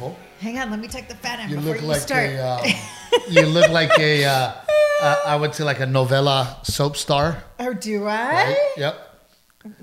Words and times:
beautiful. 0.00 0.16
Hang 0.40 0.58
on, 0.58 0.70
let 0.70 0.80
me 0.80 0.88
take 0.88 1.08
the 1.08 1.14
fat 1.14 1.40
out 1.40 1.50
You 1.50 1.56
before 1.56 1.72
look 1.72 1.82
you 1.82 1.88
like 1.88 2.00
start. 2.00 2.30
a. 2.30 2.38
Uh, 2.42 2.66
you 3.28 3.42
look 3.46 3.70
like 3.70 3.90
a. 3.98 4.24
Uh, 4.24 4.52
uh, 5.02 5.16
I 5.26 5.36
would 5.36 5.54
say 5.54 5.64
like 5.64 5.80
a 5.80 5.86
novella 5.86 6.58
soap 6.62 6.96
star. 6.96 7.42
oh, 7.58 7.72
do 7.72 8.04
I? 8.06 8.32
Right? 8.32 8.72
Yep. 8.76 9.06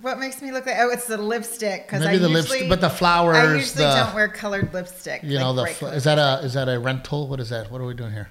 What 0.02 0.18
makes 0.20 0.42
me 0.42 0.52
look 0.52 0.66
like? 0.66 0.76
Oh, 0.80 0.90
it's 0.90 1.06
the 1.06 1.18
lipstick. 1.18 1.86
Because 1.86 2.02
Maybe 2.02 2.16
I 2.16 2.18
the 2.18 2.30
usually, 2.30 2.42
lipstick, 2.62 2.70
but 2.70 2.82
the 2.82 2.90
flowers. 2.90 3.38
I 3.38 3.54
usually 3.56 3.84
the, 3.86 3.96
don't 3.96 4.16
wear 4.16 4.28
colored 4.28 4.74
lipstick. 4.74 5.22
You 5.24 5.38
like 5.38 5.40
know 5.42 5.54
the. 5.54 5.66
fl- 5.68 5.86
Is 5.88 6.04
that 6.06 6.18
a 6.18 6.44
is 6.46 6.54
that 6.54 6.68
a 6.68 6.80
rental? 6.80 7.28
What 7.28 7.40
is 7.40 7.50
that? 7.50 7.72
What 7.72 7.82
are 7.82 7.86
we 7.86 7.94
doing 7.94 8.12
here? 8.12 8.30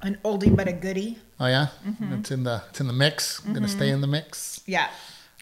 an 0.00 0.16
oldie 0.24 0.54
but 0.54 0.68
a 0.68 0.72
goodie. 0.72 1.18
Oh 1.40 1.46
yeah, 1.46 1.66
Mm-hmm. 1.84 2.12
it's 2.14 2.30
in 2.30 2.44
the 2.44 2.62
it's 2.70 2.80
in 2.80 2.86
the 2.86 2.92
mix. 2.92 3.44
I'm 3.44 3.52
gonna 3.52 3.66
stay 3.68 3.88
in 3.90 4.00
the 4.00 4.06
mix. 4.06 4.60
Yeah, 4.64 4.88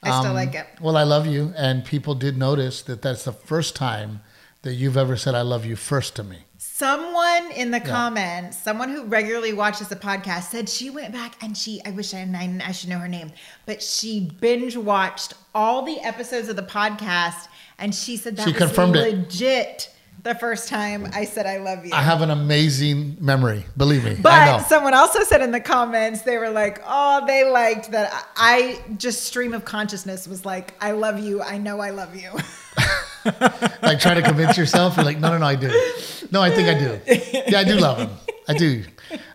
I 0.03 0.09
still 0.19 0.31
Um, 0.31 0.35
like 0.35 0.55
it. 0.55 0.67
Well, 0.81 0.97
I 0.97 1.03
love 1.03 1.27
you, 1.27 1.53
and 1.57 1.85
people 1.85 2.15
did 2.15 2.39
notice 2.39 2.81
that 2.83 3.03
that's 3.03 3.25
the 3.25 3.33
first 3.35 3.77
time 3.77 4.23
that 4.67 4.75
you've 4.75 4.97
ever 4.97 5.17
said 5.17 5.35
"I 5.35 5.41
love 5.43 5.65
you" 5.65 5.75
first 5.77 6.15
to 6.17 6.23
me. 6.25 6.39
Someone 6.59 7.51
in 7.53 7.71
the 7.71 7.81
comments, 7.81 8.59
someone 8.59 8.91
who 8.91 9.05
regularly 9.05 9.55
watches 9.55 9.89
the 9.89 9.97
podcast, 9.97 10.51
said 10.51 10.69
she 10.69 10.91
went 10.91 11.11
back 11.11 11.43
and 11.43 11.57
she, 11.57 11.81
I 11.87 11.91
wish 11.91 12.13
I, 12.13 12.19
I, 12.19 12.61
I 12.67 12.73
should 12.73 12.91
know 12.91 12.99
her 12.99 13.09
name, 13.09 13.33
but 13.65 13.83
she 13.83 14.31
binge 14.43 14.77
watched 14.77 15.33
all 15.55 15.87
the 15.87 15.99
episodes 16.01 16.51
of 16.51 16.57
the 16.57 16.63
podcast 16.63 17.49
and 17.79 17.95
she 17.95 18.19
said 18.19 18.37
that 18.37 18.43
She 18.45 18.53
was 18.53 18.59
confirmed 18.59 18.95
it. 18.97 19.01
legit 19.17 19.91
the 20.23 20.35
first 20.35 20.69
time 20.69 21.09
I 21.15 21.25
said 21.25 21.47
I 21.47 21.57
love 21.59 21.87
you. 21.87 21.93
I 21.95 22.03
have 22.03 22.21
an 22.21 22.31
amazing 22.31 23.17
memory. 23.21 23.65
Believe 23.79 24.05
me, 24.05 24.19
But 24.21 24.65
someone 24.65 24.93
also 24.93 25.21
said 25.23 25.41
in 25.41 25.53
the 25.53 25.61
comments, 25.61 26.23
they 26.23 26.37
were 26.37 26.51
like, 26.51 26.83
oh, 26.87 27.25
they 27.27 27.49
liked 27.49 27.91
that 27.93 28.13
I 28.37 28.83
just 28.99 29.23
stream 29.23 29.55
of 29.55 29.65
consciousness 29.65 30.29
was 30.29 30.45
like, 30.45 30.75
I 30.81 30.91
love 30.91 31.19
you. 31.21 31.41
I 31.41 31.57
know 31.57 31.81
I 31.81 31.89
love 31.91 32.15
you. 32.17 32.33
like 33.83 34.01
try 34.01 34.15
to 34.15 34.23
convince 34.23 34.57
yourself. 34.57 34.97
You're 34.97 35.05
like, 35.05 35.19
no, 35.19 35.31
no, 35.31 35.39
no, 35.39 35.47
I 35.47 35.57
do. 35.57 35.69
No, 36.31 36.43
I 36.43 36.51
think 36.51 36.69
I 36.69 36.79
do. 36.79 37.01
Yeah, 37.49 37.61
I 37.61 37.65
do 37.65 37.77
love 37.77 37.99
him. 37.99 38.11
I 38.49 38.55
do. 38.55 38.85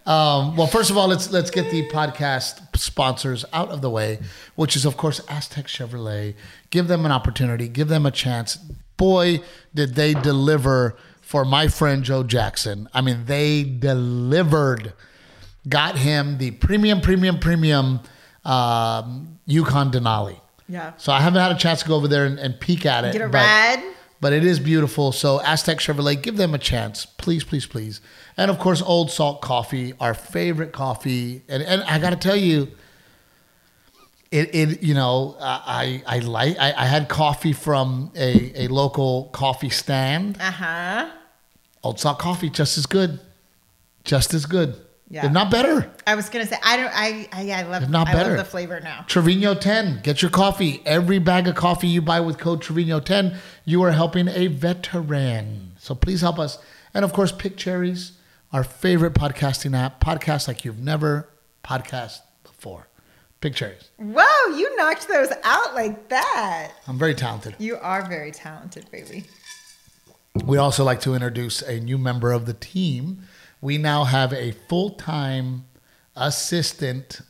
Um, 0.06 0.56
well, 0.56 0.68
first 0.68 0.90
of 0.90 0.98
all, 0.98 1.08
let's 1.08 1.32
let's 1.32 1.52
get 1.52 1.72
the 1.72 1.88
podcast 1.90 2.78
sponsors 2.78 3.46
out 3.54 3.70
of 3.70 3.82
the 3.82 3.90
way, 3.90 4.20
which 4.56 4.76
is 4.76 4.86
of 4.86 4.98
course 4.98 5.22
Aztec 5.30 5.68
Chevrolet. 5.68 6.36
Give 6.70 6.88
them 6.88 7.06
an 7.06 7.12
opportunity. 7.12 7.68
Give 7.68 7.88
them 7.88 8.06
a 8.06 8.12
chance. 8.12 8.58
Boy, 8.98 9.42
did 9.74 9.96
they 9.96 10.14
deliver 10.14 10.98
for 11.32 11.46
my 11.46 11.70
friend 11.70 12.04
Joe 12.04 12.24
Jackson. 12.24 12.90
I 12.94 13.00
mean, 13.00 13.24
they 13.26 13.64
delivered. 13.64 14.92
Got 15.70 15.98
him 15.98 16.40
the 16.40 16.52
premium, 16.52 17.00
premium, 17.00 17.40
premium 17.40 18.02
um, 18.44 19.40
Yukon 19.46 19.92
Denali. 19.92 20.42
Yeah. 20.72 20.94
So 20.98 21.12
I 21.12 21.20
haven't 21.20 21.42
had 21.42 21.52
a 21.52 21.58
chance 21.60 21.82
to 21.82 21.88
go 21.88 21.96
over 21.96 22.08
there 22.08 22.26
and, 22.26 22.40
and 22.40 22.58
peek 22.60 22.86
at 22.86 23.04
it. 23.04 23.12
Get 23.14 23.22
a 23.22 23.28
but- 23.28 23.40
ride. 23.40 23.84
but 24.22 24.32
it 24.32 24.46
is 24.46 24.60
beautiful. 24.60 25.12
So 25.12 25.42
Aztec 25.42 25.80
Chevrolet, 25.80 26.22
give 26.22 26.38
them 26.38 26.54
a 26.54 26.58
chance, 26.58 27.06
please, 27.06 27.44
please, 27.44 27.66
please. 27.66 28.00
And 28.38 28.50
of 28.50 28.58
course, 28.58 28.82
Old 28.82 29.12
Salt 29.12 29.42
Coffee, 29.42 29.94
our 30.00 30.14
favorite 30.14 30.72
coffee. 30.72 31.42
And 31.50 31.62
and 31.62 31.84
I 31.84 32.00
got 32.00 32.12
to 32.12 32.16
tell 32.16 32.38
you, 32.38 32.70
it 34.32 34.56
it 34.56 34.82
you 34.84 34.94
know 34.94 35.36
I 35.42 36.02
I 36.08 36.20
like 36.20 36.58
I, 36.58 36.72
I 36.72 36.86
had 36.86 37.10
coffee 37.10 37.52
from 37.54 38.12
a 38.16 38.64
a 38.66 38.68
local 38.70 39.26
coffee 39.34 39.70
stand. 39.70 40.38
Uh 40.40 40.52
huh. 40.52 41.10
Old 41.84 42.00
Salt 42.00 42.20
Coffee, 42.20 42.50
just 42.50 42.78
as 42.78 42.86
good, 42.86 43.20
just 44.06 44.34
as 44.34 44.46
good. 44.46 44.76
Yeah. 45.12 45.26
if 45.26 45.32
not 45.34 45.52
better. 45.52 45.92
I 46.08 46.16
was 46.16 46.30
gonna 46.30 46.46
say 46.46 46.56
I 46.64 46.78
don't 46.78 46.92
I 46.94 47.28
I, 47.34 47.52
I 47.52 47.62
love 47.64 47.90
not 47.90 48.08
I 48.08 48.14
better. 48.14 48.30
love 48.30 48.38
the 48.38 48.46
flavor 48.46 48.80
now. 48.80 49.04
Trevino 49.08 49.54
10. 49.54 50.00
Get 50.04 50.22
your 50.22 50.32
coffee. 50.32 50.82
Every 50.86 51.20
bag 51.20 51.48
of 51.50 51.56
coffee 51.56 51.88
you 51.90 52.02
buy 52.02 52.22
with 52.22 52.38
code 52.38 52.62
Trevino 52.62 53.02
10, 53.02 53.38
you 53.66 53.84
are 53.84 53.92
helping 53.92 54.30
a 54.30 54.48
veteran. 54.48 55.74
So 55.78 55.96
please 55.96 56.22
help 56.22 56.40
us. 56.40 56.58
And 56.94 57.04
of 57.04 57.12
course, 57.14 57.32
Pick 57.32 57.58
Cherries, 57.58 58.14
our 58.54 58.64
favorite 58.64 59.14
podcasting 59.14 59.76
app. 59.78 60.00
Podcast 60.04 60.48
like 60.48 60.64
you've 60.64 60.80
never 60.80 61.28
podcast 61.64 62.20
before. 62.44 62.88
Pick 63.42 63.56
Cherries. 63.56 63.90
Whoa, 63.98 64.56
you 64.56 64.74
knocked 64.78 65.08
those 65.08 65.30
out 65.44 65.74
like 65.74 66.08
that. 66.10 66.72
I'm 66.88 66.98
very 66.98 67.16
talented. 67.16 67.56
You 67.60 67.78
are 67.78 68.08
very 68.08 68.32
talented, 68.32 68.90
baby. 68.92 69.26
We'd 70.46 70.58
also 70.60 70.84
like 70.86 71.02
to 71.02 71.14
introduce 71.14 71.62
a 71.62 71.80
new 71.80 71.98
member 71.98 72.32
of 72.32 72.46
the 72.46 72.54
team. 72.54 73.24
We 73.62 73.78
now 73.78 74.04
have 74.04 74.34
a 74.34 74.52
full 74.68 74.92
time 74.92 75.66
assistant 76.16 77.22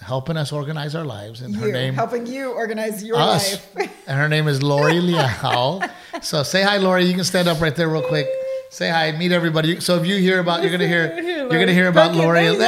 helping 0.00 0.36
us 0.36 0.52
organize 0.52 0.94
our 0.94 1.04
lives. 1.04 1.40
And 1.40 1.54
her 1.56 1.72
name 1.72 1.94
helping 1.94 2.26
you 2.26 2.52
organize 2.52 3.02
your 3.02 3.16
us. 3.16 3.52
life. 3.74 3.92
and 4.06 4.18
her 4.18 4.28
name 4.28 4.48
is 4.48 4.62
Lori 4.62 5.00
Liao. 5.00 5.80
so 6.22 6.42
say 6.42 6.62
hi, 6.62 6.76
Lori. 6.78 7.04
You 7.04 7.14
can 7.14 7.24
stand 7.24 7.48
up 7.48 7.60
right 7.60 7.74
there 7.74 7.88
real 7.88 8.02
quick. 8.02 8.26
Say 8.70 8.90
hi. 8.90 9.12
Meet 9.12 9.32
everybody. 9.32 9.80
So 9.80 9.96
if 9.96 10.06
you 10.06 10.16
hear 10.16 10.40
about, 10.40 10.62
you're 10.62 10.72
gonna 10.72 10.88
hear, 10.88 11.18
you're 11.20 11.48
gonna 11.48 11.72
hear 11.72 11.88
about 11.88 12.14
Lori. 12.14 12.44
There's, 12.46 12.58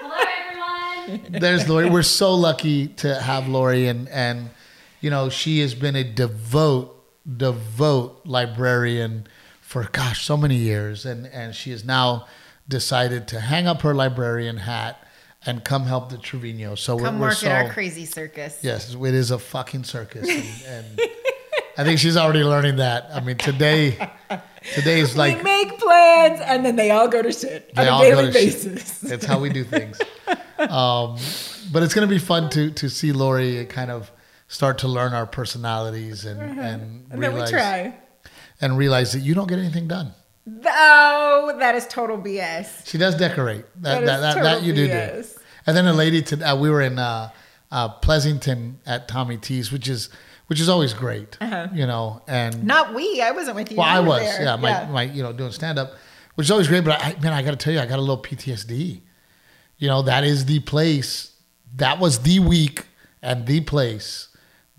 Hello, 0.00 0.16
everyone. 1.06 1.40
there's 1.40 1.68
Lori. 1.68 1.90
We're 1.90 2.02
so 2.02 2.34
lucky 2.34 2.88
to 2.88 3.20
have 3.20 3.48
Lori, 3.48 3.86
and 3.86 4.08
and 4.08 4.50
you 5.00 5.10
know 5.10 5.28
she 5.28 5.60
has 5.60 5.74
been 5.74 5.94
a 5.94 6.04
devote, 6.04 7.04
devote 7.36 8.22
librarian 8.24 9.26
for 9.70 9.84
gosh 9.92 10.24
so 10.24 10.36
many 10.36 10.56
years, 10.56 11.06
and 11.06 11.28
and 11.28 11.54
she 11.54 11.70
has 11.70 11.84
now 11.84 12.26
decided 12.68 13.28
to 13.28 13.38
hang 13.38 13.68
up 13.68 13.82
her 13.82 13.94
librarian 13.94 14.56
hat 14.56 15.00
and 15.46 15.64
come 15.64 15.84
help 15.84 16.10
the 16.10 16.18
Trevino. 16.18 16.74
So 16.74 16.98
Come 16.98 17.20
we're, 17.20 17.28
work 17.28 17.34
so 17.34 17.46
at 17.46 17.66
our 17.66 17.72
crazy 17.72 18.04
circus. 18.04 18.58
Yes, 18.62 18.94
it 18.94 19.14
is 19.14 19.30
a 19.30 19.38
fucking 19.38 19.84
circus, 19.84 20.28
and, 20.28 20.66
and 20.66 21.00
I 21.78 21.84
think 21.84 22.00
she's 22.00 22.16
already 22.16 22.42
learning 22.42 22.76
that. 22.76 23.10
I 23.14 23.20
mean, 23.20 23.36
today, 23.36 24.10
today 24.74 24.98
is 24.98 25.16
like 25.16 25.36
we 25.36 25.42
make 25.44 25.78
plans 25.78 26.40
and 26.40 26.66
then 26.66 26.74
they 26.74 26.90
all 26.90 27.06
go 27.06 27.22
to 27.22 27.30
shit 27.30 27.70
on 27.76 27.86
a 27.86 27.98
daily 28.02 28.32
basis. 28.32 29.00
shit. 29.00 29.12
It's 29.12 29.24
how 29.24 29.38
we 29.38 29.50
do 29.50 29.62
things. 29.62 30.00
Um, 30.58 31.16
but 31.72 31.84
it's 31.84 31.94
going 31.94 32.08
to 32.08 32.12
be 32.12 32.18
fun 32.18 32.50
to 32.50 32.72
to 32.72 32.90
see 32.90 33.12
Lori 33.12 33.64
kind 33.66 33.92
of 33.92 34.10
start 34.48 34.78
to 34.78 34.88
learn 34.88 35.14
our 35.14 35.26
personalities 35.26 36.24
and 36.24 36.40
and, 36.42 36.58
Mm-hmm. 36.58 36.60
And 36.60 37.10
then 37.10 37.18
we 37.20 37.26
realize 37.28 37.50
try. 37.50 37.94
And 38.60 38.76
realize 38.76 39.12
that 39.12 39.20
you 39.20 39.34
don't 39.34 39.48
get 39.48 39.58
anything 39.58 39.88
done. 39.88 40.12
Oh, 40.66 41.56
that 41.58 41.74
is 41.74 41.86
total 41.86 42.18
BS. 42.18 42.86
She 42.86 42.98
does 42.98 43.14
decorate. 43.14 43.64
That 43.82 44.04
That 44.04 44.20
that 44.20 44.42
that, 44.42 44.62
you 44.62 44.72
do 44.74 44.86
do. 44.86 45.24
And 45.66 45.76
then 45.76 45.86
a 45.86 45.92
lady 45.92 46.22
to 46.22 46.50
uh, 46.50 46.56
we 46.56 46.70
were 46.70 46.80
in 46.80 46.98
uh, 46.98 47.30
uh, 47.70 47.88
Pleasanton 47.88 48.80
at 48.86 49.08
Tommy 49.08 49.36
T's, 49.36 49.70
which 49.70 49.88
is 49.88 50.08
which 50.46 50.60
is 50.60 50.68
always 50.68 50.94
great, 50.94 51.38
you 51.72 51.86
know. 51.86 52.22
And 52.26 52.64
Not 52.64 52.94
we. 52.94 53.20
I 53.22 53.30
wasn't 53.30 53.56
with 53.56 53.70
you. 53.70 53.76
Well, 53.76 53.86
I 53.86 54.00
was, 54.00 54.22
there. 54.22 54.42
yeah, 54.42 54.56
my, 54.56 54.84
my, 54.86 55.02
you 55.04 55.22
know, 55.22 55.32
doing 55.32 55.52
stand 55.52 55.78
up, 55.78 55.92
which 56.34 56.48
is 56.48 56.50
always 56.50 56.66
great. 56.66 56.84
But 56.84 57.00
I, 57.00 57.14
man, 57.20 57.32
I 57.32 57.42
got 57.42 57.52
to 57.52 57.56
tell 57.56 57.72
you, 57.72 57.78
I 57.78 57.86
got 57.86 57.98
a 57.98 58.02
little 58.02 58.20
PTSD. 58.20 59.00
You 59.78 59.88
know, 59.88 60.02
that 60.02 60.24
is 60.24 60.46
the 60.46 60.58
place, 60.60 61.36
that 61.76 62.00
was 62.00 62.22
the 62.22 62.40
week 62.40 62.86
and 63.22 63.46
the 63.46 63.60
place 63.60 64.26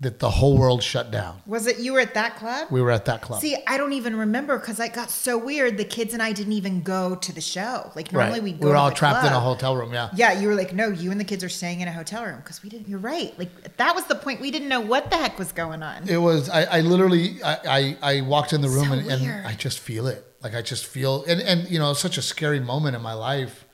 that 0.02 0.18
the 0.18 0.28
whole 0.28 0.58
world 0.58 0.82
shut 0.82 1.12
down. 1.12 1.40
Was 1.46 1.68
it 1.68 1.78
you 1.78 1.92
were 1.92 2.00
at 2.00 2.12
that 2.14 2.36
club? 2.36 2.66
We 2.72 2.82
were 2.82 2.90
at 2.90 3.04
that 3.04 3.22
club. 3.22 3.40
See, 3.40 3.56
I 3.68 3.78
don't 3.78 3.92
even 3.92 4.16
remember 4.16 4.58
because 4.58 4.80
I 4.80 4.88
got 4.88 5.10
so 5.10 5.38
weird. 5.38 5.78
The 5.78 5.84
kids 5.84 6.12
and 6.12 6.20
I 6.20 6.32
didn't 6.32 6.54
even 6.54 6.82
go 6.82 7.14
to 7.14 7.32
the 7.32 7.40
show. 7.40 7.92
Like 7.94 8.12
normally 8.12 8.40
right. 8.40 8.42
we 8.42 8.52
We 8.52 8.58
go. 8.58 8.66
were 8.66 8.74
to 8.74 8.78
all 8.80 8.90
trapped 8.90 9.24
in 9.24 9.32
a 9.32 9.38
hotel 9.38 9.76
room. 9.76 9.92
Yeah. 9.92 10.10
Yeah, 10.14 10.32
you 10.32 10.48
were 10.48 10.56
like, 10.56 10.74
no, 10.74 10.88
you 10.88 11.12
and 11.12 11.20
the 11.20 11.24
kids 11.24 11.44
are 11.44 11.48
staying 11.48 11.82
in 11.82 11.88
a 11.88 11.92
hotel 11.92 12.24
room 12.24 12.38
because 12.38 12.62
we 12.64 12.68
didn't. 12.68 12.88
You're 12.88 12.98
right. 12.98 13.32
Like 13.38 13.76
that 13.76 13.94
was 13.94 14.04
the 14.06 14.16
point. 14.16 14.40
We 14.40 14.50
didn't 14.50 14.68
know 14.68 14.80
what 14.80 15.08
the 15.10 15.16
heck 15.16 15.38
was 15.38 15.52
going 15.52 15.84
on. 15.84 16.08
It 16.08 16.16
was, 16.18 16.48
I, 16.48 16.64
I 16.64 16.80
literally, 16.80 17.40
I, 17.44 17.96
I, 18.02 18.16
I 18.16 18.20
walked 18.22 18.52
in 18.52 18.60
the 18.60 18.68
room 18.68 18.86
So 18.88 18.92
and, 18.94 19.08
and. 19.08 19.46
I 19.46 19.54
just 19.54 19.78
feel 19.78 20.08
it. 20.08 20.26
Like 20.42 20.56
I 20.56 20.62
just 20.62 20.84
feel, 20.84 21.22
and, 21.28 21.40
and, 21.40 21.68
you 21.70 21.78
know, 21.78 21.92
such 21.92 22.18
a 22.18 22.22
scary 22.22 22.58
moment 22.58 22.96
in 22.96 23.02
my 23.02 23.12
life, 23.12 23.66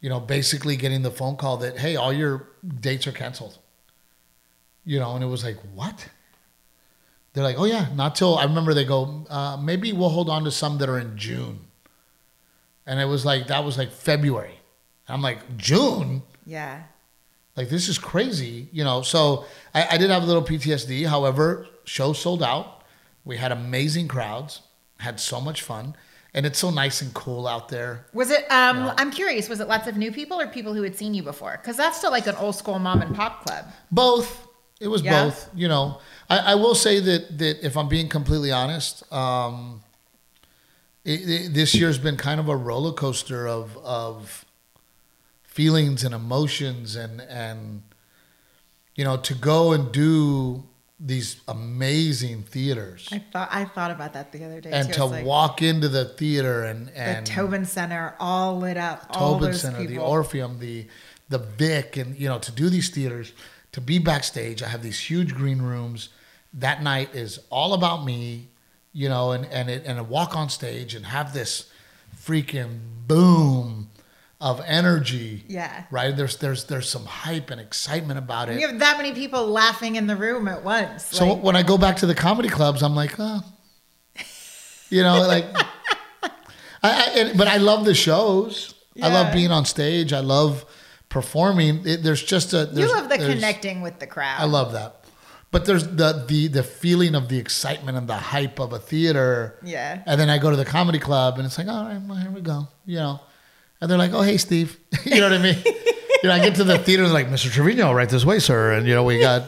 you 0.00 0.08
know, 0.08 0.18
basically 0.18 0.74
getting 0.74 1.02
the 1.02 1.12
phone 1.12 1.36
call 1.36 1.58
that, 1.58 1.78
hey, 1.78 1.94
all 1.94 2.12
your 2.12 2.48
dates 2.80 3.06
are 3.06 3.12
canceled. 3.12 3.58
You 4.84 4.98
know, 4.98 5.14
and 5.14 5.22
it 5.22 5.26
was 5.26 5.44
like, 5.44 5.58
what? 5.74 6.08
They're 7.32 7.44
like, 7.44 7.58
oh 7.58 7.64
yeah, 7.64 7.88
not 7.94 8.16
till 8.16 8.36
I 8.36 8.44
remember 8.44 8.74
they 8.74 8.84
go, 8.84 9.24
uh, 9.30 9.56
maybe 9.56 9.92
we'll 9.92 10.08
hold 10.08 10.28
on 10.28 10.44
to 10.44 10.50
some 10.50 10.78
that 10.78 10.88
are 10.88 10.98
in 10.98 11.16
June. 11.16 11.60
And 12.86 12.98
it 12.98 13.04
was 13.04 13.24
like 13.24 13.46
that 13.48 13.64
was 13.64 13.78
like 13.78 13.92
February. 13.92 14.58
I'm 15.08 15.22
like, 15.22 15.56
June? 15.56 16.22
yeah. 16.46 16.82
Like 17.56 17.68
this 17.68 17.88
is 17.88 17.98
crazy, 17.98 18.68
you 18.72 18.84
know. 18.84 19.02
So 19.02 19.44
I, 19.74 19.88
I 19.92 19.98
did 19.98 20.08
have 20.10 20.22
a 20.22 20.26
little 20.26 20.42
PTSD. 20.42 21.06
However, 21.06 21.66
show 21.84 22.12
sold 22.12 22.42
out. 22.42 22.84
We 23.24 23.36
had 23.36 23.52
amazing 23.52 24.08
crowds, 24.08 24.62
had 24.98 25.20
so 25.20 25.40
much 25.40 25.62
fun, 25.62 25.94
and 26.32 26.46
it's 26.46 26.58
so 26.58 26.70
nice 26.70 27.02
and 27.02 27.12
cool 27.12 27.46
out 27.46 27.68
there. 27.68 28.06
Was 28.14 28.30
it? 28.30 28.50
Um, 28.50 28.92
I'm 28.96 29.10
curious. 29.10 29.48
Was 29.48 29.60
it 29.60 29.68
lots 29.68 29.88
of 29.88 29.96
new 29.96 30.10
people 30.10 30.40
or 30.40 30.46
people 30.46 30.72
who 30.74 30.82
had 30.82 30.96
seen 30.96 31.12
you 31.12 31.22
before? 31.22 31.58
Because 31.60 31.76
that's 31.76 31.98
still 31.98 32.12
like 32.12 32.26
an 32.26 32.36
old 32.36 32.54
school 32.54 32.78
mom 32.78 33.02
and 33.02 33.14
pop 33.14 33.44
club. 33.44 33.66
Both. 33.90 34.46
It 34.80 34.88
was 34.88 35.02
Yeah? 35.02 35.24
both. 35.26 35.48
You 35.54 35.68
know, 35.68 36.00
I, 36.28 36.38
I 36.38 36.54
will 36.54 36.74
say 36.74 36.98
that 37.00 37.38
that 37.38 37.64
if 37.64 37.76
I'm 37.76 37.88
being 37.88 38.08
completely 38.08 38.50
honest, 38.50 39.10
um, 39.12 39.82
it, 41.04 41.20
it- 41.28 41.54
this 41.54 41.74
year's 41.74 41.98
been 41.98 42.16
kind 42.16 42.40
of 42.40 42.48
a 42.48 42.56
roller 42.56 42.92
coaster 42.92 43.46
of 43.46 43.76
of 43.78 44.44
feelings 45.42 46.04
and 46.04 46.14
emotions 46.14 46.96
and 46.96 47.20
and 47.22 47.82
you 48.94 49.04
know 49.04 49.16
to 49.18 49.34
go 49.34 49.72
and 49.72 49.92
do 49.92 50.62
these 51.02 51.40
amazing 51.48 52.42
theaters. 52.42 53.08
I 53.10 53.18
thought 53.32 53.48
I 53.50 53.64
thought 53.64 53.90
about 53.90 54.12
that 54.12 54.32
the 54.32 54.44
other 54.44 54.60
day 54.60 54.70
and 54.70 54.88
too. 54.88 54.94
to 54.94 55.04
like 55.06 55.24
walk 55.24 55.62
into 55.62 55.88
the 55.88 56.04
theater 56.04 56.64
and 56.64 56.88
the 56.88 56.98
and 56.98 57.26
Tobin 57.26 57.64
Center 57.64 58.14
all 58.20 58.58
lit 58.58 58.76
up. 58.76 59.06
all 59.10 59.34
Tobin 59.34 59.50
those 59.52 59.60
Center, 59.62 59.86
the. 59.86 59.98
Orpheum, 59.98 60.58
the 60.58 60.86
the 61.28 61.38
Vic, 61.38 61.96
and 61.96 62.16
you 62.18 62.28
know 62.28 62.38
to 62.38 62.52
do 62.52 62.68
these 62.68 62.90
theaters, 62.90 63.32
to 63.72 63.80
be 63.80 63.98
backstage. 63.98 64.62
I 64.62 64.68
have 64.68 64.82
these 64.82 64.98
huge 64.98 65.34
green 65.34 65.62
rooms. 65.62 66.08
That 66.52 66.82
night 66.82 67.14
is 67.14 67.38
all 67.50 67.74
about 67.74 68.04
me, 68.04 68.48
you 68.92 69.08
know, 69.08 69.32
and 69.32 69.44
and 69.46 69.70
it, 69.70 69.84
and 69.86 69.98
to 69.98 70.04
walk 70.04 70.36
on 70.36 70.48
stage 70.48 70.94
and 70.94 71.06
have 71.06 71.32
this 71.32 71.70
freaking 72.16 72.80
boom 73.06 73.90
of 74.40 74.60
energy. 74.66 75.44
Yeah. 75.48 75.84
Right. 75.90 76.16
There's 76.16 76.36
there's 76.38 76.64
there's 76.64 76.88
some 76.88 77.04
hype 77.04 77.50
and 77.50 77.60
excitement 77.60 78.18
about 78.18 78.48
it. 78.48 78.60
You 78.60 78.68
have 78.68 78.78
that 78.78 78.96
many 78.96 79.12
people 79.12 79.46
laughing 79.46 79.96
in 79.96 80.06
the 80.06 80.16
room 80.16 80.48
at 80.48 80.64
once. 80.64 81.06
So 81.06 81.34
like, 81.34 81.42
when 81.42 81.56
I 81.56 81.62
go 81.62 81.76
back 81.78 81.96
to 81.98 82.06
the 82.06 82.14
comedy 82.14 82.48
clubs, 82.48 82.82
I'm 82.82 82.94
like, 82.94 83.14
oh, 83.18 83.42
you 84.88 85.02
know, 85.02 85.20
like, 85.22 85.44
I, 86.22 86.30
I 86.82 87.10
and, 87.16 87.38
but 87.38 87.48
I 87.48 87.58
love 87.58 87.84
the 87.84 87.94
shows. 87.94 88.74
I 89.02 89.08
love 89.08 89.32
being 89.32 89.50
on 89.50 89.64
stage. 89.64 90.12
I 90.12 90.20
love 90.20 90.66
performing. 91.10 91.86
It, 91.86 92.02
there's 92.02 92.22
just 92.22 92.54
a 92.54 92.70
you 92.72 92.88
love 92.88 93.10
the 93.10 93.18
connecting 93.18 93.82
with 93.82 93.98
the 93.98 94.06
crowd. 94.06 94.40
I 94.40 94.44
love 94.44 94.72
that. 94.72 95.04
But 95.50 95.66
there's 95.66 95.86
the 95.86 96.24
the 96.26 96.46
the 96.48 96.62
feeling 96.62 97.14
of 97.14 97.28
the 97.28 97.38
excitement 97.38 97.98
and 97.98 98.08
the 98.08 98.16
hype 98.16 98.58
of 98.58 98.72
a 98.72 98.78
theater. 98.78 99.58
Yeah. 99.62 100.02
And 100.06 100.18
then 100.18 100.30
I 100.30 100.38
go 100.38 100.48
to 100.50 100.56
the 100.56 100.64
comedy 100.64 100.98
club 100.98 101.36
and 101.36 101.44
it's 101.44 101.58
like, 101.58 101.68
all 101.68 101.84
right, 101.84 102.00
well, 102.00 102.16
here 102.16 102.30
we 102.30 102.40
go. 102.40 102.68
You 102.86 102.96
know. 102.96 103.20
And 103.80 103.90
they're 103.90 103.98
like, 103.98 104.12
oh, 104.12 104.22
hey, 104.22 104.36
Steve. 104.36 104.78
you 105.04 105.20
know 105.20 105.30
what 105.30 105.38
I 105.38 105.42
mean? 105.42 105.56
you 105.64 106.28
know, 106.28 106.32
I 106.32 106.38
get 106.38 106.54
to 106.56 106.64
the 106.64 106.78
theater 106.78 107.02
and 107.02 107.12
they're 107.12 107.24
like, 107.24 107.32
Mr. 107.32 107.50
Trevino, 107.50 107.92
right 107.92 108.08
this 108.08 108.24
way, 108.24 108.38
sir. 108.38 108.72
And, 108.72 108.86
you 108.86 108.94
know, 108.94 109.04
we 109.04 109.20
got, 109.20 109.44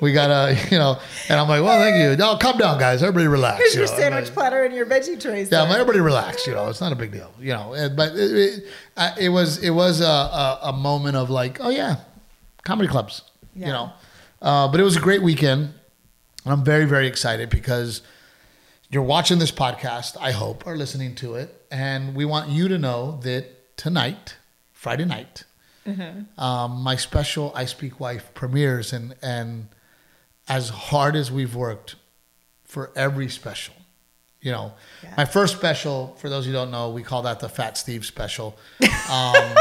we 0.00 0.12
got 0.12 0.30
a, 0.30 0.54
you 0.70 0.78
know, 0.78 0.98
and 1.28 1.40
I'm 1.40 1.48
like, 1.48 1.62
well, 1.62 1.78
thank 1.78 1.96
you. 2.02 2.16
No, 2.16 2.36
calm 2.36 2.58
down, 2.58 2.78
guys. 2.78 3.02
Everybody 3.02 3.26
relax. 3.28 3.58
Here's 3.58 3.74
you 3.74 3.80
your 3.82 3.90
know. 3.90 3.96
sandwich 3.98 4.24
Like, 4.26 4.34
platter 4.34 4.64
and 4.64 4.74
your 4.74 4.86
veggie 4.86 5.20
trays. 5.20 5.50
yeah, 5.50 5.64
but 5.64 5.72
everybody 5.72 6.00
relax. 6.00 6.46
You 6.46 6.54
know, 6.54 6.68
it's 6.68 6.80
not 6.80 6.92
a 6.92 6.96
big 6.96 7.12
deal. 7.12 7.32
You 7.40 7.52
know, 7.54 7.72
and- 7.74 7.96
but 7.96 8.12
it, 8.14 8.18
it, 8.18 8.64
it 9.18 9.28
was 9.30 9.62
it 9.62 9.70
was 9.70 10.00
a, 10.00 10.04
a, 10.04 10.58
a 10.64 10.72
moment 10.72 11.16
of 11.16 11.30
like, 11.30 11.58
oh 11.60 11.70
yeah, 11.70 11.96
comedy 12.64 12.88
clubs. 12.88 13.22
Yeah. 13.54 13.66
You 13.68 13.72
know, 13.72 13.92
uh, 14.42 14.68
but 14.68 14.80
it 14.80 14.84
was 14.84 14.96
a 14.96 15.00
great 15.00 15.22
weekend, 15.22 15.72
and 16.44 16.52
I'm 16.52 16.64
very 16.64 16.84
very 16.84 17.06
excited 17.06 17.48
because 17.50 18.02
you're 18.90 19.02
watching 19.02 19.38
this 19.38 19.50
podcast. 19.50 20.16
I 20.20 20.32
hope 20.32 20.66
or 20.66 20.76
listening 20.76 21.14
to 21.16 21.34
it, 21.36 21.62
and 21.70 22.14
we 22.14 22.24
want 22.24 22.50
you 22.50 22.68
to 22.68 22.76
know 22.78 23.18
that 23.22 23.76
tonight, 23.78 24.36
Friday 24.74 25.04
night, 25.06 25.44
um, 26.36 26.82
my 26.82 26.96
special 26.96 27.52
I 27.54 27.64
Speak 27.64 27.98
Wife 27.98 28.32
premieres, 28.34 28.92
and 28.92 29.14
and 29.22 29.68
as 30.48 30.68
hard 30.68 31.16
as 31.16 31.30
we've 31.30 31.54
worked 31.54 31.96
for 32.64 32.90
every 32.96 33.28
special. 33.28 33.74
You 34.40 34.52
know, 34.52 34.72
Yeah. 35.02 35.14
my 35.16 35.24
first 35.24 35.56
special, 35.56 36.14
for 36.20 36.28
those 36.28 36.46
who 36.46 36.52
don't 36.52 36.70
know, 36.70 36.90
we 36.90 37.02
call 37.02 37.22
that 37.22 37.40
the 37.40 37.48
Fat 37.48 37.76
Steve 37.76 38.04
special. 38.06 38.56
Um, 39.10 39.34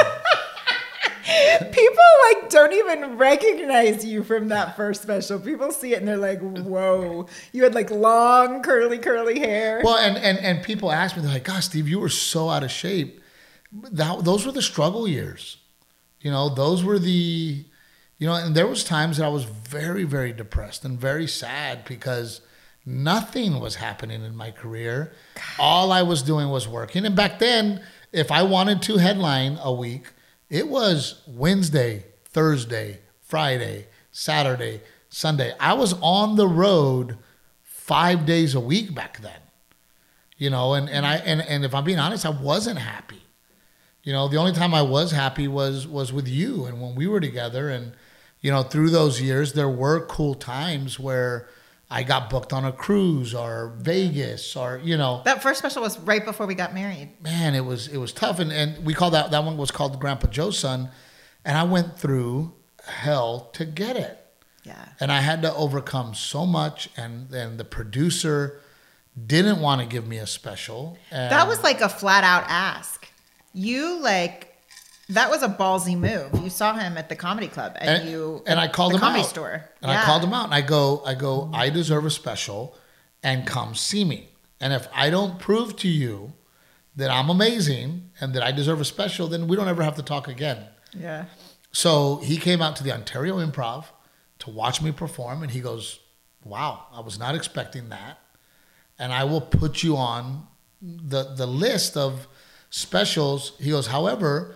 People 1.72 2.04
like 2.34 2.50
don't 2.50 2.72
even 2.74 3.18
recognize 3.18 4.06
you 4.06 4.24
from 4.24 4.50
that 4.50 4.76
first 4.76 5.02
special. 5.02 5.40
People 5.40 5.72
see 5.72 5.94
it 5.94 6.00
and 6.00 6.08
they're 6.08 6.18
like, 6.18 6.40
"Whoa, 6.40 7.26
you 7.52 7.64
had 7.64 7.74
like 7.74 7.90
long 7.90 8.62
curly 8.62 9.00
curly 9.00 9.40
hair." 9.40 9.82
well, 9.84 9.98
and, 9.98 10.18
and, 10.18 10.38
and 10.40 10.64
people 10.64 10.92
ask 10.92 11.16
me, 11.16 11.24
they're 11.24 11.32
like, 11.34 11.44
gosh, 11.44 11.66
Steve, 11.66 11.88
you 11.88 12.00
were 12.00 12.10
so 12.10 12.50
out 12.50 12.64
of 12.64 12.70
shape. 12.70 13.22
That, 13.92 14.24
those 14.24 14.46
were 14.46 14.52
the 14.52 14.62
struggle 14.62 15.08
years. 15.08 15.58
You 16.22 16.30
know, 16.32 16.50
those 16.54 16.84
were 16.84 17.00
the, 17.00 17.66
you 18.26 18.32
know, 18.32 18.38
and 18.38 18.56
there 18.56 18.66
was 18.66 18.84
times 18.84 19.18
that 19.18 19.26
I 19.26 19.30
was 19.30 19.44
very, 19.44 20.04
very 20.04 20.34
depressed 20.34 20.84
and 20.84 21.00
very 21.00 21.28
sad 21.28 21.86
because 21.86 22.42
nothing 22.84 23.60
was 23.60 23.76
happening 23.76 24.24
in 24.24 24.36
my 24.36 24.50
career. 24.50 25.14
All 25.60 25.92
I 25.92 26.02
was 26.02 26.24
doing 26.24 26.50
was 26.50 26.68
working. 26.68 27.06
And 27.06 27.16
back 27.16 27.38
then, 27.38 27.84
if 28.12 28.32
I 28.32 28.42
wanted 28.42 28.82
to 28.82 28.98
headline 28.98 29.60
a 29.62 29.72
week, 29.72 30.08
it 30.50 30.68
was 30.68 31.22
Wednesday, 31.28 32.04
Thursday, 32.24 33.02
Friday, 33.22 33.86
Saturday, 34.12 34.82
Sunday. 35.08 35.54
I 35.60 35.74
was 35.74 35.94
on 36.02 36.36
the 36.36 36.48
road 36.48 37.20
five 37.62 38.26
days 38.26 38.56
a 38.56 38.60
week 38.60 38.96
back 38.96 39.22
then. 39.22 39.40
You 40.40 40.50
know, 40.50 40.74
and, 40.74 40.90
and 40.90 41.06
I 41.06 41.18
and, 41.18 41.42
and 41.42 41.64
if 41.64 41.76
I'm 41.76 41.84
being 41.84 42.00
honest, 42.00 42.26
I 42.26 42.30
wasn't 42.30 42.80
happy. 42.80 43.22
You 44.02 44.14
know, 44.14 44.28
the 44.28 44.38
only 44.38 44.52
time 44.52 44.74
I 44.74 44.82
was 44.82 45.12
happy 45.12 45.48
was 45.48 45.88
was 45.88 46.12
with 46.12 46.28
you 46.28 46.66
and 46.66 46.82
when 46.82 46.96
we 46.96 47.06
were 47.06 47.20
together 47.20 47.70
and 47.70 47.94
you 48.46 48.52
know, 48.52 48.62
through 48.62 48.92
those 48.92 49.20
years 49.20 49.54
there 49.54 49.68
were 49.68 50.06
cool 50.06 50.36
times 50.36 51.00
where 51.00 51.48
I 51.90 52.04
got 52.04 52.30
booked 52.30 52.54
on 52.54 52.64
a 52.64 52.72
cruise 52.72 53.34
or 53.34 53.74
Vegas 53.80 54.56
or 54.56 54.80
you 54.84 54.98
know, 54.98 55.24
that 55.26 55.42
first 55.42 55.58
special 55.58 55.82
was 55.82 55.98
right 56.02 56.24
before 56.24 56.46
we 56.46 56.54
got 56.54 56.72
married. 56.72 57.10
man, 57.22 57.56
it 57.56 57.66
was 57.66 57.88
it 57.88 57.98
was 57.98 58.14
tough 58.14 58.38
and, 58.38 58.52
and 58.52 58.86
we 58.86 58.94
called 58.94 59.16
that 59.16 59.32
that 59.32 59.44
one 59.44 59.58
was 59.58 59.72
called 59.72 60.00
Grandpa 60.00 60.28
Joe's 60.28 60.60
Son 60.60 60.92
and 61.44 61.58
I 61.58 61.64
went 61.64 61.98
through 61.98 62.54
hell 62.88 63.50
to 63.54 63.66
get 63.66 63.98
it. 63.98 64.24
Yeah. 64.64 64.90
And 65.00 65.12
I 65.12 65.22
had 65.22 65.42
to 65.42 65.52
overcome 65.56 66.14
so 66.14 66.46
much 66.46 66.92
and 66.96 67.32
then 67.32 67.58
the 67.58 67.66
producer 67.66 68.62
didn't 69.26 69.60
want 69.60 69.82
to 69.82 69.88
give 69.88 70.06
me 70.06 70.18
a 70.18 70.28
special. 70.28 71.00
And 71.10 71.32
That 71.32 71.48
was 71.48 71.64
like 71.64 71.82
a 71.82 71.90
flat 71.90 72.24
out 72.24 72.44
ask. 72.48 73.08
You 73.54 74.00
like 74.02 74.45
that 75.10 75.30
was 75.30 75.44
a 75.44 75.48
ballsy 75.50 75.98
move. 75.98 76.42
You 76.44 76.50
saw 76.50 76.74
him 76.76 76.98
at 76.98 77.10
the 77.10 77.16
comedy 77.16 77.48
club 77.48 77.74
and, 77.80 78.02
and, 78.02 78.10
you 78.10 78.44
and 78.48 78.60
I 78.60 78.68
called 78.68 78.94
the 78.94 78.98
him 78.98 79.02
comedy 79.02 79.22
out. 79.22 79.30
store. 79.30 79.70
And 79.82 79.92
Yeah. 79.92 80.02
I 80.02 80.06
called 80.06 80.24
him 80.24 80.34
out 80.34 80.46
and 80.46 80.54
I 80.54 80.62
go, 80.62 81.04
I 81.06 81.14
go, 81.14 81.50
I 81.54 81.70
deserve 81.70 82.06
a 82.06 82.10
special 82.10 82.76
and 83.24 83.46
come 83.46 83.76
see 83.76 84.04
me. 84.04 84.30
And 84.60 84.74
if 84.74 84.88
I 84.94 85.10
don't 85.10 85.38
prove 85.40 85.76
to 85.78 85.88
you 85.88 86.34
that 86.96 87.10
I'm 87.12 87.30
amazing 87.30 88.10
and 88.20 88.34
that 88.34 88.42
I 88.44 88.52
deserve 88.52 88.80
a 88.82 88.86
special, 88.86 89.28
then 89.28 89.48
we 89.48 89.56
don't 89.56 89.68
ever 89.68 89.84
have 89.84 89.96
to 89.96 90.04
talk 90.04 90.28
again. 90.28 90.66
Yeah. 90.98 91.26
So 91.72 92.18
he 92.24 92.38
came 92.38 92.62
out 92.62 92.76
to 92.78 92.84
the 92.84 92.94
Ontario 92.94 93.38
Improv 93.46 93.86
to 94.40 94.50
watch 94.50 94.82
me 94.82 94.92
perform 94.92 95.44
and 95.44 95.52
he 95.52 95.60
goes, 95.60 96.00
Wow, 96.44 96.86
I 96.94 97.00
was 97.02 97.18
not 97.20 97.36
expecting 97.36 97.90
that. 97.90 98.20
And 99.00 99.12
I 99.12 99.24
will 99.26 99.42
put 99.42 99.84
you 99.84 99.98
on 99.98 100.48
the 100.82 101.34
the 101.36 101.48
list 101.48 101.98
of 101.98 102.28
specials. 102.70 103.54
He 103.60 103.72
goes, 103.72 103.88
however, 103.88 104.56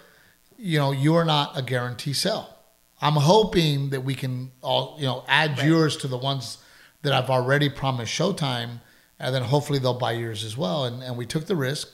you 0.60 0.78
know, 0.78 0.92
you 0.92 1.16
are 1.16 1.26
not 1.26 1.58
a 1.58 1.62
guarantee 1.62 2.14
sell. 2.14 2.56
I'm 3.02 3.14
hoping 3.14 3.92
that 3.92 4.02
we 4.02 4.14
can 4.14 4.52
all, 4.62 4.96
you 5.00 5.06
know, 5.06 5.24
add 5.28 5.58
Right. 5.58 5.68
yours 5.68 5.96
to 5.98 6.08
the 6.08 6.18
ones 6.18 6.58
that 7.02 7.14
I've 7.14 7.30
already 7.30 7.69
promised 7.69 8.14
Showtime, 8.14 8.81
and 9.18 9.33
then 9.33 9.44
hopefully 9.44 9.80
they'll 9.80 9.94
buy 9.98 10.12
yours 10.14 10.44
as 10.44 10.57
well. 10.57 10.83
And 10.86 11.02
and 11.02 11.16
we 11.18 11.26
took 11.26 11.45
the 11.48 11.56
risk, 11.56 11.88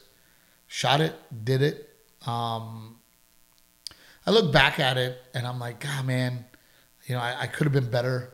shot 0.68 1.02
it, 1.02 1.14
did 1.46 1.62
it. 1.62 1.90
Um, 2.26 2.98
I 4.26 4.32
look 4.32 4.52
back 4.52 4.80
at 4.80 4.98
it 4.98 5.22
and 5.36 5.46
I'm 5.46 5.60
like, 5.60 5.80
God, 5.80 6.06
man, 6.08 6.46
you 7.06 7.14
know, 7.14 7.22
I, 7.22 7.42
I 7.42 7.48
could 7.48 7.66
have 7.66 7.74
been 7.74 7.92
better. 7.92 8.32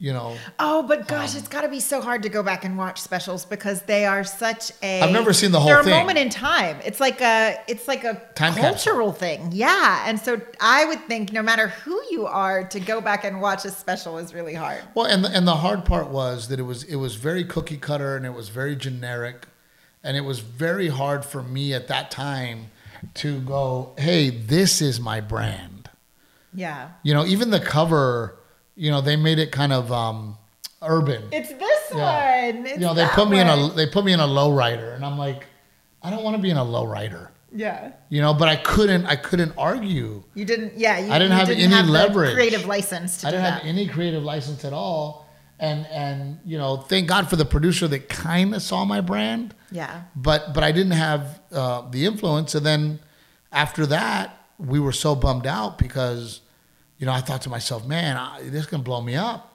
You 0.00 0.12
know, 0.12 0.36
Oh, 0.58 0.82
but 0.82 1.06
gosh, 1.06 1.32
Um, 1.34 1.38
it's 1.38 1.48
got 1.48 1.62
to 1.62 1.68
be 1.68 1.78
so 1.78 2.00
hard 2.02 2.24
to 2.24 2.28
go 2.28 2.42
back 2.42 2.64
and 2.64 2.76
watch 2.76 3.00
specials 3.00 3.44
because 3.44 3.82
they 3.82 4.04
are 4.04 4.24
such 4.24 4.72
a. 4.82 5.00
I've 5.00 5.12
never 5.12 5.32
seen 5.32 5.52
the 5.52 5.60
whole 5.60 5.68
they're 5.68 5.84
thing. 5.84 5.92
a 5.94 5.96
moment 5.96 6.18
in 6.18 6.30
time. 6.30 6.78
It's 6.84 6.98
like 6.98 7.20
a. 7.20 7.56
It's 7.68 7.86
like 7.86 8.02
a 8.02 8.14
Time 8.34 8.54
capsule. 8.54 8.62
cultural 8.62 9.12
thing. 9.12 9.50
Yeah, 9.52 10.04
and 10.08 10.18
so 10.18 10.40
I 10.60 10.84
would 10.84 11.06
think 11.06 11.32
no 11.32 11.42
matter 11.42 11.68
who 11.68 11.98
you 12.10 12.26
are, 12.26 12.64
to 12.64 12.80
go 12.80 13.00
back 13.00 13.24
and 13.24 13.40
watch 13.40 13.64
a 13.64 13.70
special 13.70 14.18
is 14.18 14.34
really 14.34 14.54
hard. 14.54 14.82
Well, 14.94 15.06
and 15.06 15.24
the, 15.24 15.30
and 15.30 15.46
the 15.46 15.56
hard 15.56 15.84
part 15.84 16.08
was 16.10 16.48
that 16.48 16.58
it 16.58 16.64
was 16.64 16.82
it 16.82 16.96
was 16.96 17.14
very 17.14 17.44
cookie 17.44 17.78
cutter 17.78 18.16
and 18.16 18.26
it 18.26 18.34
was 18.34 18.48
very 18.48 18.74
generic, 18.74 19.46
and 20.02 20.16
it 20.16 20.22
was 20.24 20.40
very 20.40 20.88
hard 20.88 21.24
for 21.24 21.40
me 21.42 21.72
at 21.72 21.86
that 21.88 22.10
time 22.10 22.72
to 23.14 23.38
go, 23.40 23.94
hey, 23.96 24.28
this 24.30 24.82
is 24.82 24.98
my 24.98 25.20
brand. 25.20 25.88
Yeah, 26.52 26.90
You 27.04 27.14
know, 27.14 27.24
even 27.26 27.50
the 27.50 27.60
cover, 27.60 28.36
you 28.76 28.90
know, 28.90 29.00
they 29.00 29.16
made 29.16 29.38
it 29.38 29.52
kind 29.52 29.72
of 29.72 29.90
um, 29.92 30.36
urban. 30.82 31.24
it's 31.32 31.50
this 31.50 31.80
Yeah. 31.94 32.52
one. 32.52 32.66
It's 32.66 32.74
you 32.74 32.80
know, 32.86 32.94
they 32.94 33.06
put 33.06 33.28
me 33.28 33.40
in 33.40 33.48
a 33.48 33.68
they 33.70 33.86
put 33.86 34.04
me 34.04 34.12
in 34.12 34.20
a 34.20 34.26
lowrider, 34.26 34.94
and 34.94 35.04
I'm 35.04 35.18
like, 35.18 35.46
I 36.02 36.10
don't 36.10 36.22
want 36.24 36.36
to 36.36 36.42
be 36.42 36.50
in 36.50 36.56
a 36.56 36.64
lowrider. 36.64 37.28
Yeah. 37.56 37.92
You 38.08 38.20
know, 38.20 38.34
but 38.34 38.48
I 38.48 38.56
couldn't 38.56 39.06
I 39.06 39.16
couldn't 39.16 39.52
argue. 39.56 40.24
You 40.34 40.44
didn't. 40.44 40.72
Yeah, 40.76 40.98
you, 40.98 41.12
I 41.12 41.18
didn't 41.18 41.32
you 41.32 41.38
have 41.38 41.50
any 41.50 41.66
the 41.86 41.92
leverage. 41.92 42.34
creative 42.34 42.66
license 42.66 43.18
to 43.18 43.28
I 43.28 43.30
didn't 43.30 43.44
that. 43.44 43.62
have 43.62 43.66
any 43.68 43.86
creative 43.86 44.22
license 44.24 44.64
at 44.64 44.72
all. 44.72 45.28
And 45.60 45.86
and 45.86 46.40
you 46.44 46.58
know, 46.58 46.78
thank 46.78 47.06
God 47.06 47.30
for 47.30 47.36
the 47.36 47.44
producer 47.44 47.86
that 47.88 48.08
kind 48.08 48.54
of 48.56 48.60
saw 48.60 48.84
my 48.84 49.00
brand, 49.00 49.54
yeah. 49.70 50.02
but 50.16 50.52
but 50.52 50.64
I 50.64 50.72
didn't 50.72 50.92
have 50.98 51.40
uh, 51.52 51.88
the 51.90 52.06
influence. 52.06 52.56
And 52.56 52.66
then 52.66 52.98
after 53.52 53.86
that, 53.86 54.36
we 54.58 54.80
were 54.80 54.92
so 54.92 55.14
bummed 55.14 55.46
out 55.46 55.78
because 55.78 56.40
you 56.98 57.06
know 57.06 57.12
I 57.12 57.20
thought 57.20 57.42
to 57.42 57.50
myself, 57.50 57.86
man, 57.86 58.16
I, 58.16 58.40
this 58.42 58.60
is 58.62 58.66
gonna 58.66 58.82
blow 58.82 59.00
me 59.00 59.14
up. 59.16 59.50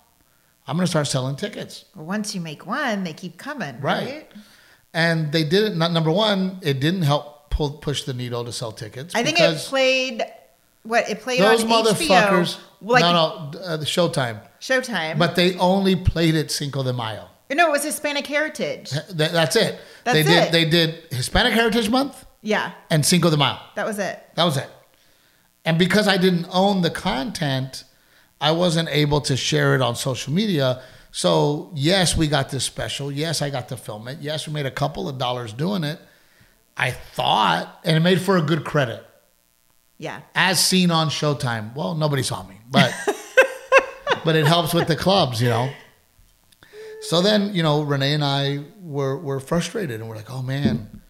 I'm 0.68 0.76
gonna 0.78 0.88
start 0.88 1.08
selling 1.08 1.36
tickets. 1.36 1.86
Well, 1.96 2.06
once 2.06 2.36
you 2.36 2.42
make 2.42 2.66
one, 2.68 3.04
they 3.04 3.14
keep 3.14 3.38
coming. 3.38 3.80
Right. 3.82 4.08
Right. 4.08 4.32
And 4.94 5.32
they 5.32 5.44
did 5.44 5.64
it. 5.72 5.76
Not, 5.78 5.92
number 5.92 6.12
one, 6.12 6.60
it 6.62 6.80
didn't 6.80 7.04
help 7.04 7.50
pull 7.52 7.72
push 7.72 8.04
the 8.04 8.14
needle 8.14 8.44
to 8.46 8.52
sell 8.52 8.72
tickets. 8.72 9.14
I 9.16 9.24
think 9.24 9.40
it 9.40 9.58
played 9.60 10.24
What 10.84 11.10
it 11.10 11.22
played 11.22 11.42
Those 11.42 11.64
on 11.64 11.70
motherfuckers. 11.70 12.58
HBO, 12.58 12.60
like 12.82 13.02
no, 13.04 13.52
no, 13.54 13.60
uh, 13.60 13.78
the 13.78 13.86
Showtime. 13.86 14.42
Showtime. 14.62 15.18
But 15.18 15.36
they 15.36 15.56
only 15.58 15.96
played 15.96 16.36
it 16.36 16.50
Cinco 16.52 16.84
de 16.84 16.94
Mayo. 16.94 17.28
no, 17.52 17.68
it 17.68 17.72
was 17.72 17.84
Hispanic 17.84 18.26
Heritage. 18.28 18.90
Th- 18.92 19.32
that's 19.32 19.56
it. 19.56 19.80
That's 20.04 20.16
they 20.18 20.24
did. 20.24 20.44
it. 20.44 20.52
They 20.52 20.66
did 20.66 21.04
Hispanic 21.12 21.54
Heritage 21.54 21.90
Month 21.90 22.26
Yeah, 22.42 22.72
and 22.90 23.06
Cinco 23.06 23.30
de 23.30 23.38
Mayo. 23.38 23.58
that 23.76 23.86
was 23.86 24.00
it. 24.00 24.20
That 24.36 24.44
was 24.46 24.58
it. 24.58 24.70
And 25.70 25.78
because 25.78 26.08
I 26.08 26.18
didn't 26.18 26.48
own 26.52 26.82
the 26.82 26.90
content, 26.90 27.84
I 28.42 28.54
wasn't 28.54 28.90
able 28.90 29.22
to 29.22 29.38
share 29.38 29.76
it 29.76 29.84
on 29.84 29.96
social 29.96 30.34
media. 30.34 30.82
So, 31.12 31.70
yes, 31.76 32.18
we 32.18 32.28
got 32.28 32.50
this 32.50 32.64
special. 32.64 33.12
Yes, 33.12 33.44
I 33.44 33.52
got 33.52 33.70
to 33.70 33.78
film 33.78 34.08
it. 34.08 34.18
Yes, 34.20 34.48
we 34.48 34.54
made 34.56 34.66
a 34.66 34.72
couple 34.72 35.08
of 35.08 35.20
dollars 35.20 35.54
doing 35.54 35.84
it. 35.84 36.00
I 36.76 36.90
thought, 36.90 37.82
and 37.84 37.96
it 37.96 38.00
made 38.00 38.20
for 38.20 38.36
a 38.36 38.42
good 38.42 38.66
credit. 38.66 39.06
Yeah. 40.00 40.22
As 40.34 40.60
seen 40.60 40.90
on 40.90 41.10
Showtime. 41.10 41.76
Well, 41.76 41.94
nobody 41.94 42.24
saw 42.24 42.42
me, 42.48 42.56
but 42.72 42.92
but 44.26 44.36
it 44.36 44.48
helps 44.48 44.74
with 44.74 44.88
the 44.88 44.96
clubs, 44.96 45.40
you 45.40 45.50
know. 45.50 45.70
So 47.02 47.22
then, 47.22 47.54
you 47.54 47.62
know, 47.62 47.84
Renee 47.84 48.16
and 48.16 48.24
I 48.24 48.64
were 48.82 49.20
were 49.20 49.40
frustrated 49.40 50.00
and 50.00 50.10
we're 50.10 50.16
like, 50.16 50.32
oh 50.32 50.42
man, 50.42 51.02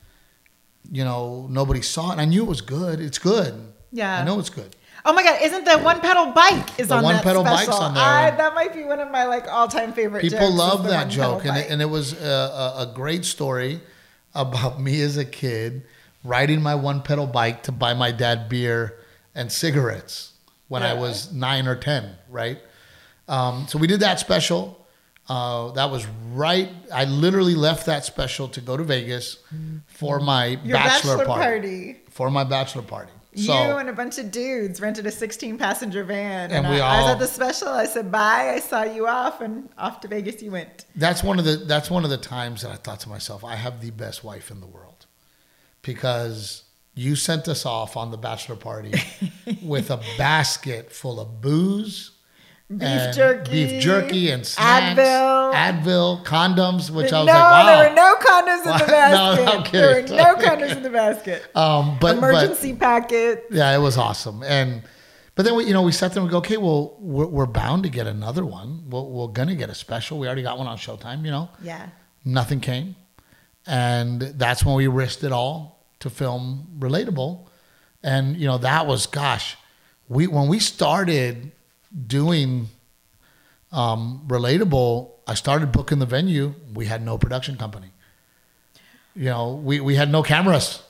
you 0.91 1.05
know, 1.05 1.47
nobody 1.49 1.81
saw 1.81 2.09
it. 2.09 2.11
And 2.13 2.21
I 2.21 2.25
knew 2.25 2.43
it 2.43 2.49
was 2.49 2.59
good. 2.59 2.99
It's 2.99 3.19
good. 3.19 3.69
Yeah. 3.91 4.21
I 4.21 4.23
know 4.23 4.39
it's 4.39 4.49
good. 4.49 4.75
Oh 5.05 5.13
my 5.13 5.23
god, 5.23 5.41
isn't 5.41 5.65
the 5.65 5.79
one 5.79 6.01
pedal 6.01 6.31
bike 6.33 6.79
is 6.79 6.91
on 6.91 6.95
The 6.95 6.95
on 6.97 7.03
one 7.03 7.15
that 7.15 7.23
pedal 7.23 7.45
special? 7.45 7.67
bike's 7.67 7.81
on 7.81 7.93
there. 7.93 8.03
I, 8.03 8.31
that 8.31 8.53
might 8.53 8.73
be 8.73 8.83
one 8.83 8.99
of 8.99 9.09
my 9.11 9.25
like 9.25 9.47
all 9.47 9.67
time 9.67 9.93
favorite. 9.93 10.21
People 10.21 10.51
love 10.51 10.83
that 10.85 11.09
joke, 11.09 11.45
and 11.45 11.57
it, 11.57 11.69
and 11.69 11.81
it 11.81 11.89
was 11.89 12.13
a, 12.21 12.73
a, 12.77 12.91
great 12.93 13.23
story 13.23 13.79
about 14.35 14.79
me 14.81 15.01
as 15.01 15.17
a 15.17 15.25
kid 15.25 15.83
riding 16.23 16.61
my 16.61 16.75
one 16.75 17.01
pedal 17.01 17.27
bike 17.27 17.63
to 17.63 17.71
buy 17.71 17.93
my 17.93 18.11
dad 18.11 18.49
beer 18.49 18.99
and 19.33 19.51
cigarettes 19.51 20.33
when 20.67 20.83
I 20.83 20.93
was 20.93 21.31
nine 21.31 21.67
or 21.67 21.75
ten. 21.75 22.15
Right. 22.29 22.59
Um, 23.27 23.67
so 23.67 23.79
we 23.79 23.87
did 23.87 24.01
that 24.01 24.19
special. 24.19 24.85
Uh, 25.29 25.71
that 25.73 25.91
was 25.91 26.07
right. 26.33 26.69
I 26.91 27.05
literally 27.05 27.55
left 27.55 27.85
that 27.85 28.03
special 28.03 28.47
to 28.49 28.61
go 28.61 28.75
to 28.75 28.83
Vegas 28.83 29.37
for 29.85 30.19
my 30.19 30.59
Your 30.63 30.73
bachelor, 30.73 31.17
bachelor 31.17 31.25
party, 31.25 31.93
party. 31.93 31.99
For 32.09 32.31
my 32.31 32.43
bachelor 32.43 32.81
party. 32.81 33.11
You 33.33 33.51
and 33.53 33.89
a 33.89 33.93
bunch 33.93 34.17
of 34.17 34.31
dudes 34.31 34.81
rented 34.81 35.05
a 35.05 35.11
16 35.11 35.57
passenger 35.57 36.03
van, 36.03 36.51
And 36.51 36.65
and, 36.65 36.67
I, 36.67 36.79
I 36.79 37.01
was 37.01 37.11
at 37.11 37.19
the 37.19 37.27
special. 37.27 37.69
I 37.69 37.85
said 37.85 38.11
bye. 38.11 38.53
I 38.55 38.59
saw 38.59 38.83
you 38.83 39.07
off, 39.07 39.41
and 39.41 39.69
off 39.77 40.01
to 40.01 40.07
Vegas 40.07 40.41
you 40.41 40.51
went. 40.51 40.85
that's 40.95 41.23
one 41.23 41.37
of 41.39 41.45
the 41.45 41.57
that's 41.57 41.91
one 41.91 42.03
of 42.03 42.09
the 42.09 42.17
times 42.17 42.61
that 42.63 42.71
I 42.71 42.75
thought 42.75 42.99
to 43.01 43.09
myself, 43.09 43.43
I 43.43 43.55
have 43.55 43.81
the 43.81 43.91
best 43.91 44.23
wife 44.23 44.49
in 44.51 44.59
the 44.61 44.67
world 44.67 45.05
because 45.81 46.63
you 46.95 47.15
sent 47.15 47.47
us 47.47 47.65
off 47.65 47.95
on 47.95 48.11
the 48.11 48.17
bachelor 48.17 48.55
party 48.55 48.93
with 49.61 49.89
a 49.91 50.01
basket 50.17 50.91
full 50.91 51.19
of 51.19 51.39
booze, 51.41 52.11
Beef 52.69 53.15
jerky, 53.15 53.51
beef 53.51 53.81
jerky, 53.81 54.29
and 54.29 54.45
snacks, 54.45 54.99
Advil. 54.99 55.53
Advil, 55.53 56.23
condoms, 56.23 56.91
which 56.91 57.11
I 57.11 57.23
no, 57.23 57.25
was 57.25 57.27
like, 57.27 57.35
wow. 57.35 57.65
there 57.65 57.89
were 57.89 57.95
no 57.95 58.15
condoms 58.17 58.57
in 58.59 58.77
the 58.77 58.77
No, 58.85 58.87
basket. 58.87 59.47
I'm 59.47 59.63
kidding. 59.63 60.15
there 60.15 60.33
were 60.35 60.39
no 60.39 60.47
condoms 60.47 60.77
in 60.77 60.83
the 60.83 60.89
basket. 60.91 61.55
Um, 61.55 61.97
but 61.99 62.19
but 62.21 62.29
Emergency 62.29 62.75
packet. 62.75 63.45
yeah, 63.49 63.75
it 63.75 63.79
was 63.79 63.97
awesome. 63.97 64.43
And 64.43 64.83
but 65.33 65.45
then 65.45 65.55
we, 65.55 65.65
you 65.65 65.73
know, 65.73 65.81
we 65.81 65.91
sat 65.91 66.13
there 66.13 66.21
and 66.21 66.29
we 66.29 66.31
go, 66.31 66.37
okay, 66.39 66.57
well, 66.57 66.95
we're, 66.99 67.25
we're 67.25 67.45
bound 67.47 67.83
to 67.83 67.89
get 67.89 68.05
another 68.05 68.45
one. 68.45 68.83
We're, 68.87 69.01
we're 69.01 69.27
gonna 69.29 69.55
get 69.55 69.71
a 69.71 69.75
special. 69.75 70.19
We 70.19 70.27
already 70.27 70.43
got 70.43 70.59
one 70.59 70.67
on 70.67 70.77
Showtime, 70.77 71.25
you 71.25 71.31
know. 71.31 71.49
Yeah. 71.63 71.87
nothing 72.23 72.59
came. 72.59 72.95
And 73.65 74.21
that's 74.21 74.63
when 74.63 74.75
we 74.75 74.85
risked 74.85 75.23
it 75.23 75.31
all 75.31 75.87
to 76.01 76.09
film 76.11 76.67
Relatable. 76.77 77.47
And, 78.03 78.37
you 78.37 78.45
know, 78.47 78.59
that 78.59 78.85
was, 78.85 79.07
gosh, 79.07 79.57
we 80.07 80.27
when 80.27 80.47
we 80.47 80.59
started 80.59 81.51
doing 82.07 82.67
um, 83.71 84.23
Relatable, 84.27 85.11
I 85.27 85.33
started 85.35 85.71
booking 85.71 85.99
the 85.99 86.05
venue. 86.05 86.55
We 86.73 86.85
had 86.85 87.03
no 87.03 87.17
production 87.17 87.57
company. 87.57 87.91
You 89.15 89.25
know, 89.25 89.55
we, 89.55 89.79
we 89.79 89.95
had 89.95 90.11
no 90.11 90.23
cameras. 90.23 90.81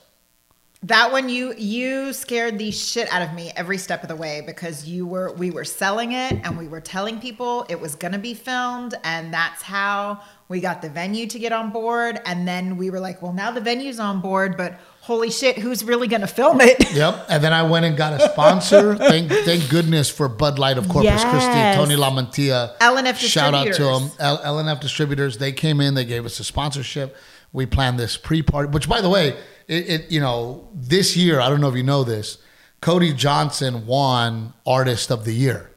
That 0.84 1.12
one 1.12 1.28
you 1.28 1.52
you 1.58 2.14
scared 2.14 2.58
the 2.58 2.70
shit 2.70 3.12
out 3.12 3.20
of 3.20 3.34
me 3.34 3.52
every 3.54 3.76
step 3.76 4.02
of 4.02 4.08
the 4.08 4.16
way 4.16 4.42
because 4.46 4.88
you 4.88 5.06
were 5.06 5.30
we 5.34 5.50
were 5.50 5.64
selling 5.64 6.12
it 6.12 6.32
and 6.42 6.56
we 6.56 6.68
were 6.68 6.80
telling 6.80 7.20
people 7.20 7.66
it 7.68 7.78
was 7.78 7.94
going 7.96 8.12
to 8.12 8.18
be 8.18 8.32
filmed 8.32 8.94
and 9.04 9.32
that's 9.32 9.60
how 9.60 10.22
we 10.48 10.58
got 10.58 10.80
the 10.80 10.88
venue 10.88 11.26
to 11.26 11.38
get 11.38 11.52
on 11.52 11.68
board 11.70 12.18
and 12.24 12.48
then 12.48 12.78
we 12.78 12.88
were 12.88 12.98
like 12.98 13.20
well 13.20 13.34
now 13.34 13.50
the 13.50 13.60
venue's 13.60 14.00
on 14.00 14.22
board 14.22 14.56
but 14.56 14.80
holy 15.02 15.30
shit 15.30 15.58
who's 15.58 15.84
really 15.84 16.08
going 16.08 16.22
to 16.22 16.26
film 16.26 16.62
it 16.62 16.78
Yep. 16.94 17.26
And 17.28 17.44
then 17.44 17.52
I 17.52 17.62
went 17.62 17.84
and 17.84 17.94
got 17.94 18.14
a 18.18 18.30
sponsor. 18.30 18.96
thank 18.96 19.30
thank 19.30 19.68
goodness 19.68 20.08
for 20.08 20.28
Bud 20.28 20.58
Light 20.58 20.78
of 20.78 20.88
Corpus 20.88 21.22
Christi, 21.24 21.76
Tony 21.76 21.94
LaMantia. 21.94 22.78
LNF 22.78 23.20
Distributors. 23.20 23.30
Shout 23.30 23.54
out 23.54 23.74
to 23.74 23.84
them. 23.84 24.10
L- 24.18 24.38
LNF 24.38 24.80
Distributors. 24.80 25.36
They 25.36 25.52
came 25.52 25.80
in, 25.82 25.92
they 25.94 26.06
gave 26.06 26.24
us 26.24 26.40
a 26.40 26.44
sponsorship. 26.44 27.16
We 27.52 27.66
planned 27.66 27.98
this 27.98 28.16
pre-party, 28.16 28.70
which 28.70 28.88
by 28.88 29.00
the 29.00 29.08
way, 29.08 29.36
it, 29.66 29.88
it 29.88 30.10
you 30.12 30.20
know, 30.20 30.68
this 30.74 31.16
year, 31.16 31.40
I 31.40 31.48
don't 31.48 31.60
know 31.60 31.68
if 31.68 31.76
you 31.76 31.82
know 31.82 32.04
this, 32.04 32.38
Cody 32.80 33.12
Johnson 33.12 33.86
won 33.86 34.52
Artist 34.66 35.10
of 35.10 35.24
the 35.24 35.32
Year. 35.32 35.70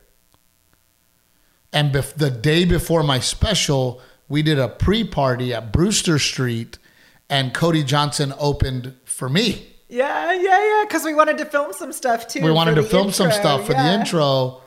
And 1.72 1.94
bef- 1.94 2.14
the 2.14 2.30
day 2.30 2.66
before 2.66 3.04
my 3.04 3.20
special, 3.20 4.00
we 4.30 4.42
did 4.44 4.60
a 4.60 4.68
pre-party 4.68 5.54
at 5.54 5.72
Brewster 5.74 6.20
Street 6.20 6.78
and 7.30 7.54
Cody 7.54 7.84
Johnson 7.84 8.34
opened 8.38 8.96
for 9.06 9.28
me. 9.30 9.68
yeah 9.90 10.32
yeah 10.34 10.80
yeah 10.82 10.86
cuz 10.90 11.04
we 11.04 11.14
wanted 11.14 11.38
to 11.38 11.46
film 11.46 11.72
some 11.74 11.92
stuff 11.94 12.28
too 12.28 12.42
we 12.42 12.52
wanted 12.52 12.76
to 12.76 12.84
film 12.84 13.12
some 13.12 13.32
stuff 13.32 13.66
for 13.66 13.74
the 13.74 13.94
intro 13.94 14.62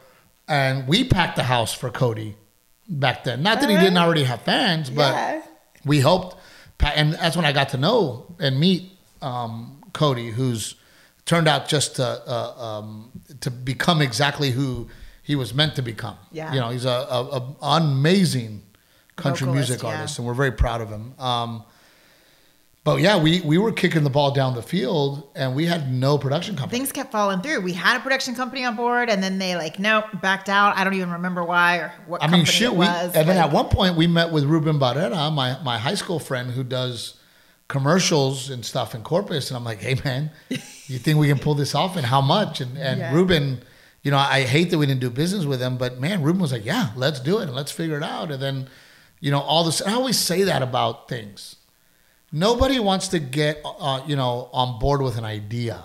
and 0.48 0.86
we 0.86 1.02
packed 1.04 1.34
the 1.36 1.42
house 1.42 1.72
for 1.74 1.90
cody 1.90 2.36
back 2.88 3.24
then 3.24 3.42
not 3.42 3.60
that 3.60 3.68
he 3.68 3.76
didn't 3.76 3.96
uh-huh. 3.96 4.06
already 4.06 4.22
have 4.24 4.40
fans 4.42 4.88
but 4.88 5.12
Yeah. 5.12 5.42
we 5.84 5.98
hoped 6.00 6.35
pa- 6.35 6.35
and 6.82 7.14
that's 7.14 7.36
when 7.36 7.44
i 7.44 7.52
got 7.52 7.68
to 7.70 7.76
know 7.76 8.26
and 8.38 8.58
meet 8.60 8.92
um, 9.22 9.82
cody 9.92 10.30
who's 10.30 10.74
turned 11.24 11.48
out 11.48 11.68
just 11.68 11.96
to 11.96 12.04
uh, 12.04 12.54
um, 12.78 13.10
to 13.40 13.50
become 13.50 14.00
exactly 14.02 14.50
who 14.50 14.88
he 15.22 15.34
was 15.34 15.52
meant 15.54 15.74
to 15.76 15.82
become 15.82 16.16
Yeah. 16.32 16.52
you 16.52 16.60
know 16.60 16.70
he's 16.70 16.84
a, 16.84 16.88
a, 16.90 17.22
a 17.38 17.56
amazing 17.62 18.62
country 19.16 19.46
Vocalist, 19.46 19.70
music 19.70 19.82
yeah. 19.82 19.94
artist 19.96 20.18
and 20.18 20.26
we're 20.26 20.34
very 20.34 20.52
proud 20.52 20.80
of 20.80 20.90
him 20.90 21.14
um, 21.18 21.64
but 22.86 23.00
yeah, 23.00 23.20
we, 23.20 23.40
we 23.40 23.58
were 23.58 23.72
kicking 23.72 24.04
the 24.04 24.10
ball 24.10 24.30
down 24.30 24.54
the 24.54 24.62
field, 24.62 25.28
and 25.34 25.56
we 25.56 25.66
had 25.66 25.92
no 25.92 26.16
production 26.16 26.54
company. 26.54 26.78
things 26.78 26.92
kept 26.92 27.10
falling 27.10 27.40
through. 27.42 27.60
We 27.60 27.72
had 27.72 27.96
a 27.96 28.00
production 28.00 28.36
company 28.36 28.64
on 28.64 28.76
board, 28.76 29.10
and 29.10 29.20
then 29.20 29.38
they 29.38 29.56
like, 29.56 29.80
nope, 29.80 30.04
backed 30.22 30.48
out. 30.48 30.76
I 30.76 30.84
don't 30.84 30.94
even 30.94 31.10
remember 31.10 31.42
why 31.42 31.78
or 31.78 31.92
what. 32.06 32.22
I 32.22 32.28
mean, 32.28 32.42
it 32.46 32.70
We, 32.70 32.78
was. 32.78 33.14
and 33.16 33.28
then 33.28 33.38
at 33.38 33.50
one 33.50 33.66
point, 33.70 33.96
we 33.96 34.06
met 34.06 34.30
with 34.30 34.44
Ruben 34.44 34.78
Barrera, 34.78 35.34
my 35.34 35.60
my 35.64 35.78
high 35.78 35.96
school 35.96 36.20
friend 36.20 36.52
who 36.52 36.62
does 36.62 37.18
commercials 37.66 38.50
and 38.50 38.64
stuff 38.64 38.94
in 38.94 39.02
Corpus, 39.02 39.50
and 39.50 39.56
I'm 39.56 39.64
like, 39.64 39.80
hey 39.80 39.96
man, 40.04 40.30
you 40.48 40.98
think 40.98 41.18
we 41.18 41.26
can 41.26 41.40
pull 41.40 41.54
this 41.56 41.74
off, 41.74 41.96
and 41.96 42.06
how 42.06 42.20
much? 42.20 42.60
And 42.60 42.78
and 42.78 43.00
Yeah. 43.00 43.12
Ruben, 43.12 43.62
you 44.02 44.12
know, 44.12 44.18
I 44.18 44.42
hate 44.42 44.70
that 44.70 44.78
we 44.78 44.86
didn't 44.86 45.00
do 45.00 45.10
business 45.10 45.44
with 45.44 45.60
him, 45.60 45.76
but 45.76 45.98
man, 46.00 46.22
Ruben 46.22 46.40
was 46.40 46.52
like, 46.52 46.64
yeah, 46.64 46.90
let's 46.94 47.18
do 47.18 47.38
it 47.40 47.44
and 47.48 47.54
let's 47.54 47.72
figure 47.72 47.96
it 47.96 48.04
out. 48.04 48.30
And 48.30 48.40
then, 48.40 48.68
you 49.18 49.32
know, 49.32 49.40
all 49.40 49.64
this. 49.64 49.82
I 49.82 49.92
always 49.94 50.16
say 50.18 50.44
that 50.44 50.62
about 50.62 51.08
things. 51.08 51.56
Nobody 52.32 52.78
wants 52.78 53.08
to 53.08 53.18
get, 53.18 53.60
uh, 53.64 54.02
you 54.06 54.16
know, 54.16 54.48
on 54.52 54.78
board 54.78 55.00
with 55.00 55.16
an 55.16 55.24
idea. 55.24 55.84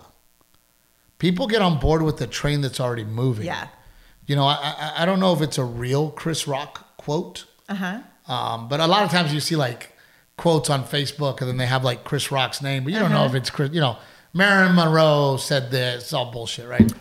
People 1.20 1.48
get 1.48 1.62
on 1.62 1.80
board 1.80 2.02
with 2.02 2.18
the 2.18 2.28
train 2.28 2.62
that's 2.62 2.80
already 2.80 3.04
moving. 3.04 3.46
yeah, 3.46 3.68
You 4.26 4.36
know, 4.36 4.46
I, 4.46 4.56
I 4.56 5.04
I 5.04 5.06
don't 5.06 5.20
know 5.20 5.34
if 5.34 5.42
it's 5.42 5.58
a 5.60 5.64
real 5.64 6.10
Chris 6.10 6.48
Rock 6.48 6.98
quote, 6.98 7.46
uh 7.70 7.76
huh. 7.76 8.00
um, 8.28 8.68
but 8.70 8.80
a 8.80 8.88
lot 8.88 9.04
of 9.04 9.12
times 9.12 9.32
you 9.34 9.40
see 9.40 9.56
like 9.56 9.92
quotes 10.38 10.70
on 10.72 10.84
Facebook 10.84 11.40
and 11.40 11.48
then 11.48 11.58
they 11.58 11.68
have 11.68 11.84
like 11.84 12.04
Chris 12.04 12.32
Rock's 12.32 12.62
name, 12.64 12.84
but 12.84 12.92
you 12.94 12.98
don't 13.00 13.12
know 13.12 13.26
if 13.26 13.36
it's 13.36 13.52
Chris. 13.52 13.70
You 13.72 13.82
know, 13.82 13.98
Marilyn 14.34 14.76
Monroe 14.76 15.38
said 15.38 15.70
this. 15.70 16.04
It's 16.04 16.14
all 16.14 16.32
bullshit, 16.32 16.68
right? 16.68 16.92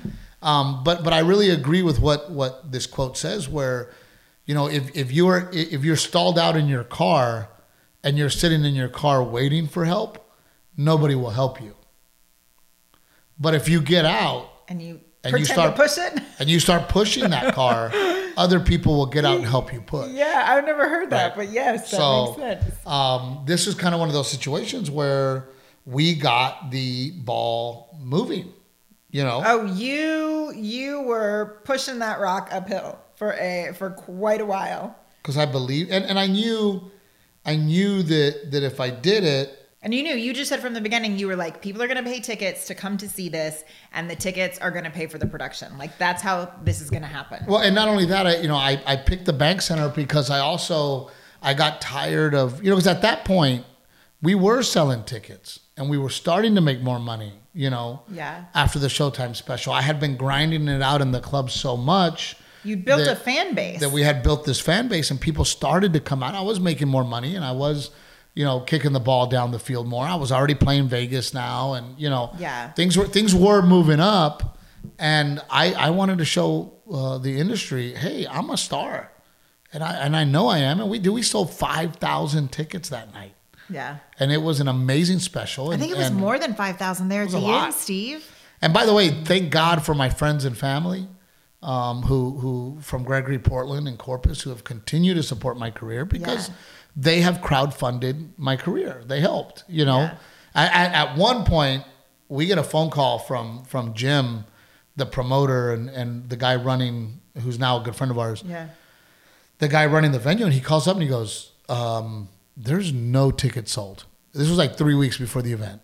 Um, 0.43 0.85
but 0.85 1.03
but 1.03 1.15
I 1.15 1.21
really 1.21 1.49
agree 1.49 1.83
with 1.83 1.99
what 1.99 2.31
what 2.31 2.71
this 2.71 2.87
quote 2.87 3.17
says, 3.17 3.49
where 3.49 3.91
you 4.45 4.55
know 4.55 4.69
if 4.69 4.95
if 4.95 5.11
you're 5.13 5.49
if 5.53 5.83
you're 5.83 5.97
stalled 5.97 6.39
out 6.39 6.57
in 6.57 6.69
your 6.69 6.85
car 6.85 7.49
and 8.03 8.17
you're 8.19 8.31
sitting 8.31 8.65
in 8.65 8.75
your 8.75 8.89
car 8.89 9.23
waiting 9.23 9.67
for 9.67 9.85
help, 9.85 10.31
nobody 10.77 11.15
will 11.15 11.31
help 11.31 11.61
you. 11.61 11.75
But 13.39 13.55
if 13.55 13.69
you 13.69 13.81
get 13.81 14.05
out 14.05 14.49
And 14.69 14.81
you 14.81 15.01
And 15.25 15.39
you 15.39 15.45
start- 15.45 15.75
pushing 15.77 16.11
and 16.39 16.49
you 16.49 16.61
start 16.61 16.89
pushing 16.89 17.31
that 17.31 17.55
car, 17.55 17.91
other 18.37 18.61
people 18.61 18.97
will 18.97 19.07
get 19.07 19.25
out 19.25 19.37
and 19.39 19.47
help 19.47 19.73
you 19.73 19.81
push. 19.81 20.11
Yeah, 20.13 20.45
I've 20.49 20.65
never 20.65 20.89
heard 20.89 21.11
that, 21.11 21.37
Right. 21.37 21.47
but 21.47 21.53
yes, 21.53 21.91
that 21.91 21.97
So, 21.97 22.37
makes 22.39 22.65
sense. 22.65 22.87
Um, 22.87 23.43
this 23.47 23.67
is 23.67 23.75
kind 23.75 23.95
of 23.95 24.01
one 24.01 24.09
of 24.09 24.15
those 24.15 24.31
situations 24.31 24.91
where 24.91 25.49
we 25.85 26.15
got 26.15 26.71
the 26.71 27.11
ball 27.13 27.97
moving. 28.01 28.53
You 29.11 29.25
know, 29.25 29.43
Oh, 29.45 29.65
you 29.67 30.53
you 30.55 31.03
were 31.03 31.61
pushing 31.65 31.99
that 31.99 32.21
rock 32.21 32.49
uphill 32.53 32.97
for 33.17 33.33
a 33.35 33.73
for 33.77 33.91
quite 33.91 34.41
a 34.41 34.47
while. 34.47 34.95
because 35.21 35.37
I 35.37 35.47
believe, 35.47 35.91
and, 35.91 36.05
and 36.05 36.19
I 36.19 36.27
knew, 36.29 36.91
I 37.51 37.57
knew 37.57 38.03
that 38.05 38.51
that 38.53 38.63
if 38.63 38.79
I 38.81 38.91
did 38.91 39.25
it, 39.25 39.47
And 39.83 39.93
you 39.95 40.03
knew, 40.03 40.15
you 40.15 40.33
just 40.35 40.49
said 40.51 40.61
from 40.61 40.75
the 40.75 40.81
beginning, 40.81 41.19
you 41.19 41.27
were 41.27 41.37
like, 41.37 41.61
people 41.63 41.83
are 41.83 41.89
going 41.89 42.03
to 42.05 42.09
pay 42.13 42.21
tickets 42.21 42.67
to 42.69 42.75
come 42.75 42.97
to 42.99 43.09
see 43.09 43.29
this, 43.31 43.65
and 43.95 44.09
the 44.11 44.15
tickets 44.27 44.59
are 44.59 44.71
going 44.71 44.85
to 44.85 44.91
pay 44.91 45.07
for 45.07 45.19
the 45.19 45.27
production. 45.27 45.69
Like, 45.79 45.97
that's 45.99 46.23
how 46.23 46.37
this 46.63 46.81
is 46.83 46.91
going 46.91 47.03
to 47.03 47.09
happen. 47.09 47.39
Well, 47.49 47.61
and 47.67 47.75
not 47.75 47.89
only 47.89 48.05
that, 48.07 48.27
I, 48.27 48.37
you 48.37 48.49
know, 48.49 48.57
I, 48.57 48.73
I 48.87 48.97
picked 48.97 49.25
the 49.25 49.33
bank 49.33 49.63
center 49.63 49.89
because 49.89 50.29
I 50.31 50.39
also, 50.41 51.11
I 51.43 51.55
got 51.55 51.81
tired 51.81 52.35
of, 52.35 52.63
you 52.63 52.69
know, 52.71 52.77
because 52.77 52.87
at 52.97 53.03
that 53.03 53.25
point, 53.25 53.65
we 54.23 54.35
were 54.35 54.63
selling 54.63 55.03
tickets 55.05 55.61
and 55.79 55.89
we 55.89 55.97
were 55.97 56.11
starting 56.11 56.55
to 56.57 56.61
make 56.61 56.83
more 56.83 56.99
money, 57.01 57.33
you 57.55 57.71
know, 57.71 58.03
Yeah. 58.13 58.45
after 58.55 58.79
the 58.79 58.89
Showtime 58.89 59.35
special. 59.35 59.73
I 59.73 59.81
had 59.81 59.99
been 59.99 60.17
grinding 60.19 60.69
it 60.69 60.83
out 60.83 61.01
in 61.01 61.11
the 61.13 61.21
club 61.21 61.51
so 61.51 61.75
much 61.79 62.37
You 62.65 62.77
built 62.77 63.05
that- 63.05 63.13
a 63.13 63.17
fan 63.17 63.55
base. 63.55 63.81
that 63.81 63.91
we 63.93 64.03
had 64.03 64.23
built 64.23 64.45
this 64.45 64.61
fan 64.61 64.89
base 64.89 65.11
and 65.11 65.21
people 65.21 65.45
started 65.45 65.93
to 65.95 66.01
come 66.01 66.23
out. 66.23 66.35
I 66.35 66.41
was 66.43 66.61
making 66.61 66.89
more 66.89 67.05
money 67.05 67.35
and 67.37 67.45
I 67.45 67.53
was, 67.53 67.91
you 68.35 68.45
know, 68.45 68.61
kicking 68.61 68.93
the 68.93 69.01
ball 69.01 69.27
down 69.27 69.51
the 69.51 69.59
field 69.59 69.87
more. 69.89 70.05
I 70.07 70.15
was 70.17 70.31
already 70.31 70.55
playing 70.55 70.89
Vegas 70.89 71.33
now 71.35 71.73
and, 71.75 71.99
you 71.99 72.11
know, 72.11 72.35
Yeah. 72.39 72.71
things 72.73 72.97
were 72.97 73.07
things 73.07 73.35
were 73.35 73.63
moving 73.63 74.01
up 74.01 74.59
and 74.99 75.41
I 75.51 75.73
I 75.75 75.91
wanted 75.91 76.19
to 76.19 76.25
show 76.25 76.73
uh, 76.93 77.19
the 77.19 77.39
industry, 77.39 77.95
hey, 77.95 78.27
I'm 78.27 78.51
a 78.51 78.57
star. 78.57 79.11
And 79.73 79.83
I 79.85 79.93
and 79.95 80.17
I 80.17 80.25
know 80.25 80.49
I 80.49 80.59
am 80.59 80.81
and 80.81 80.91
we 80.91 80.99
do 80.99 81.13
we 81.13 81.23
sold 81.23 81.51
5,000 81.53 82.51
tickets 82.53 82.89
that 82.89 83.13
night. 83.15 83.35
yeah. 83.69 83.97
And 84.19 84.33
it 84.33 84.43
was 84.43 84.59
an 84.61 84.67
amazing 84.69 85.21
special 85.21 85.71
I 85.73 85.77
think 85.77 85.93
it 85.93 85.97
was 85.99 86.09
and- 86.09 86.17
more 86.17 86.39
than 86.39 86.55
5,000 86.55 87.09
there 87.09 87.23
at 87.23 87.27
was 87.27 87.35
the 87.35 87.39
a 87.39 87.43
end, 87.43 87.51
lot. 87.53 87.75
Steve. 87.75 88.25
and 88.61 88.73
by 88.75 88.85
the 88.85 88.93
way, 88.93 89.09
thank 89.25 89.51
God 89.51 89.83
for 89.85 89.95
my 89.95 90.09
friends 90.11 90.45
and 90.45 90.57
family, 90.59 91.07
um, 91.63 92.03
who 92.03 92.39
who 92.39 92.79
from 92.81 93.03
Gregory 93.05 93.39
Portland 93.39 93.87
and 93.89 93.99
Corpus, 93.99 94.43
who 94.43 94.51
have 94.51 94.65
continued 94.65 95.15
to 95.15 95.23
support 95.23 95.59
my 95.59 95.71
career 95.71 96.05
because 96.05 96.49
Yeah. 96.49 96.55
they 96.97 97.21
have 97.21 97.39
crowdfunded 97.39 98.31
my 98.37 98.57
career. 98.57 99.03
They 99.07 99.21
helped. 99.21 99.65
You 99.69 99.85
know, 99.85 100.01
Yeah. 100.01 100.15
at, 100.55 100.73
at, 100.73 100.93
at 101.11 101.17
one 101.19 101.45
point, 101.45 101.85
we 102.29 102.47
get 102.47 102.59
a 102.59 102.63
phone 102.63 102.91
call 102.91 103.19
from 103.19 103.65
from 103.65 103.93
Jim, 103.95 104.45
the 104.97 105.07
promoter 105.07 105.73
and 105.75 105.89
and 105.91 106.29
the 106.31 106.37
guy 106.37 106.57
running, 106.57 107.21
who's 107.43 107.59
now 107.59 107.81
a 107.81 107.83
good 107.85 107.95
friend 107.97 108.11
of 108.11 108.19
ours. 108.19 108.43
Yeah. 108.47 108.69
The 109.59 109.69
guy 109.69 109.85
running 109.87 110.13
the 110.13 110.19
venue, 110.19 110.47
and 110.47 110.55
he 110.55 110.61
calls 110.61 110.89
up 110.89 110.95
and 110.95 111.03
he 111.03 111.09
goes, 111.09 111.53
um, 111.69 112.29
"There's 112.57 112.93
no 112.95 113.31
tickets 113.31 113.73
sold." 113.73 114.05
This 114.33 114.49
was 114.49 114.57
like 114.57 114.77
three 114.79 114.95
weeks 114.95 115.19
before 115.19 115.43
the 115.43 115.53
event. 115.53 115.83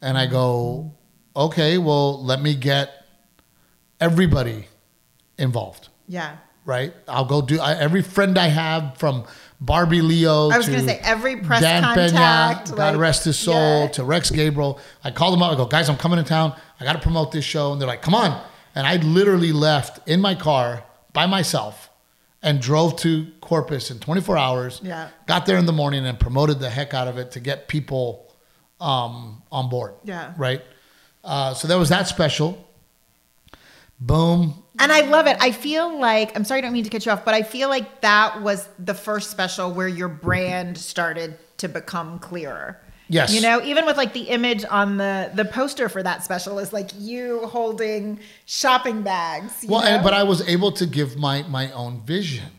And 0.00 0.16
I 0.16 0.26
go, 0.26 0.92
okay, 1.34 1.76
well, 1.76 2.22
let 2.24 2.40
me 2.40 2.54
get 2.54 3.04
everybody 4.00 4.67
involved, 5.38 5.88
Yeah. 6.08 6.36
right? 6.64 6.92
I'll 7.06 7.24
go 7.24 7.40
do 7.42 7.60
I, 7.60 7.74
every 7.74 8.02
friend 8.02 8.36
I 8.38 8.48
have 8.48 8.96
from 8.98 9.24
Barbie 9.60 10.02
Leo 10.02 10.50
I 10.50 10.56
was 10.56 10.66
to 10.66 10.72
going 10.72 10.84
to 10.86 10.90
say 10.92 11.00
every 11.02 11.36
press 11.36 11.60
Dan 11.62 11.82
contact. 11.82 12.12
Pena, 12.12 12.76
God 12.76 12.78
like- 12.78 12.96
rest 12.96 13.24
his 13.24 13.38
soul, 13.38 13.82
Yeah. 13.82 13.88
to 13.88 14.04
Rex 14.04 14.30
Gabriel. 14.30 14.78
I 15.02 15.10
called 15.10 15.34
them 15.34 15.42
up. 15.42 15.52
I 15.52 15.56
go, 15.56 15.66
guys, 15.66 15.88
I'm 15.88 15.96
coming 15.96 16.18
to 16.18 16.24
town. 16.28 16.54
I 16.80 16.84
got 16.84 16.92
to 16.92 17.00
promote 17.00 17.32
this 17.32 17.44
show. 17.44 17.72
And 17.72 17.80
they're 17.80 17.88
like, 17.88 18.02
come 18.02 18.14
on. 18.14 18.40
And 18.74 18.86
I 18.86 18.96
literally 18.96 19.50
left 19.52 20.06
in 20.08 20.20
my 20.20 20.34
car 20.36 20.84
by 21.12 21.26
myself 21.26 21.90
and 22.42 22.60
drove 22.60 22.94
to 22.96 23.26
Corpus 23.40 23.90
in 23.90 23.98
24 23.98 24.38
hours. 24.38 24.80
Yeah. 24.84 25.08
Got 25.26 25.46
there 25.46 25.56
in 25.56 25.66
the 25.66 25.72
morning 25.72 26.06
and 26.06 26.20
promoted 26.20 26.60
the 26.60 26.70
heck 26.70 26.94
out 26.94 27.08
of 27.08 27.18
it 27.18 27.32
to 27.32 27.40
get 27.40 27.66
people 27.66 28.32
um, 28.80 29.42
on 29.50 29.68
board. 29.68 29.94
Yeah. 30.04 30.34
Right. 30.36 30.62
Uh, 31.24 31.54
so 31.54 31.66
there 31.66 31.78
was 31.78 31.88
that 31.88 32.06
special. 32.06 32.64
Boom. 33.98 34.62
And 34.78 34.92
I 34.92 35.02
love 35.02 35.26
it. 35.26 35.36
I 35.40 35.50
feel 35.52 35.98
like 35.98 36.36
I'm 36.36 36.44
sorry, 36.44 36.58
I 36.58 36.60
don't 36.62 36.72
mean 36.72 36.84
to 36.84 36.90
cut 36.90 37.04
you 37.04 37.12
off, 37.12 37.24
but 37.24 37.34
I 37.34 37.42
feel 37.42 37.68
like 37.68 38.00
that 38.02 38.42
was 38.42 38.68
the 38.78 38.94
first 38.94 39.30
special 39.30 39.72
where 39.72 39.88
your 39.88 40.08
brand 40.08 40.78
started 40.78 41.38
to 41.58 41.68
become 41.68 42.18
clearer. 42.18 42.80
Yes. 43.08 43.34
You 43.34 43.40
know, 43.40 43.62
even 43.62 43.86
with 43.86 43.96
like 43.96 44.12
the 44.12 44.28
image 44.28 44.64
on 44.68 44.98
the 44.98 45.30
the 45.34 45.44
poster 45.44 45.88
for 45.88 46.02
that 46.02 46.22
special 46.24 46.58
is 46.58 46.72
like 46.72 46.90
you 46.98 47.46
holding 47.46 48.20
shopping 48.44 49.02
bags. 49.02 49.64
Well, 49.66 49.82
and, 49.82 50.02
but 50.04 50.12
I 50.12 50.24
was 50.24 50.46
able 50.46 50.72
to 50.72 50.86
give 50.86 51.16
my 51.16 51.42
my 51.44 51.72
own 51.72 52.02
vision. 52.02 52.50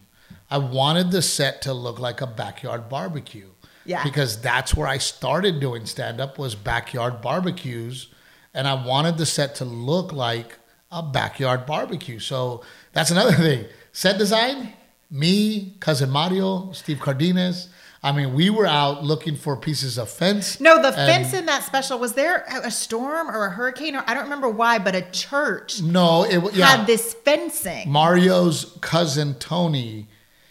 I 0.49 0.57
wanted 0.57 1.11
the 1.11 1.21
set 1.21 1.61
to 1.63 1.73
look 1.73 1.99
like 1.99 2.21
a 2.21 2.27
backyard 2.27 2.89
barbecue. 2.89 3.49
Yeah. 3.85 4.03
Because 4.03 4.41
that's 4.41 4.75
where 4.75 4.87
I 4.87 4.97
started 4.97 5.59
doing 5.59 5.85
stand 5.85 6.19
up 6.19 6.37
was 6.37 6.53
backyard 6.55 7.21
barbecues, 7.21 8.07
and 8.53 8.67
I 8.67 8.73
wanted 8.85 9.17
the 9.17 9.25
set 9.25 9.55
to 9.55 9.65
look 9.65 10.11
like 10.11 10.58
a 10.91 11.03
backyard 11.03 11.65
barbecue. 11.65 12.19
So 12.19 12.63
that's 12.93 13.11
another 13.11 13.33
thing. 13.47 13.65
Set 13.91 14.17
design, 14.17 14.73
me, 15.11 15.75
cousin 15.79 16.09
Mario, 16.09 16.71
Steve 16.71 16.99
Cardenas. 16.99 17.69
I 18.01 18.13
mean, 18.13 18.33
we 18.33 18.49
were 18.49 18.65
out 18.65 19.03
looking 19.03 19.35
for 19.35 19.57
pieces 19.57 19.97
of 19.97 20.09
fence. 20.09 20.61
no, 20.61 20.81
the 20.81 20.93
fence 20.93 21.33
in 21.33 21.47
that 21.47 21.63
special 21.63 21.99
was 21.99 22.13
there 22.13 22.45
a 22.63 22.71
storm 22.71 23.27
or 23.29 23.45
a 23.45 23.49
hurricane 23.49 23.93
or 23.93 24.03
I 24.07 24.13
don't 24.13 24.23
remember 24.23 24.47
why, 24.49 24.79
but 24.79 24.95
a 24.95 25.01
church 25.11 25.81
No, 25.81 26.23
it 26.23 26.37
wa- 26.37 26.51
yeah. 26.53 26.77
had 26.77 26.87
this 26.87 27.13
fencing. 27.25 27.89
Mario's 27.91 28.77
cousin 28.79 29.33
Tony, 29.35 30.07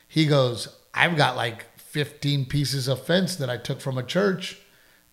he 0.07 0.27
goes, 0.27 0.69
I've 0.93 1.17
got 1.17 1.37
like 1.37 1.65
15 1.79 2.45
pieces 2.45 2.87
of 2.87 3.03
fence 3.07 3.37
that 3.37 3.49
I 3.49 3.57
took 3.57 3.81
from 3.81 3.97
a 3.97 4.03
church. 4.03 4.59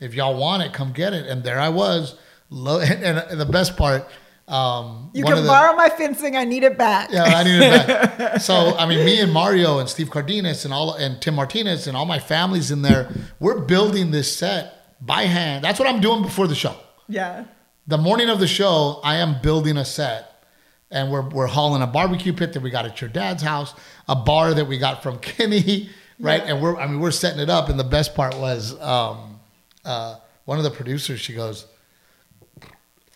If 0.02 0.14
y'all 0.14 0.38
want 0.38 0.62
it, 0.64 0.74
come 0.74 0.92
get 0.92 1.14
it. 1.14 1.26
And 1.28 1.42
there 1.46 1.60
I 1.60 1.70
was. 1.70 2.16
And 2.52 3.40
the 3.40 3.48
best 3.50 3.78
part, 3.78 4.06
um, 4.48 5.10
You 5.14 5.24
can 5.24 5.42
the- 5.42 5.48
borrow 5.48 5.76
my 5.76 5.90
fencing. 5.90 6.36
I 6.38 6.44
need 6.44 6.64
it 6.64 6.78
back. 6.78 7.10
yeah, 7.12 7.24
I 7.24 7.44
need 7.44 7.58
it 7.62 8.18
back. 8.18 8.42
so 8.42 8.76
I 8.78 8.86
mean, 8.86 9.04
me 9.06 9.20
and 9.20 9.32
Mario 9.34 9.80
and 9.80 9.90
Steve 9.90 10.10
Cardenas 10.12 10.66
and 10.66 10.74
all 10.74 10.94
and 10.94 11.22
Tim 11.22 11.36
Martinez 11.36 11.88
and 11.88 11.98
all 11.98 12.06
my 12.06 12.20
families 12.20 12.70
in 12.72 12.82
there, 12.82 13.10
we're 13.40 13.60
building 13.62 14.12
this 14.12 14.36
set 14.36 14.96
by 15.06 15.24
hand. 15.24 15.64
That's 15.64 15.80
what 15.80 15.88
I'm 15.88 16.00
doing 16.02 16.22
before 16.22 16.48
the 16.48 16.56
show. 16.56 16.76
Yeah. 17.08 17.46
The 17.88 17.98
morning 17.98 18.30
of 18.30 18.40
the 18.40 18.48
show, 18.48 19.00
I 19.04 19.18
am 19.18 19.42
building 19.42 19.78
a 19.78 19.86
set, 19.86 20.44
and 20.92 21.12
we're 21.12 21.28
we're 21.30 21.48
hauling 21.48 21.82
a 21.82 21.88
barbecue 21.88 22.34
pit 22.34 22.54
that 22.54 22.62
we 22.62 22.70
got 22.70 22.86
at 22.86 23.02
your 23.02 23.10
dad's 23.10 23.44
house, 23.44 23.74
a 24.08 24.16
bar 24.16 24.54
that 24.54 24.66
we 24.66 24.78
got 24.78 25.02
from 25.04 25.18
Kenny, 25.34 25.90
right? 26.20 26.42
And 26.44 26.62
we're 26.62 26.78
I 26.78 26.88
mean 26.88 27.00
we're 27.00 27.12
setting 27.12 27.40
it 27.40 27.50
up, 27.50 27.70
and 27.70 27.80
the 27.80 27.84
best 27.84 28.16
part 28.16 28.36
was 28.38 28.80
um, 28.82 29.40
uh, 29.84 30.18
one 30.46 30.58
of 30.60 30.64
the 30.64 30.72
producers. 30.72 31.20
She 31.20 31.34
goes, 31.34 31.66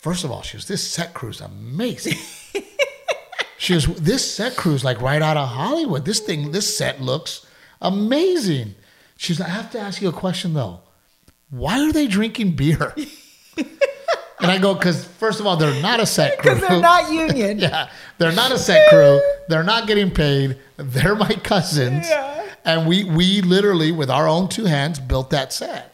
first 0.00 0.24
of 0.24 0.30
all, 0.30 0.42
she 0.42 0.56
goes, 0.56 0.66
this 0.66 0.86
set 0.86 1.14
crew's 1.14 1.40
amazing. 1.40 2.18
she 3.58 3.74
goes, 3.74 3.86
this 3.86 4.34
set 4.34 4.56
crew's 4.56 4.84
like 4.84 5.00
right 5.00 5.22
out 5.22 5.36
of 5.36 5.48
Hollywood. 5.48 6.04
This 6.04 6.20
thing, 6.20 6.50
this 6.50 6.76
set 6.76 7.00
looks 7.00 7.46
amazing. 7.80 8.74
She's 9.16 9.38
like, 9.38 9.50
I 9.50 9.52
have 9.52 9.70
to 9.72 9.80
ask 9.80 10.00
you 10.00 10.08
a 10.08 10.12
question 10.12 10.54
though. 10.54 10.80
Why 11.50 11.80
are 11.80 11.92
they 11.92 12.06
drinking 12.06 12.56
beer? 12.56 12.94
And 14.42 14.50
I 14.50 14.58
go, 14.58 14.74
because 14.74 15.04
first 15.04 15.38
of 15.38 15.46
all, 15.46 15.56
they're 15.56 15.82
not 15.82 16.00
a 16.00 16.06
set 16.06 16.38
crew. 16.38 16.54
Because 16.54 16.66
they're 16.66 16.80
not 16.80 17.12
union. 17.12 17.58
yeah, 17.60 17.90
they're 18.18 18.32
not 18.32 18.50
a 18.50 18.58
set 18.58 18.88
crew. 18.88 19.20
They're 19.48 19.62
not 19.62 19.86
getting 19.86 20.10
paid. 20.10 20.58
They're 20.76 21.14
my 21.14 21.34
cousins. 21.34 22.08
Yeah. 22.08 22.46
And 22.64 22.88
we 22.88 23.04
we 23.04 23.42
literally 23.42 23.92
with 23.92 24.10
our 24.10 24.26
own 24.26 24.48
two 24.48 24.64
hands 24.64 24.98
built 24.98 25.30
that 25.30 25.52
set. 25.52 25.89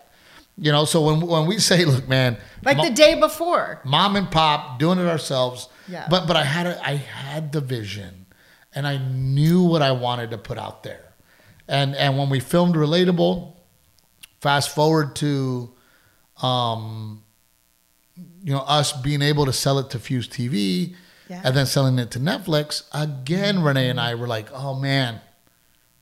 You 0.59 0.73
know, 0.73 0.85
so 0.87 1.03
when 1.03 1.21
when 1.21 1.47
we 1.47 1.59
say, 1.59 1.85
look, 1.85 2.09
man, 2.09 2.39
Like 2.65 2.79
the 2.83 2.91
day 2.95 3.19
before. 3.21 3.81
mom 3.85 4.17
and 4.17 4.31
pop 4.31 4.79
doing 4.79 4.99
it 4.99 5.07
ourselves. 5.07 5.69
Yeah. 5.89 6.07
But 6.11 6.27
but 6.27 6.37
I 6.37 6.45
had 6.45 6.67
a, 6.67 6.83
I 6.87 6.95
had 6.97 7.53
the 7.53 7.61
vision, 7.61 8.27
and 8.75 8.87
I 8.87 8.97
knew 8.99 9.63
what 9.63 9.83
I 9.83 9.93
wanted 9.93 10.31
to 10.31 10.39
put 10.39 10.57
out 10.59 10.83
there, 10.83 11.13
and 11.69 11.95
and 11.95 12.17
when 12.19 12.31
we 12.31 12.41
filmed 12.41 12.75
relatable, 12.75 13.53
fast 14.41 14.75
forward 14.75 15.15
to, 15.17 15.73
um, 16.43 17.23
you 18.43 18.53
know, 18.55 18.61
us 18.61 18.93
being 18.93 19.21
able 19.23 19.45
to 19.47 19.53
sell 19.53 19.79
it 19.79 19.91
to 19.91 19.99
Fuse 19.99 20.27
TV, 20.27 20.95
Yeah. 21.29 21.43
and 21.45 21.55
then 21.55 21.67
selling 21.67 21.99
it 21.99 22.11
to 22.13 22.19
Netflix 22.19 22.85
again. 22.93 23.63
Renee 23.63 23.91
and 23.91 24.01
I 24.01 24.15
were 24.15 24.27
like, 24.27 24.49
oh 24.53 24.75
man, 24.75 25.21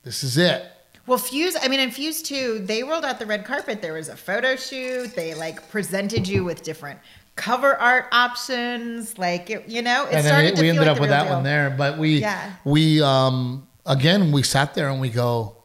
this 0.05 0.23
is 0.23 0.39
it. 0.39 0.65
Well, 1.07 1.19
Fuse, 1.19 1.57
I 1.61 1.69
mean, 1.69 1.81
in 1.81 1.91
Fuse 1.91 2.23
2, 2.23 2.61
they 2.61 2.83
rolled 2.83 3.05
out 3.05 3.19
the 3.19 3.27
red 3.27 3.45
carpet. 3.45 3.83
There 3.83 3.93
was 3.93 4.09
a 4.09 4.17
photo 4.17 4.57
shoot. 4.57 5.15
They 5.15 5.35
like 5.35 5.69
presented 5.71 6.27
you 6.27 6.45
with 6.45 6.63
different 6.63 6.99
cover 7.37 7.77
art 7.77 8.07
options. 8.13 9.19
Like, 9.19 9.51
it, 9.51 9.69
you 9.69 9.83
know, 9.83 10.07
it 10.07 10.15
and 10.15 10.25
started 10.25 10.47
then 10.49 10.55
to 10.57 10.63
we 10.63 10.69
ended 10.71 10.87
like 10.87 10.97
up 10.97 11.01
with 11.01 11.11
that 11.11 11.25
deal. 11.25 11.35
one 11.35 11.45
there. 11.45 11.71
But 11.71 11.99
we 11.99 12.21
Yeah. 12.21 12.53
we 12.65 13.03
um 13.03 13.67
again 13.85 14.33
we 14.33 14.43
sat 14.43 14.75
there 14.75 14.89
and 14.89 15.01
we 15.01 15.11
go, 15.11 15.57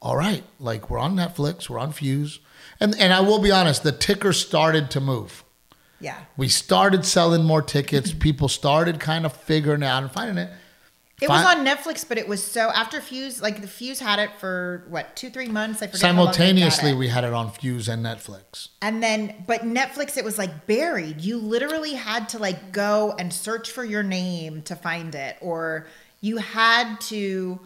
all 0.00 0.16
right, 0.16 0.42
like 0.58 0.90
we're 0.90 0.98
on 0.98 1.14
Netflix, 1.14 1.68
we're 1.68 1.78
on 1.78 1.92
Fuse, 1.92 2.40
and 2.80 2.98
and 2.98 3.12
I 3.12 3.20
will 3.20 3.38
be 3.40 3.52
honest, 3.52 3.84
the 3.84 3.92
ticker 3.92 4.32
started 4.32 4.90
to 4.92 5.00
move. 5.00 5.44
Yeah. 6.00 6.16
We 6.36 6.48
started 6.48 7.04
selling 7.04 7.44
more 7.44 7.62
tickets. 7.62 8.12
People 8.12 8.48
started 8.48 8.98
kind 8.98 9.24
of 9.24 9.32
figuring 9.32 9.84
out 9.84 10.02
and 10.02 10.10
finding 10.10 10.38
it. 10.38 10.50
It 11.22 11.28
was 11.28 11.46
on 11.46 11.64
Netflix, 11.64 12.06
but 12.06 12.18
it 12.18 12.26
was 12.26 12.44
so 12.44 12.70
after 12.70 13.00
Fuse, 13.00 13.40
like 13.40 13.60
the 13.60 13.68
Fuse 13.68 14.00
had 14.00 14.18
it 14.18 14.30
for 14.38 14.84
what, 14.88 15.14
two, 15.14 15.30
three 15.30 15.48
months? 15.48 15.82
I 15.82 15.86
forget. 15.86 16.02
how 16.02 16.08
long 16.08 16.16
they 16.26 16.32
Simultaneously, 16.32 16.94
we 16.94 17.08
had 17.08 17.24
it 17.24 17.32
on 17.32 17.50
Fuse 17.50 17.88
and 17.88 18.04
Netflix. 18.04 18.68
And 18.80 19.02
then, 19.02 19.44
but 19.46 19.62
Netflix, 19.62 20.16
it 20.16 20.24
was 20.24 20.36
like 20.36 20.66
buried. 20.66 21.20
You 21.20 21.38
literally 21.38 21.94
had 21.94 22.28
to 22.30 22.38
like 22.38 22.72
go 22.72 23.14
and 23.18 23.32
search 23.32 23.70
for 23.70 23.84
your 23.84 24.02
name 24.02 24.62
to 24.62 24.74
find 24.74 25.14
it, 25.14 25.36
or 25.40 25.86
you 26.20 26.38
had 26.38 27.00
to, 27.02 27.60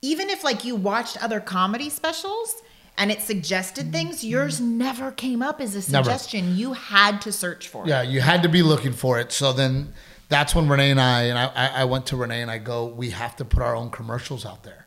even 0.00 0.30
if 0.30 0.42
like 0.42 0.64
you 0.64 0.74
watched 0.74 1.22
other 1.22 1.40
comedy 1.40 1.90
specials 1.90 2.62
and 2.98 3.10
it 3.10 3.20
suggested 3.20 3.92
things, 3.92 4.18
mm-hmm. 4.18 4.28
yours 4.28 4.60
never 4.60 5.10
came 5.10 5.42
up 5.42 5.60
as 5.60 5.74
a 5.74 5.92
Never. 5.92 6.04
suggestion. 6.04 6.56
You 6.56 6.72
had 6.72 7.20
to 7.22 7.32
search 7.32 7.68
for 7.68 7.84
it. 7.84 7.88
Yeah, 7.88 8.02
you 8.02 8.20
had 8.20 8.42
to 8.42 8.48
be 8.48 8.62
looking 8.62 8.92
for 8.92 9.18
it. 9.18 9.32
So 9.32 9.52
then 9.52 9.92
that's 10.28 10.54
when 10.54 10.68
Renee 10.68 10.90
and 10.90 11.00
I 11.00 11.22
and 11.24 11.38
I, 11.38 11.46
I 11.54 11.66
I 11.80 11.84
went 11.84 12.06
to 12.06 12.16
Renee 12.16 12.42
and 12.42 12.50
I 12.50 12.58
go, 12.58 12.86
we 12.86 13.10
have 13.10 13.36
to 13.36 13.44
put 13.44 13.62
our 13.62 13.74
own 13.74 13.90
commercials 13.90 14.44
out 14.44 14.62
there. 14.64 14.86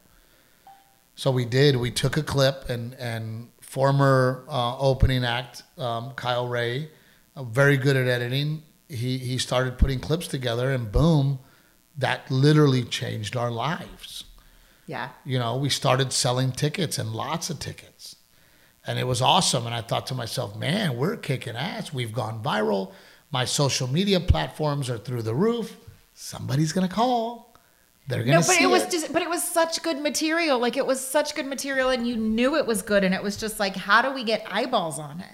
So 1.16 1.32
we 1.32 1.46
did. 1.46 1.76
We 1.76 1.92
took 1.92 2.18
a 2.18 2.24
clip 2.24 2.70
and 2.70 2.94
and 2.96 3.50
former 3.62 4.46
uh, 4.50 4.78
opening 4.78 5.24
act 5.24 5.64
um, 5.78 6.12
Kyle 6.16 6.48
Ray, 6.48 6.90
uh, 7.36 7.44
very 7.44 7.78
good 7.78 7.96
at 7.96 8.08
editing. 8.08 8.64
He 8.88 9.18
he 9.18 9.38
started 9.38 9.78
putting 9.78 10.00
clips 10.00 10.28
together 10.28 10.72
and 10.72 10.92
boom, 10.92 11.40
that 11.98 12.30
literally 12.32 12.84
changed 12.84 13.36
our 13.36 13.52
lives. 13.52 14.24
Yeah. 14.88 15.10
You 15.24 15.38
know, 15.38 15.56
we 15.56 15.70
started 15.70 16.12
selling 16.12 16.52
tickets 16.52 16.98
and 16.98 17.12
lots 17.12 17.52
of 17.52 17.60
tickets. 17.60 18.16
And 18.88 18.98
it 18.98 19.06
was 19.06 19.22
awesome. 19.22 19.68
And 19.68 19.76
I 19.76 19.82
thought 19.82 20.08
to 20.08 20.16
myself, 20.16 20.56
man, 20.56 20.98
we're 20.98 21.18
kicking 21.18 21.56
ass. 21.56 21.94
We've 21.94 22.14
gone 22.14 22.42
viral. 22.42 22.94
My 23.32 23.46
social 23.46 23.88
media 23.88 24.20
platforms 24.20 24.90
are 24.90 24.98
through 24.98 25.22
the 25.22 25.36
roof. 25.36 25.78
Somebody's 26.14 26.72
going 26.74 26.88
to 26.88 26.94
call. 26.94 27.56
They're 28.08 28.24
going 28.24 28.30
to 28.30 28.34
No, 28.34 28.48
but 28.48 28.56
see 28.58 28.64
it 28.64 28.68
was 28.68 28.84
it. 28.84 28.92
just 28.92 29.14
but 29.14 29.22
it 29.22 29.30
was 29.30 29.44
such 29.44 29.84
good 29.84 30.02
material. 30.02 30.58
Like 30.60 30.78
it 30.78 30.86
was 30.86 31.00
such 31.06 31.36
good 31.36 31.46
material 31.46 31.90
and 31.90 32.08
you 32.08 32.16
knew 32.18 32.56
it 32.56 32.66
was 32.66 32.82
good 32.82 33.04
and 33.04 33.14
it 33.14 33.22
was 33.22 33.38
just 33.38 33.60
like 33.60 33.76
how 33.76 34.02
do 34.02 34.12
we 34.12 34.24
get 34.24 34.46
eyeballs 34.50 34.98
on 34.98 35.20
it? 35.20 35.28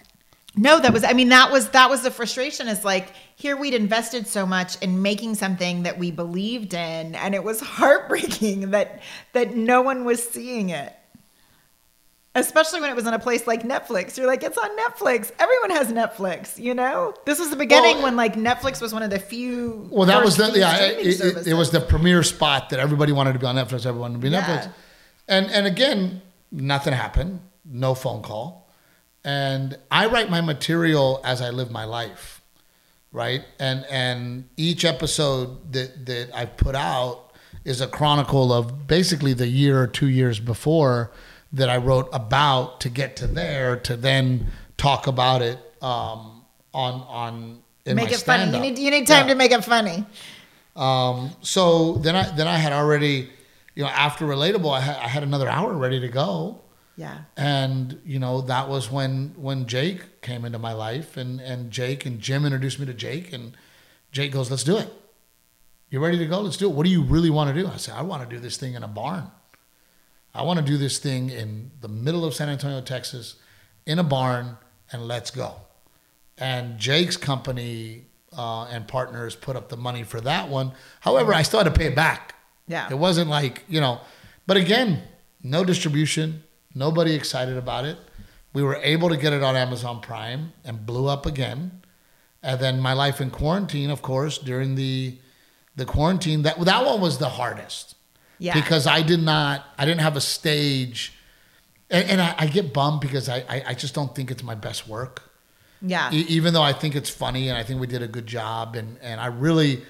No, 0.58 0.80
that 0.80 0.92
was 0.92 1.04
I 1.06 1.14
mean 1.14 1.30
that 1.30 1.52
was 1.52 1.70
that 1.70 1.90
was 1.90 2.02
the 2.04 2.12
frustration 2.12 2.68
is 2.68 2.84
like 2.84 3.14
here 3.38 3.56
we'd 3.56 3.74
invested 3.74 4.28
so 4.28 4.46
much 4.46 4.82
in 4.82 5.02
making 5.02 5.36
something 5.36 5.84
that 5.84 5.98
we 5.98 6.12
believed 6.12 6.74
in 6.74 7.16
and 7.16 7.34
it 7.34 7.44
was 7.46 7.62
heartbreaking 7.78 8.72
that 8.72 9.02
that 9.32 9.56
no 9.56 9.82
one 9.82 10.04
was 10.04 10.22
seeing 10.22 10.70
it. 10.70 10.94
Especially 12.36 12.82
when 12.82 12.90
it 12.90 12.96
was 12.96 13.08
in 13.08 13.14
a 13.14 13.20
place 13.20 13.48
like 13.48 13.64
Netflix. 13.64 14.18
You're 14.18 14.28
like, 14.28 14.44
it's 14.44 14.58
on 14.58 14.78
Netflix. 14.78 15.32
Everyone 15.40 15.70
has 15.72 15.88
Netflix, 15.92 16.62
you 16.62 16.74
know? 16.74 17.14
This 17.26 17.40
was 17.40 17.50
the 17.50 17.56
beginning 17.56 17.96
Well, 17.96 18.04
when 18.04 18.16
like 18.18 18.36
Netflix 18.36 18.82
was 18.82 18.94
one 18.94 19.04
of 19.04 19.10
the 19.10 19.20
few 19.20 19.88
Well, 19.90 20.06
that 20.08 20.24
was 20.24 20.36
the 20.36 20.52
yeah. 20.54 20.78
It, 20.82 21.22
it, 21.22 21.48
it 21.48 21.54
was 21.54 21.72
the 21.72 21.80
premier 21.80 22.24
spot 22.24 22.70
that 22.72 22.80
everybody 22.80 23.14
wanted 23.14 23.34
to 23.34 23.40
be 23.40 23.46
on 23.46 23.56
Netflix. 23.56 23.86
Everyone 23.86 24.00
wanted 24.12 24.14
to 24.16 24.20
be 24.20 24.30
Yeah. 24.30 24.44
Netflix, 24.44 24.74
and 25.30 25.50
and 25.50 25.66
again, 25.66 26.22
nothing 26.52 26.94
happened. 26.94 27.40
No 27.64 27.96
phone 27.96 28.22
call, 28.22 28.70
and 29.24 29.78
I 29.90 30.08
write 30.08 30.30
my 30.30 30.42
material 30.42 31.22
as 31.24 31.42
I 31.42 31.50
live 31.50 31.72
my 31.72 31.86
life, 31.86 32.42
right? 33.12 33.44
And 33.60 33.86
and 33.90 34.50
each 34.58 34.84
episode 34.86 35.72
that 35.72 36.06
that 36.06 36.30
I 36.36 36.46
put 36.46 36.76
out 36.76 37.32
is 37.64 37.82
a 37.82 37.88
chronicle 37.88 38.54
of 38.54 38.88
basically 38.88 39.34
the 39.34 39.48
year 39.48 39.82
or 39.82 39.88
two 39.88 40.08
years 40.10 40.40
before 40.40 41.12
that 41.54 41.70
I 41.70 41.78
wrote 41.78 42.10
about 42.12 42.82
to 42.82 42.90
get 42.90 43.16
to 43.18 43.28
there 43.28 43.78
to 43.78 43.96
then 43.96 44.48
talk 44.78 45.08
about 45.08 45.42
it 45.42 45.58
um, 45.82 46.44
on 46.74 46.94
on 47.08 47.62
in 47.86 47.96
make 47.96 48.12
it 48.12 48.20
funny. 48.20 48.52
You 48.52 48.60
need 48.60 48.80
you 48.80 48.92
need 48.92 49.08
time 49.08 49.28
Yeah. 49.28 49.34
to 49.34 49.36
make 49.36 49.52
it 49.52 49.64
funny. 49.64 50.06
Um, 50.76 51.32
so 51.42 51.94
then 51.94 52.16
I 52.16 52.30
then 52.36 52.48
I 52.48 52.58
had 52.58 52.74
already, 52.74 53.30
you 53.76 53.84
know, 53.84 53.90
after 53.90 54.26
relatable, 54.26 54.72
I, 54.76 54.82
had 54.82 54.98
I 54.98 55.08
had 55.08 55.24
another 55.24 55.48
hour 55.48 55.72
ready 55.74 56.00
to 56.02 56.10
go, 56.10 56.60
Yeah. 56.98 57.20
and 57.38 58.02
you 58.06 58.20
know 58.20 58.42
that 58.42 58.68
was 58.68 58.92
when 58.92 59.34
when 59.38 59.68
Jake 59.68 60.22
came 60.22 60.44
into 60.44 60.60
my 60.60 60.74
life, 60.74 61.16
and 61.16 61.40
and 61.40 61.72
Jake 61.72 62.06
and 62.06 62.20
Jim 62.20 62.44
introduced 62.46 62.80
me 62.80 62.86
to 62.88 62.94
Jake, 62.94 63.32
and 63.32 63.56
Jake 64.12 64.34
goes, 64.34 64.52
"Let's 64.52 64.64
do 64.66 64.78
it. 64.78 64.92
You 65.90 66.00
ready 66.04 66.18
to 66.18 66.26
go? 66.26 66.42
Let's 66.42 66.58
do 66.58 66.70
it. 66.70 66.74
What 66.76 66.84
do 66.86 66.90
you 66.90 67.04
really 67.04 67.30
want 67.30 67.56
to 67.56 67.62
do?" 67.62 67.68
I 67.70 67.78
said, 67.78 67.96
"I 67.96 68.02
want 68.02 68.28
to 68.28 68.36
do 68.36 68.42
this 68.42 68.58
thing 68.58 68.74
in 68.74 68.84
a 68.84 68.88
barn. 68.90 69.32
I 70.36 70.44
want 70.44 70.60
to 70.60 70.66
do 70.66 70.78
this 70.78 71.00
thing 71.00 71.30
in 71.30 71.72
the 71.82 71.88
middle 71.88 72.26
of 72.26 72.34
San 72.34 72.50
Antonio, 72.50 72.82
Texas, 72.82 73.36
in 73.86 73.98
a 74.00 74.04
barn, 74.04 74.58
and 74.92 75.08
let's 75.08 75.32
go." 75.32 75.56
And 76.38 76.78
Jake's 76.78 77.18
company 77.18 78.06
uh, 78.38 78.66
and 78.66 78.88
partners 78.88 79.36
put 79.36 79.56
up 79.56 79.70
the 79.70 79.78
money 79.78 80.04
for 80.04 80.22
that 80.22 80.50
one. 80.50 80.74
However, 81.00 81.34
I 81.34 81.42
still 81.42 81.64
had 81.64 81.74
to 81.74 81.78
pay 81.78 81.88
it 81.88 81.96
back. 81.96 82.36
Yeah. 82.68 82.88
It 82.90 82.96
wasn't 82.96 83.30
like, 83.30 83.64
you 83.68 83.80
know, 83.80 84.02
but 84.48 84.58
again, 84.58 85.04
no 85.44 85.64
distribution, 85.64 86.44
nobody 86.74 87.14
excited 87.14 87.58
about 87.58 87.86
it. 87.86 87.98
We 88.54 88.64
were 88.64 88.76
able 88.78 89.10
to 89.10 89.18
get 89.18 89.34
it 89.34 89.44
on 89.44 89.56
Amazon 89.56 90.02
Prime 90.02 90.54
and 90.64 90.86
blew 90.86 91.08
up 91.08 91.26
again. 91.26 91.84
And 92.42 92.60
then 92.60 92.80
my 92.80 92.94
life 92.94 93.22
in 93.22 93.32
quarantine, 93.32 93.90
of 93.90 94.02
course, 94.02 94.38
during 94.38 94.76
the 94.76 95.18
the 95.76 95.86
quarantine, 95.86 96.44
that 96.44 96.58
that 96.62 96.86
one 96.86 97.02
was 97.02 97.18
the 97.18 97.28
hardest 97.28 97.96
Yeah. 98.38 98.54
because 98.54 98.88
I 98.88 99.02
did 99.02 99.22
not, 99.22 99.66
I 99.78 99.86
didn't 99.86 100.02
have 100.02 100.16
a 100.16 100.22
stage, 100.22 101.14
and, 101.90 102.10
and 102.10 102.22
I, 102.22 102.36
I 102.40 102.48
get 102.48 102.74
bummed 102.74 103.02
because 103.02 103.30
I, 103.30 103.38
I 103.48 103.64
I 103.68 103.74
just 103.74 103.94
don't 103.94 104.14
think 104.16 104.32
it's 104.32 104.44
my 104.44 104.56
best 104.56 104.88
work 104.88 105.32
yeah. 105.82 106.12
e- 106.12 106.26
even 106.28 106.54
though 106.54 106.62
I 106.62 106.74
think 106.74 106.96
it's 106.96 107.10
funny 107.10 107.50
and 107.50 107.58
I 107.58 107.64
think 107.64 107.80
we 107.80 107.88
did 107.88 108.02
a 108.02 108.08
good 108.08 108.28
job 108.28 108.76
and 108.76 108.98
and 109.02 109.20
I 109.20 109.28
really 109.28 109.84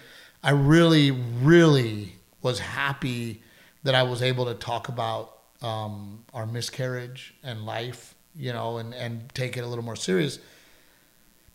I 0.43 0.51
really 0.51 1.12
really 1.12 2.15
was 2.41 2.60
happy 2.60 3.41
that 3.84 3.95
I 3.95 4.03
was 4.03 4.21
able 4.21 4.45
to 4.45 4.53
talk 4.55 4.89
about 4.89 5.38
um, 5.62 6.25
our 6.34 6.45
miscarriage 6.45 7.34
and 7.43 7.65
life 7.65 8.15
you 8.36 8.53
know 8.53 8.77
and 8.77 8.93
and 8.93 9.34
take 9.34 9.58
it 9.58 9.62
a 9.62 9.67
little 9.67 9.86
more 9.86 9.95
serious 9.95 10.39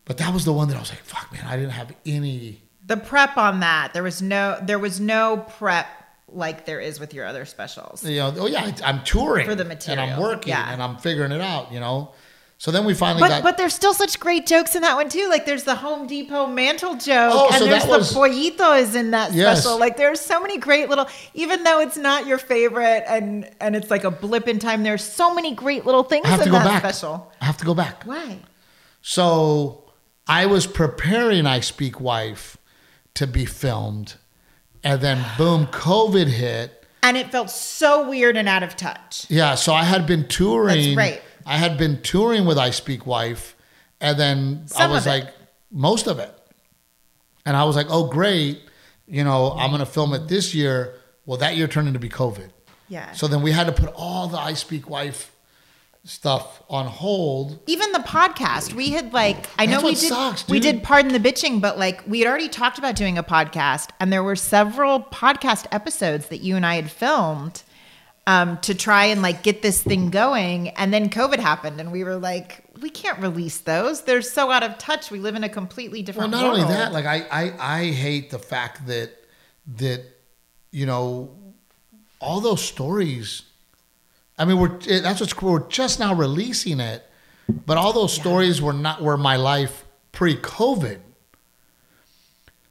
but 0.04 0.18
that 0.18 0.32
was 0.32 0.44
the 0.44 0.52
one 0.52 0.68
that 0.68 0.76
I 0.76 0.80
was 0.80 0.90
like 0.90 1.02
fuck 1.02 1.32
man 1.32 1.44
I 1.46 1.56
didn't 1.56 1.72
have 1.72 1.94
any 2.06 2.62
the 2.86 2.96
prep 2.96 3.36
on 3.36 3.60
that, 3.60 3.92
there 3.92 4.02
was 4.02 4.20
no 4.20 4.58
there 4.62 4.78
was 4.78 4.98
no 4.98 5.36
prep 5.36 5.86
like 6.32 6.64
there 6.66 6.80
is 6.80 6.98
with 7.00 7.12
your 7.14 7.26
other 7.26 7.44
specials. 7.44 8.04
you 8.04 8.16
know 8.18 8.34
oh 8.38 8.46
yeah 8.46 8.72
I'm 8.84 9.02
touring 9.04 9.46
For 9.46 9.54
the 9.54 9.64
and 9.88 10.00
I'm 10.00 10.20
working 10.20 10.50
yeah. 10.50 10.72
and 10.72 10.82
I'm 10.82 10.96
figuring 10.98 11.32
it 11.32 11.40
out 11.40 11.72
you 11.72 11.80
know 11.80 12.12
so 12.58 12.70
then 12.70 12.84
we 12.84 12.92
finally 12.92 13.20
But 13.20 13.28
got 13.30 13.42
but 13.42 13.56
there's 13.56 13.72
still 13.72 13.94
such 13.94 14.20
great 14.20 14.46
jokes 14.46 14.74
in 14.76 14.82
that 14.82 14.94
one 14.94 15.08
too. 15.08 15.30
Like 15.30 15.46
there's 15.46 15.64
the 15.64 15.76
Home 15.76 16.06
Depot 16.06 16.46
mantle 16.46 16.94
joke, 16.94 17.32
Oh, 17.34 17.46
and 17.48 17.54
so 17.58 17.64
there's 17.64 17.84
that 17.84 17.90
the 17.90 17.96
was- 17.96 18.12
pollito 18.12 18.78
is 18.78 18.94
in 18.94 19.12
that 19.12 19.32
Yes. 19.32 19.62
special. 19.62 19.78
Like 19.80 19.96
there's 19.96 20.20
so 20.20 20.42
many 20.42 20.58
great 20.58 20.90
little, 20.90 21.08
even 21.32 21.64
though 21.64 21.80
it's 21.80 21.96
not 21.96 22.26
your 22.26 22.36
favorite, 22.36 23.04
and 23.08 23.48
and 23.62 23.74
it's 23.74 23.90
like 23.90 24.04
a 24.04 24.10
blip 24.10 24.46
in 24.46 24.58
time. 24.58 24.82
There's 24.82 25.02
so 25.02 25.32
many 25.34 25.54
great 25.54 25.86
little 25.86 26.02
things 26.02 26.26
I 26.26 26.28
have 26.32 26.40
in 26.40 26.46
to 26.48 26.50
go 26.52 26.58
that 26.58 26.64
back 26.66 26.80
special. 26.82 27.32
I 27.40 27.46
have 27.46 27.56
to 27.56 27.64
go 27.64 27.72
back 27.72 28.02
Why? 28.04 28.40
So 29.00 29.84
I 30.26 30.44
was 30.46 30.66
preparing 30.66 31.46
I 31.46 31.60
Speak 31.60 31.98
Wife 31.98 32.58
to 33.14 33.26
be 33.26 33.46
filmed. 33.46 34.16
And 34.82 35.00
then 35.00 35.24
boom, 35.36 35.66
COVID 35.66 36.26
hit. 36.26 36.86
And 37.02 37.16
it 37.16 37.30
felt 37.30 37.50
so 37.50 38.08
weird 38.08 38.36
and 38.36 38.48
out 38.48 38.62
of 38.62 38.76
touch. 38.76 39.26
Yeah, 39.28 39.54
so 39.54 39.72
I 39.72 39.84
had 39.84 40.06
been 40.06 40.28
touring. 40.28 40.94
That's 40.94 40.96
right. 40.96 41.22
I 41.46 41.56
had 41.56 41.78
been 41.78 42.02
touring 42.02 42.44
with 42.44 42.58
I 42.58 42.70
Speak 42.70 43.06
Wife. 43.06 43.56
And 44.00 44.18
then 44.18 44.66
I 44.78 44.86
was 44.86 45.06
like, 45.06 45.28
most 45.70 46.06
of 46.06 46.18
it. 46.18 46.34
And 47.46 47.56
I 47.56 47.64
was 47.64 47.76
like, 47.76 47.86
oh, 47.90 48.08
great. 48.08 48.60
You 49.06 49.24
know, 49.24 49.52
I'm 49.52 49.70
going 49.70 49.80
to 49.80 49.86
film 49.86 50.14
it 50.14 50.28
this 50.28 50.54
year. 50.54 50.94
Well, 51.26 51.38
that 51.38 51.56
year 51.56 51.66
turned 51.66 51.88
into 51.88 52.00
be 52.00 52.08
COVID. 52.08 52.50
Yeah. 52.88 53.12
So 53.12 53.28
then 53.28 53.42
we 53.42 53.52
had 53.52 53.66
to 53.66 53.72
put 53.72 53.92
all 53.94 54.28
the 54.28 54.38
I 54.38 54.54
Speak 54.54 54.88
Wife 54.88 55.32
stuff 56.04 56.62
on 56.70 56.86
hold. 56.86 57.60
even 57.66 57.92
the 57.92 57.98
podcast 57.98 58.72
we 58.72 58.90
had 58.90 59.12
like 59.12 59.46
i 59.58 59.66
know 59.66 59.82
we 59.82 59.94
did 59.94 60.08
sucks, 60.08 60.48
we 60.48 60.58
did 60.58 60.82
pardon 60.82 61.12
the 61.12 61.20
bitching 61.20 61.60
but 61.60 61.78
like 61.78 62.02
we 62.06 62.20
had 62.20 62.28
already 62.28 62.48
talked 62.48 62.78
about 62.78 62.96
doing 62.96 63.18
a 63.18 63.22
podcast 63.22 63.90
and 64.00 64.10
there 64.10 64.22
were 64.22 64.36
several 64.36 65.00
podcast 65.00 65.66
episodes 65.72 66.28
that 66.28 66.38
you 66.38 66.56
and 66.56 66.64
i 66.64 66.74
had 66.76 66.90
filmed 66.90 67.62
um, 68.26 68.58
to 68.58 68.74
try 68.74 69.06
and 69.06 69.22
like 69.22 69.42
get 69.42 69.60
this 69.60 69.82
thing 69.82 70.08
going 70.10 70.68
and 70.70 70.92
then 70.92 71.10
covid 71.10 71.38
happened 71.38 71.80
and 71.80 71.92
we 71.92 72.02
were 72.02 72.16
like 72.16 72.64
we 72.80 72.90
can't 72.90 73.18
release 73.18 73.58
those 73.58 74.02
they're 74.02 74.22
so 74.22 74.50
out 74.50 74.62
of 74.62 74.78
touch 74.78 75.10
we 75.10 75.18
live 75.18 75.34
in 75.34 75.44
a 75.44 75.48
completely 75.48 76.02
different. 76.02 76.32
Well, 76.32 76.42
not 76.42 76.48
world 76.48 76.60
only 76.60 76.74
that, 76.74 76.92
like 76.92 77.06
I, 77.06 77.26
I, 77.30 77.78
I 77.78 77.90
hate 77.90 78.30
the 78.30 78.38
fact 78.38 78.86
that 78.86 79.10
that 79.76 80.02
you 80.70 80.86
know 80.86 81.30
all 82.20 82.40
those 82.40 82.62
stories. 82.62 83.42
I 84.40 84.44
mean, 84.46 84.58
we're 84.58 84.76
it- 84.88 85.02
that's 85.02 85.20
what's 85.20 85.32
cool. 85.34 85.52
We're 85.52 85.68
just 85.68 86.00
now 86.00 86.14
releasing 86.14 86.80
it, 86.80 87.04
but 87.66 87.76
all 87.76 87.92
those 87.92 88.12
stories 88.12 88.60
were 88.62 88.72
not 88.72 89.02
were 89.02 89.16
my 89.16 89.36
life 89.36 89.84
pre-COVID. 90.12 90.98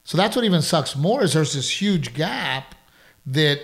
So 0.03 0.17
that's 0.17 0.35
what 0.35 0.43
even 0.45 0.61
sucks 0.63 0.95
more 0.95 1.23
is 1.23 1.33
there's 1.33 1.53
this 1.53 1.69
huge 1.81 2.13
gap 2.15 2.73
that 3.27 3.59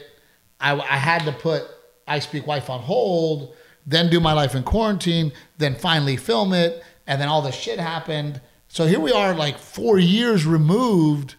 I, 0.61 0.73
I 0.79 0.97
had 0.97 1.23
to 1.25 1.31
put 1.31 1.63
I 2.07 2.19
Speak 2.19 2.45
Wife 2.45 2.69
on 2.69 2.81
hold, 2.81 3.55
then 3.87 4.11
do 4.11 4.19
my 4.19 4.33
life 4.33 4.53
in 4.53 4.61
quarantine, 4.61 5.31
then 5.57 5.73
finally 5.73 6.17
film 6.17 6.53
it, 6.53 6.83
and 7.07 7.19
then 7.19 7.27
all 7.27 7.41
this 7.41 7.55
shit 7.55 7.79
happened. 7.79 8.39
So 8.67 8.85
here 8.85 8.99
we 8.99 9.11
are, 9.11 9.33
like 9.33 9.57
four 9.57 9.97
years 9.97 10.45
removed 10.45 11.33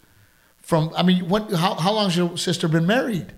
from. 0.59 0.93
I 0.97 1.05
mean, 1.05 1.29
what? 1.29 1.53
How 1.53 1.75
how 1.75 1.93
long's 1.93 2.17
your 2.17 2.37
sister 2.37 2.67
been 2.67 2.87
married? 2.87 3.33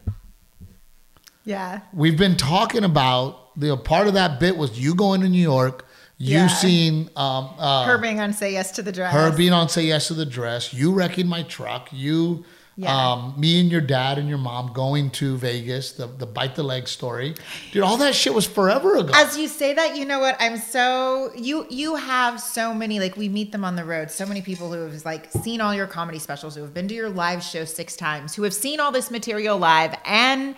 Yeah 1.48 1.80
We've 1.92 2.18
been 2.18 2.36
talking 2.36 2.84
about 2.84 3.58
the 3.58 3.76
part 3.76 4.06
of 4.06 4.14
that 4.14 4.38
bit 4.38 4.56
was 4.56 4.78
you 4.78 4.94
going 4.94 5.20
to 5.22 5.28
New 5.28 5.42
York, 5.54 5.86
you 6.18 6.36
Yeah. 6.36 6.46
seeing 6.48 7.08
um, 7.16 7.50
uh, 7.58 7.84
her 7.86 7.98
being 7.98 8.20
on 8.20 8.32
say 8.32 8.52
yes 8.52 8.70
to 8.72 8.82
the 8.82 8.92
dress 8.92 9.12
her 9.12 9.30
being 9.36 9.52
on 9.52 9.68
Say 9.68 9.86
Yes 9.86 10.08
to 10.08 10.14
the 10.14 10.26
Dress, 10.26 10.72
you 10.72 10.92
wrecking 10.92 11.26
my 11.26 11.42
truck, 11.44 11.88
you 11.92 12.44
Yeah. 12.76 12.94
Um, 12.94 13.34
me 13.36 13.60
and 13.60 13.72
your 13.72 13.80
dad 13.80 14.18
and 14.20 14.28
your 14.28 14.38
mom 14.38 14.72
going 14.72 15.10
to 15.18 15.36
Vegas, 15.36 15.86
the 15.98 16.06
the 16.06 16.26
bite 16.26 16.54
the 16.54 16.62
leg 16.62 16.86
story, 16.86 17.34
dude. 17.72 17.82
All 17.82 17.96
that 18.04 18.14
shit 18.14 18.32
was 18.32 18.46
forever 18.46 18.90
ago. 19.02 19.10
As 19.16 19.36
you 19.36 19.48
say 19.48 19.74
that, 19.74 19.96
you 19.98 20.04
know 20.10 20.20
what? 20.20 20.36
I'm 20.38 20.56
so 20.56 21.32
you 21.48 21.66
you 21.70 21.96
have 21.96 22.40
so 22.40 22.72
many 22.72 23.00
like 23.00 23.16
we 23.16 23.28
meet 23.28 23.50
them 23.50 23.64
on 23.64 23.74
the 23.74 23.84
road. 23.84 24.12
So 24.12 24.24
many 24.26 24.42
people 24.42 24.66
who 24.72 24.80
have 24.86 25.04
like 25.04 25.24
seen 25.44 25.60
all 25.60 25.74
your 25.74 25.88
comedy 25.88 26.20
specials, 26.20 26.54
who 26.54 26.62
have 26.62 26.72
been 26.72 26.86
to 26.86 26.94
your 26.94 27.10
live 27.10 27.42
show 27.42 27.64
six 27.64 27.96
times, 27.96 28.36
who 28.36 28.44
have 28.44 28.54
seen 28.54 28.78
all 28.78 28.92
this 28.92 29.10
material 29.10 29.58
live 29.58 29.92
and 30.04 30.54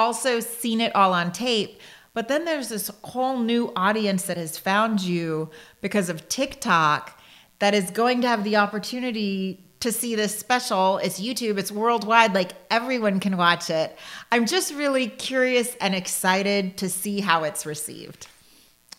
also 0.00 0.40
seen 0.40 0.80
it 0.80 0.94
all 0.96 1.12
on 1.12 1.30
tape. 1.30 1.78
But 2.14 2.26
then 2.28 2.44
there's 2.44 2.70
this 2.70 2.90
whole 3.04 3.38
new 3.38 3.72
audience 3.76 4.24
that 4.24 4.36
has 4.36 4.58
found 4.58 5.00
you 5.00 5.50
because 5.80 6.08
of 6.08 6.28
TikTok 6.28 7.20
that 7.60 7.74
is 7.74 7.90
going 7.90 8.22
to 8.22 8.28
have 8.28 8.42
the 8.42 8.56
opportunity 8.56 9.62
to 9.80 9.92
see 9.92 10.14
this 10.14 10.36
special. 10.38 10.98
It's 10.98 11.20
YouTube, 11.20 11.58
it's 11.58 11.70
worldwide, 11.70 12.34
like 12.34 12.52
everyone 12.70 13.20
can 13.20 13.36
watch 13.36 13.70
it. 13.70 13.96
I'm 14.32 14.46
just 14.46 14.74
really 14.74 15.06
curious 15.06 15.76
and 15.80 15.94
excited 15.94 16.76
to 16.78 16.88
see 16.88 17.20
how 17.20 17.44
it's 17.44 17.64
received. 17.64 18.26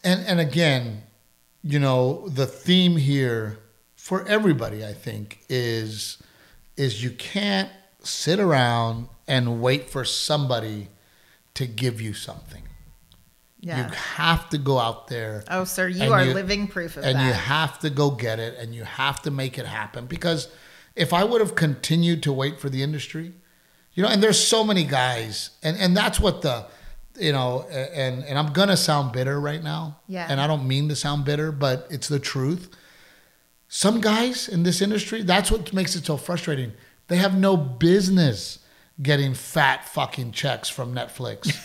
and 0.03 0.25
and 0.25 0.39
again, 0.39 1.03
you 1.63 1.79
know, 1.79 2.27
the 2.29 2.47
theme 2.47 2.97
here 2.97 3.59
for 3.95 4.25
everybody, 4.27 4.85
I 4.85 4.93
think, 4.93 5.39
is 5.49 6.17
is 6.77 7.03
you 7.03 7.11
can't 7.11 7.69
sit 8.03 8.39
around 8.39 9.07
and 9.31 9.61
wait 9.61 9.89
for 9.89 10.03
somebody 10.05 10.89
to 11.53 11.65
give 11.65 12.01
you 12.01 12.13
something. 12.13 12.63
Yeah. 13.59 13.77
You 13.87 13.93
have 13.93 14.49
to 14.49 14.57
go 14.57 14.79
out 14.79 15.07
there. 15.07 15.43
Oh, 15.47 15.63
sir, 15.65 15.87
you 15.87 16.11
are 16.11 16.23
you- 16.25 16.33
living 16.33 16.67
proof 16.67 16.97
of 16.97 17.03
and 17.03 17.15
that. 17.15 17.19
And 17.19 17.27
you 17.27 17.33
have 17.33 17.79
to 17.79 17.89
go 17.89 18.11
get 18.11 18.39
it 18.39 18.57
and 18.59 18.73
you 18.73 18.83
have 18.83 19.21
to 19.23 19.31
make 19.31 19.57
it 19.57 19.65
happen 19.65 20.05
because 20.07 20.47
if 20.95 21.13
i 21.13 21.23
would 21.23 21.39
have 21.39 21.55
continued 21.55 22.21
to 22.23 22.33
wait 22.33 22.59
for 22.59 22.69
the 22.69 22.83
industry 22.83 23.31
you 23.93 24.03
know 24.03 24.09
and 24.09 24.21
there's 24.21 24.37
so 24.55 24.61
many 24.63 24.83
guys 24.83 25.51
and 25.63 25.77
and 25.77 25.95
that's 25.95 26.19
what 26.19 26.41
the 26.41 26.65
you 27.17 27.31
know 27.31 27.65
and 27.71 28.23
and 28.25 28.37
i'm 28.37 28.51
gonna 28.51 28.75
sound 28.75 29.13
bitter 29.13 29.39
right 29.39 29.63
now 29.63 29.97
Yeah. 30.07 30.27
and 30.29 30.41
i 30.41 30.47
don't 30.47 30.67
mean 30.67 30.89
to 30.89 30.95
sound 30.95 31.23
bitter 31.23 31.51
but 31.53 31.87
it's 31.89 32.09
the 32.09 32.19
truth 32.19 32.69
some 33.69 34.01
guys 34.01 34.49
in 34.49 34.63
this 34.63 34.81
industry 34.81 35.21
that's 35.23 35.49
what 35.49 35.71
makes 35.73 35.95
it 35.95 36.05
so 36.05 36.17
frustrating 36.17 36.73
they 37.07 37.17
have 37.17 37.37
no 37.37 37.55
business 37.55 38.59
getting 39.01 39.33
fat 39.33 39.87
fucking 39.87 40.31
checks 40.31 40.69
from 40.69 40.93
netflix 40.93 41.55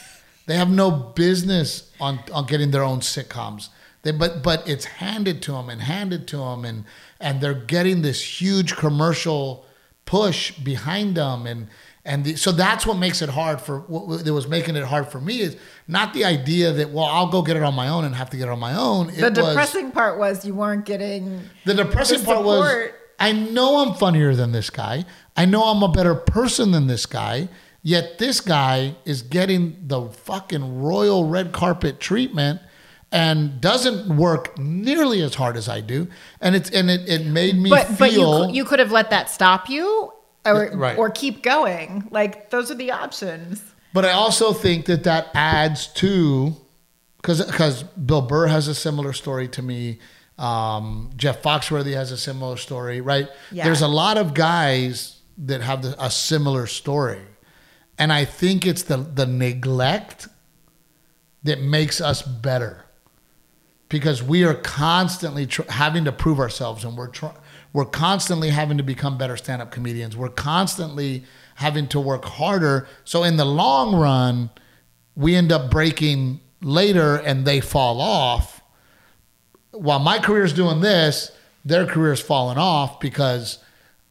they 0.47 0.57
have 0.57 0.71
no 0.71 0.91
business 0.91 1.91
on 2.01 2.21
on 2.33 2.47
getting 2.47 2.71
their 2.71 2.83
own 2.83 3.01
sitcoms 3.01 3.69
they, 4.03 4.13
but 4.13 4.43
but 4.43 4.69
it's 4.69 4.85
handed 4.85 5.43
to 5.43 5.53
them 5.53 5.69
and 5.69 5.81
handed 5.81 6.29
to 6.29 6.37
them 6.37 6.65
and 6.65 6.85
and 7.19 7.41
they're 7.41 7.55
getting 7.55 8.03
this 8.03 8.41
huge 8.41 8.77
commercial 8.77 9.67
push 10.05 10.53
behind 10.53 11.17
them 11.17 11.47
and 11.47 11.69
and 12.05 12.25
the, 12.25 12.37
so 12.37 12.53
that's 12.53 12.87
what 12.87 12.99
makes 12.99 13.21
it 13.21 13.29
hard 13.29 13.61
for 13.61 13.81
what 13.81 14.25
that 14.25 14.33
was 14.33 14.47
making 14.47 14.77
it 14.77 14.85
hard 14.85 15.09
for 15.09 15.21
me 15.21 15.41
is 15.41 15.57
not 15.89 16.15
the 16.15 16.25
idea 16.25 16.71
that 16.71 16.91
well 16.91 17.07
I'll 17.07 17.27
go 17.27 17.43
get 17.43 17.57
it 17.57 17.65
on 17.65 17.75
my 17.75 17.89
own 17.89 18.05
and 18.05 18.15
have 18.15 18.31
to 18.31 18.37
get 18.37 18.45
it 18.45 18.51
on 18.51 18.61
my 18.61 18.77
own. 18.77 19.11
It 19.11 19.17
the 19.17 19.43
was, 19.43 19.49
depressing 19.49 19.91
part 19.91 20.17
was 20.19 20.45
you 20.45 20.55
weren't 20.55 20.85
getting 20.85 21.43
the 21.65 21.75
depressing 21.75 22.21
the 22.21 22.27
part 22.27 22.45
was. 22.45 22.91
I 23.19 23.33
know 23.33 23.79
I'm 23.79 23.95
funnier 23.95 24.35
than 24.35 24.53
this 24.53 24.71
guy. 24.71 25.05
I 25.37 25.45
know 25.45 25.65
I'm 25.65 25.83
a 25.83 25.89
better 25.89 26.15
person 26.15 26.71
than 26.71 26.87
this 26.87 27.07
guy. 27.07 27.49
Yet 27.83 28.19
this 28.19 28.41
guy 28.41 28.97
is 29.05 29.23
getting 29.23 29.77
the 29.87 30.09
fucking 30.09 30.83
royal 30.83 31.29
red 31.29 31.53
carpet 31.53 32.01
treatment 32.01 32.61
and 33.13 33.61
doesn't 33.61 34.17
work 34.17 34.59
nearly 34.59 35.23
as 35.23 35.37
hard 35.37 35.57
as 35.57 35.69
I 35.69 35.81
do. 35.81 36.09
And 36.41 36.57
it's 36.57 36.69
and 36.71 36.91
it, 36.91 37.09
it 37.09 37.27
made 37.27 37.57
me 37.57 37.71
but 37.71 37.87
feel 37.87 38.41
but 38.41 38.51
you 38.51 38.57
you 38.57 38.65
could 38.65 38.81
have 38.81 38.91
let 38.93 39.11
that 39.11 39.31
stop 39.31 39.69
you 39.69 40.13
or 40.45 40.71
right. 40.75 40.99
or 40.99 41.11
keep 41.11 41.43
going. 41.43 42.09
Like 42.11 42.51
those 42.51 42.71
are 42.71 42.75
the 42.75 42.91
options. 42.91 43.63
But 43.93 44.05
I 44.05 44.13
also 44.13 44.53
think 44.53 44.87
that 44.87 45.05
that 45.05 45.31
adds 45.35 45.87
to 45.95 46.57
because 47.19 47.45
because 47.45 47.83
Bill 47.83 48.23
Burr 48.23 48.49
has 48.49 48.69
a 48.69 48.75
similar 48.75 49.13
story 49.13 49.49
to 49.49 49.63
me. 49.63 49.99
Um, 50.39 51.11
Jeff 51.17 51.43
Foxworthy 51.43 51.95
has 51.95 52.13
a 52.13 52.17
similar 52.17 52.57
story, 52.57 53.01
right? 53.01 53.29
Yeah. 53.51 53.65
There's 53.65 53.83
a 53.83 53.89
lot 53.89 54.19
of 54.19 54.35
guys 54.35 55.21
that 55.39 55.63
have 55.63 55.83
the, 55.83 55.95
a 56.03 56.11
similar 56.11 56.67
story, 56.67 57.23
and 57.99 58.13
I 58.13 58.25
think 58.25 58.67
it's 58.67 58.83
the 58.83 58.99
the 58.99 59.27
neglect 59.27 60.29
that 61.43 61.61
makes 61.61 62.01
us 62.01 62.23
better. 62.23 62.83
Because 63.89 64.21
we 64.21 64.43
are 64.45 64.55
constantly 64.55 65.47
tr- 65.47 65.63
having 65.69 66.05
to 66.07 66.13
prove 66.13 66.41
ourselves 66.41 66.85
and 66.85 66.97
we're 66.97 67.07
tr- 67.07 67.27
we're 67.73 67.85
constantly 67.85 68.51
having 68.51 68.79
to 68.79 68.83
become 68.83 69.17
better 69.17 69.37
stand-up 69.37 69.71
comedians. 69.71 70.17
We're 70.17 70.29
constantly 70.29 71.25
having 71.55 71.87
to 71.89 72.01
work 72.01 72.25
harder. 72.25 72.89
So 73.05 73.23
in 73.23 73.37
the 73.37 73.45
long 73.45 73.95
run 73.95 74.51
we 75.15 75.37
end 75.37 75.53
up 75.53 75.71
breaking 75.71 76.41
later 76.61 77.17
and 77.17 77.47
they 77.47 77.61
fall 77.61 78.01
off 78.01 78.56
while 79.79 79.99
my 79.99 80.19
career 80.19 80.45
is 80.45 80.53
doing 80.53 80.81
this 80.81 81.33
their 81.67 81.85
career 81.85 82.13
is 82.13 82.21
falling 82.21 82.59
off 82.59 83.01
because 83.01 83.59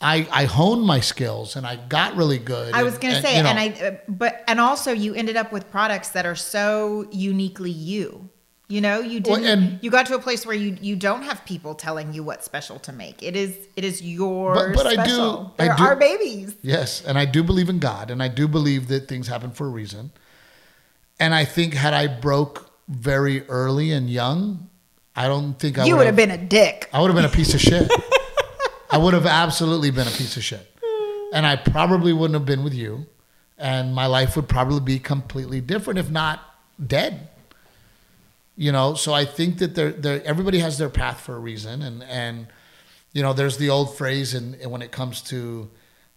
I, 0.02 0.28
I 0.30 0.44
honed 0.44 0.84
my 0.84 1.00
skills 1.00 1.56
and 1.56 1.66
I 1.66 1.78
got 1.78 2.16
really 2.18 2.38
good. 2.38 2.76
I 2.76 2.84
was 2.84 2.98
going 2.98 3.16
to 3.16 3.22
say, 3.22 3.38
you 3.38 3.44
know, 3.44 3.50
and 3.50 3.60
I, 3.60 4.02
but 4.10 4.44
and 4.48 4.60
also 4.60 4.92
you 4.92 5.16
ended 5.16 5.38
up 5.38 5.54
with 5.54 5.72
products 5.72 6.10
that 6.10 6.26
are 6.26 6.36
so 6.36 7.08
uniquely 7.12 7.72
you. 7.72 8.30
You 8.68 8.82
know, 8.82 9.00
you 9.00 9.20
didn't. 9.20 9.46
and- 9.46 9.80
you 9.82 9.92
got 9.92 10.08
to 10.08 10.16
a 10.16 10.20
place 10.20 10.46
where 10.46 10.56
you 10.56 10.78
you 10.82 10.96
don't 10.96 11.22
have 11.22 11.46
people 11.46 11.76
telling 11.76 12.14
you 12.14 12.24
what 12.24 12.44
special 12.44 12.78
to 12.80 12.92
make. 12.92 13.24
It 13.24 13.36
is 13.36 13.56
it 13.76 13.84
is 13.86 14.02
your 14.02 14.54
But- 14.54 14.74
but 14.74 14.88
I 14.88 14.96
do- 14.96 15.02
special. 15.12 15.56
I 15.58 15.76
They're 15.76 15.96
babies. 15.96 16.56
Yes, 16.62 17.02
and 17.06 17.18
I 17.18 17.26
do 17.26 17.44
believe 17.44 17.70
in 17.70 17.80
God, 17.80 18.12
and 18.12 18.22
I 18.22 18.28
do 18.28 18.48
believe 18.48 18.88
that 18.90 19.08
things 19.08 19.28
happen 19.28 19.52
for 19.52 19.66
a 19.68 19.70
reason. 19.70 20.12
And 21.20 21.34
I 21.34 21.46
think 21.46 21.74
had 21.76 21.94
I 21.94 22.08
broke 22.08 22.70
very 22.90 23.48
early 23.48 23.92
and 23.92 24.10
young, 24.10 24.70
I 25.16 25.28
don't 25.28 25.58
think 25.58 25.78
I 25.78 25.86
you 25.86 25.96
would 25.96 26.08
have 26.08 26.16
been 26.16 26.32
a 26.32 26.38
dick. 26.38 26.90
I 26.92 27.02
would 27.02 27.08
have 27.08 27.16
been 27.16 27.26
a 27.26 27.30
piece 27.30 27.54
of 27.54 27.62
shit. 27.62 27.90
I 28.92 28.98
would 28.98 29.14
have 29.14 29.26
absolutely 29.26 29.92
been 29.92 30.08
a 30.08 30.12
piece 30.12 30.38
of 30.38 30.44
shit, 30.44 30.78
and 31.34 31.46
I 31.46 31.56
probably 31.56 32.14
wouldn't 32.14 32.36
have 32.36 32.46
been 32.46 32.64
with 32.64 32.74
you, 32.74 33.08
and 33.58 33.94
my 33.94 34.06
life 34.06 34.36
would 34.36 34.48
probably 34.48 34.80
be 34.80 35.00
completely 35.00 35.62
different, 35.62 36.00
if 36.00 36.10
not 36.10 36.42
dead. 36.86 37.30
You 38.58 38.72
know, 38.72 38.94
so 38.94 39.14
I 39.14 39.26
think 39.26 39.58
that 39.58 39.76
there, 39.76 39.92
there, 39.92 40.24
everybody 40.24 40.60
has 40.60 40.78
their 40.78 40.90
path 40.90 41.22
for 41.22 41.36
a 41.36 41.40
reason, 41.40 41.82
and 41.82 42.04
and 42.04 42.48
you 43.16 43.22
know, 43.22 43.32
there's 43.32 43.58
the 43.58 43.70
old 43.70 43.98
phrase, 43.98 44.34
and 44.34 44.56
when 44.70 44.82
it 44.82 44.92
comes 44.92 45.22
to 45.24 45.70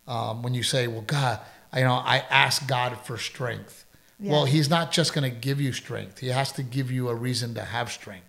um, 0.09 0.43
when 0.43 0.53
you 0.53 0.65
say, 0.65 0.89
"Well, 0.89 1.03
God, 1.03 1.41
you 1.75 1.85
know, 1.85 1.95
I 1.95 2.25
ask 2.29 2.67
God 2.67 2.99
for 3.05 3.17
strength." 3.17 3.85
Well, 4.21 4.47
He's 4.47 4.69
not 4.69 4.91
just 4.91 5.15
going 5.15 5.23
to 5.23 5.37
give 5.37 5.61
you 5.61 5.73
strength; 5.73 6.19
He 6.19 6.29
has 6.29 6.51
to 6.53 6.65
give 6.65 6.91
you 6.91 7.09
a 7.09 7.15
reason 7.15 7.55
to 7.55 7.63
have 7.63 7.93
strength, 7.93 8.28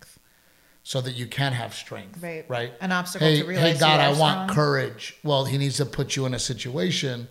so 0.89 0.99
that 1.01 1.11
you 1.13 1.27
can 1.27 1.53
have 1.53 1.75
strength. 1.75 2.19
Right. 2.19 2.45
Right. 2.49 2.73
An 2.81 2.91
obstacle 2.91 3.27
hey, 3.27 3.41
to 3.41 3.45
realize 3.47 3.73
Hey, 3.73 3.79
God, 3.79 3.99
I 3.99 4.07
want 4.09 4.17
strong. 4.17 4.49
courage. 4.49 5.15
Well, 5.23 5.45
He 5.45 5.59
needs 5.59 5.77
to 5.77 5.85
put 5.85 6.15
you 6.15 6.25
in 6.25 6.33
a 6.33 6.39
situation 6.39 7.27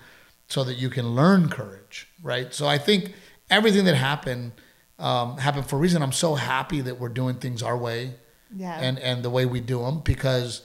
so 0.46 0.62
that 0.62 0.74
you 0.74 0.88
can 0.88 1.16
learn 1.16 1.48
courage. 1.48 2.06
Right. 2.22 2.54
So 2.54 2.68
I 2.68 2.78
think 2.78 3.14
everything 3.50 3.84
that 3.86 3.96
happened 3.96 4.52
um, 5.00 5.38
happened 5.38 5.66
for 5.68 5.74
a 5.74 5.80
reason. 5.80 6.02
I'm 6.04 6.12
so 6.12 6.36
happy 6.36 6.82
that 6.82 7.00
we're 7.00 7.08
doing 7.08 7.34
things 7.34 7.60
our 7.64 7.76
way 7.76 8.14
Yeah. 8.54 8.78
and 8.78 8.96
and 9.00 9.24
the 9.24 9.30
way 9.30 9.44
we 9.44 9.58
do 9.60 9.82
them 9.82 10.02
because 10.04 10.62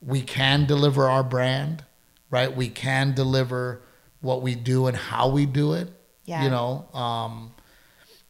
we 0.00 0.22
can 0.22 0.66
deliver 0.66 1.10
our 1.10 1.24
brand, 1.24 1.84
right? 2.30 2.54
We 2.54 2.68
can 2.68 3.12
deliver 3.12 3.82
what 4.20 4.40
we 4.42 4.54
do 4.54 4.86
and 4.86 4.96
how 4.96 5.30
we 5.30 5.46
do 5.46 5.72
it. 5.72 5.88
Yeah. 6.26 6.44
You 6.44 6.50
know, 6.50 6.86
um, 6.94 7.54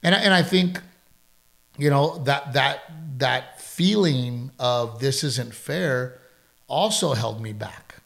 and 0.03 0.15
and 0.15 0.33
I 0.33 0.43
think, 0.43 0.81
you 1.77 1.91
know 1.91 2.19
that 2.25 2.55
that 2.55 2.81
that 3.19 3.56
feeling 3.77 4.51
of 4.59 5.01
this 5.01 5.23
isn't 5.23 5.55
fair 5.55 6.19
also 6.67 7.13
held 7.13 7.43
me 7.43 7.53
back, 7.53 7.97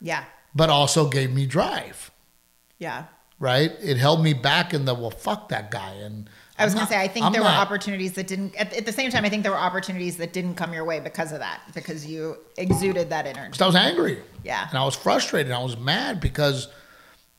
yeah. 0.00 0.24
but 0.54 0.68
also 0.68 1.08
gave 1.08 1.32
me 1.32 1.46
drive. 1.46 2.10
Yeah. 2.78 3.04
Right? 3.38 3.70
It 3.80 3.96
held 3.98 4.22
me 4.22 4.34
back 4.34 4.74
in 4.74 4.84
the 4.84 4.94
well, 4.94 5.10
fuck 5.12 5.48
that 5.50 5.70
guy. 5.70 5.92
And 5.94 6.28
I 6.58 6.64
was 6.64 6.74
going 6.74 6.84
to 6.86 6.92
say, 6.92 7.00
I 7.00 7.06
think 7.06 7.24
I'm 7.24 7.32
there 7.32 7.40
not- 7.42 7.54
were 7.56 7.62
opportunities 7.62 8.12
that 8.14 8.26
didn't, 8.26 8.54
at, 8.56 8.72
at 8.74 8.84
the 8.84 8.92
same 8.92 9.10
time, 9.12 9.24
I 9.24 9.28
think 9.28 9.44
there 9.44 9.52
were 9.52 9.58
opportunities 9.58 10.16
that 10.16 10.32
didn't 10.32 10.56
come 10.56 10.72
your 10.72 10.84
way 10.84 10.98
because 10.98 11.30
of 11.30 11.38
that, 11.38 11.60
because 11.72 12.04
you 12.04 12.36
exuded 12.58 13.08
that 13.10 13.26
energy. 13.26 13.52
'cause 13.52 13.60
I 13.62 13.66
was 13.66 13.76
angry. 13.76 14.18
Yeah. 14.44 14.68
And 14.68 14.76
I 14.76 14.84
was 14.84 14.96
frustrated. 14.96 15.52
I 15.52 15.62
was 15.62 15.76
mad 15.76 16.20
because, 16.20 16.66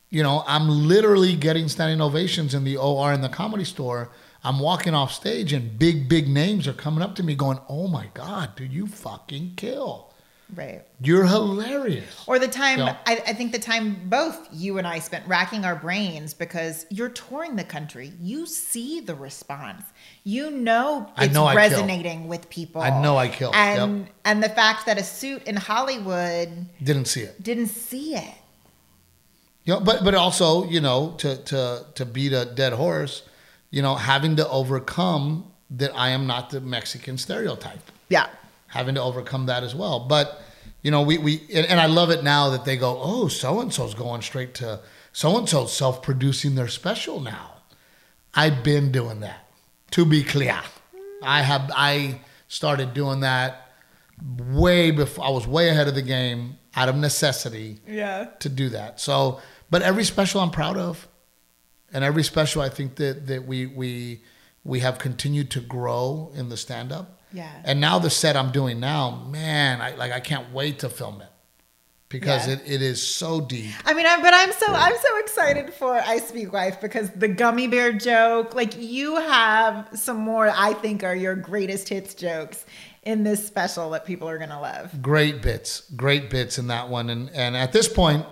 you 0.09 0.23
know, 0.23 0.43
I'm 0.47 0.87
literally 0.87 1.35
getting 1.35 1.67
standing 1.67 1.99
ovations 2.01 2.53
in 2.53 2.63
the 2.63 2.77
OR 2.77 3.11
in 3.11 3.19
the 3.21 3.29
comedy 3.29 3.65
store. 3.65 4.09
I'm 4.43 4.60
walking 4.60 4.93
off 4.93 5.13
stage 5.13 5.53
and 5.53 5.79
big, 5.79 6.10
big 6.10 6.27
names 6.27 6.67
are 6.67 6.73
coming 6.73 7.01
up 7.01 7.15
to 7.15 7.23
me 7.23 7.36
going, 7.36 7.60
Oh 7.69 7.88
my 7.88 8.08
God, 8.13 8.56
do 8.56 8.65
you 8.65 8.88
fucking 8.88 9.53
kill. 9.56 10.10
Right. 10.53 10.84
You're 11.01 11.25
hilarious. 11.25 12.06
Or 12.27 12.38
the 12.38 12.47
time, 12.49 12.77
Yeah. 12.79 12.97
I, 13.08 13.13
I 13.27 13.34
think 13.34 13.53
the 13.53 13.60
time 13.60 14.08
both 14.10 14.47
you 14.51 14.77
and 14.77 14.86
I 14.86 14.99
spent 14.99 15.25
racking 15.27 15.65
our 15.65 15.75
brains 15.75 16.34
because 16.36 16.86
you're 16.91 17.10
touring 17.10 17.56
the 17.56 17.63
country. 17.63 18.12
You 18.21 18.45
see 18.45 18.99
the 18.99 19.15
response. 19.15 19.84
You 20.25 20.51
know 20.51 21.10
I 21.15 21.25
it's 21.25 21.34
know 21.34 21.45
I 21.45 21.53
kill. 21.53 21.58
resonating 21.58 22.27
with 22.27 22.49
people. 22.49 22.82
I 22.82 23.01
know 23.01 23.17
I 23.17 23.29
killed. 23.29 23.56
And 23.56 24.01
Yep. 24.01 24.10
and 24.25 24.43
the 24.43 24.49
fact 24.49 24.86
that 24.86 24.99
a 24.99 25.03
suit 25.03 25.43
in 25.43 25.56
Hollywood 25.56 26.67
Didn't 26.84 27.06
see 27.06 27.21
it. 27.21 27.41
didn't 27.41 27.67
see 27.69 28.15
it. 28.15 28.36
You 29.65 29.75
know, 29.75 29.79
but 29.79 30.03
but 30.03 30.13
also, 30.13 30.65
you 30.65 30.82
know, 30.82 31.15
to 31.19 31.38
to 31.45 31.86
to 31.95 32.06
beat 32.06 32.34
a 32.34 32.45
dead 32.45 32.73
horse, 32.73 33.23
you 33.73 33.81
know, 33.81 33.95
having 33.95 34.36
to 34.36 34.47
overcome 34.49 35.51
that 35.71 35.91
I 35.95 36.09
am 36.09 36.27
not 36.27 36.51
the 36.51 36.62
Mexican 36.62 37.17
stereotype. 37.17 37.91
Yeah. 38.07 38.27
Having 38.67 38.95
to 38.95 39.01
overcome 39.01 39.47
that 39.47 39.63
as 39.63 39.73
well. 39.73 40.01
But 40.01 40.39
you 40.83 40.91
know, 40.91 41.01
we 41.01 41.17
we 41.17 41.41
and, 41.51 41.65
and 41.65 41.79
I 41.79 41.88
love 41.88 42.12
it 42.12 42.23
now 42.23 42.51
that 42.51 42.65
they 42.65 42.77
go, 42.77 42.99
oh, 43.01 43.27
so 43.29 43.59
and 43.62 43.73
so's 43.73 43.95
going 43.95 44.21
straight 44.21 44.53
to 44.55 44.79
so 45.12 45.38
and 45.39 45.49
so's 45.49 45.73
self 45.75 46.03
producing 46.03 46.53
their 46.53 46.67
special 46.67 47.19
now. 47.19 47.49
I've 48.36 48.63
been 48.63 48.91
doing 48.91 49.21
that. 49.21 49.39
To 49.91 50.05
be 50.05 50.23
clear, 50.23 50.59
I 51.23 51.41
have 51.41 51.71
I 51.75 52.21
started 52.47 52.93
doing 52.93 53.21
that 53.21 53.69
way 54.51 54.91
before 54.91 55.25
I 55.25 55.29
was 55.29 55.47
way 55.47 55.69
ahead 55.69 55.88
of 55.88 55.95
the 55.95 56.01
game 56.03 56.59
out 56.75 56.89
of 56.89 56.95
necessity 56.95 57.79
Yeah. 57.88 58.27
to 58.39 58.49
do 58.49 58.69
that. 58.69 58.99
So, 58.99 59.39
but 59.71 59.81
every 59.81 60.03
special 60.03 60.41
I'm 60.41 60.51
proud 60.51 60.77
of, 60.77 61.07
and 61.93 62.03
every 62.03 62.23
special 62.23 62.62
I 62.62 62.69
think 62.69 62.95
that 62.95 63.27
that 63.27 63.45
we 63.45 63.65
we 63.65 64.21
we 64.63 64.79
have 64.79 64.97
continued 64.99 65.51
to 65.51 65.60
grow 65.62 66.32
in 66.36 66.49
the 66.49 66.58
stand 66.58 66.91
up. 66.91 67.19
Yeah. 67.32 67.51
And 67.65 67.82
now 67.82 67.99
the 67.99 68.10
set 68.10 68.36
I'm 68.36 68.51
doing 68.51 68.79
now, 68.79 69.25
man, 69.29 69.82
I 69.82 69.95
like 69.95 70.12
I 70.12 70.19
can't 70.19 70.51
wait 70.53 70.79
to 70.79 70.89
film 70.89 71.21
it 71.21 71.27
because 72.10 72.47
Yeah. 72.47 72.53
it, 72.53 72.62
it 72.65 72.82
is 72.82 73.06
so 73.06 73.41
deep. 73.41 73.71
I 73.86 73.93
mean, 73.95 74.06
I'm, 74.08 74.21
but 74.21 74.34
I'm 74.36 74.51
so 74.51 74.67
I'm 74.67 74.95
so 74.95 75.17
excited 75.19 75.73
for 75.73 75.93
I 75.95 76.19
Speak 76.19 76.53
Wife 76.53 76.79
because 76.79 77.10
the 77.12 77.27
gummy 77.27 77.67
bear 77.67 77.91
joke, 77.91 78.53
like 78.53 78.79
you 78.79 79.15
have 79.17 79.89
some 79.95 80.17
more 80.17 80.49
I 80.56 80.73
think 80.73 81.03
are 81.03 81.15
your 81.15 81.36
greatest 81.36 81.89
hits 81.89 82.13
jokes 82.13 82.65
in 83.01 83.23
this 83.23 83.45
special 83.45 83.89
that 83.89 84.06
people 84.06 84.29
are 84.29 84.38
gonna 84.38 84.62
love. 84.62 85.01
Great 85.01 85.41
bits, 85.41 85.82
great 85.95 86.29
bits 86.29 86.58
in 86.60 86.67
that 86.67 86.88
one. 86.88 87.10
And 87.10 87.29
and 87.32 87.58
at 87.58 87.73
this 87.73 87.88
point, 87.89 88.25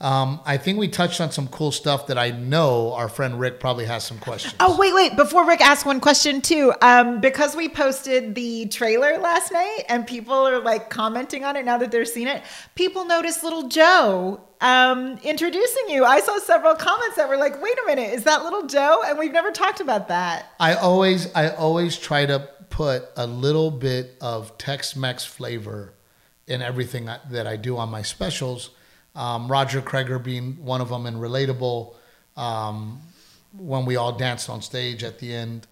um, 0.00 0.40
I 0.44 0.58
think 0.58 0.78
we 0.78 0.86
touched 0.86 1.20
on 1.20 1.32
some 1.32 1.48
cool 1.48 1.72
stuff 1.72 2.06
that 2.06 2.18
I 2.18 2.30
know 2.30 2.92
our 2.92 3.08
friend 3.08 3.40
Rick 3.40 3.58
probably 3.58 3.84
has 3.86 4.04
some 4.04 4.18
questions. 4.18 4.54
Oh 4.60 4.76
wait, 4.76 4.94
wait! 4.94 5.16
Before 5.16 5.44
Rick 5.44 5.60
asks 5.60 5.84
one 5.84 5.98
question 5.98 6.40
too, 6.40 6.72
um, 6.82 7.20
because 7.20 7.56
we 7.56 7.68
posted 7.68 8.36
the 8.36 8.66
trailer 8.66 9.18
last 9.18 9.50
night 9.50 9.84
and 9.88 10.06
people 10.06 10.34
are 10.34 10.60
like 10.60 10.88
commenting 10.88 11.44
on 11.44 11.56
it 11.56 11.64
now 11.64 11.78
that 11.78 11.90
they're 11.90 12.04
seeing 12.04 12.28
it. 12.28 12.42
People 12.76 13.06
noticed 13.06 13.42
little 13.42 13.68
Joe 13.68 14.40
um, 14.60 15.18
introducing 15.24 15.88
you. 15.88 16.04
I 16.04 16.20
saw 16.20 16.38
several 16.38 16.76
comments 16.76 17.16
that 17.16 17.28
were 17.28 17.36
like, 17.36 17.60
"Wait 17.60 17.76
a 17.82 17.86
minute, 17.86 18.12
is 18.12 18.22
that 18.22 18.44
little 18.44 18.66
Joe?" 18.66 19.02
And 19.04 19.18
we've 19.18 19.32
never 19.32 19.50
talked 19.50 19.80
about 19.80 20.06
that. 20.08 20.52
I 20.60 20.74
always 20.74 21.34
I 21.34 21.48
always 21.48 21.96
try 21.96 22.24
to 22.24 22.48
put 22.70 23.08
a 23.16 23.26
little 23.26 23.72
bit 23.72 24.16
of 24.20 24.56
Tex-Mex 24.58 25.24
flavor 25.24 25.94
in 26.46 26.62
everything 26.62 27.06
that 27.30 27.46
I 27.48 27.56
do 27.56 27.76
on 27.76 27.88
my 27.88 28.02
specials. 28.02 28.70
Um, 29.18 29.48
Roger 29.50 29.82
Kreger 29.82 30.22
being 30.22 30.56
one 30.64 30.80
of 30.80 30.88
them, 30.88 31.06
and 31.06 31.16
relatable. 31.18 31.94
Um, 32.36 33.00
when 33.56 33.84
we 33.86 33.96
all 33.96 34.12
danced 34.12 34.48
on 34.50 34.62
stage 34.62 35.02
at 35.02 35.18
the 35.18 35.34
end. 35.34 35.66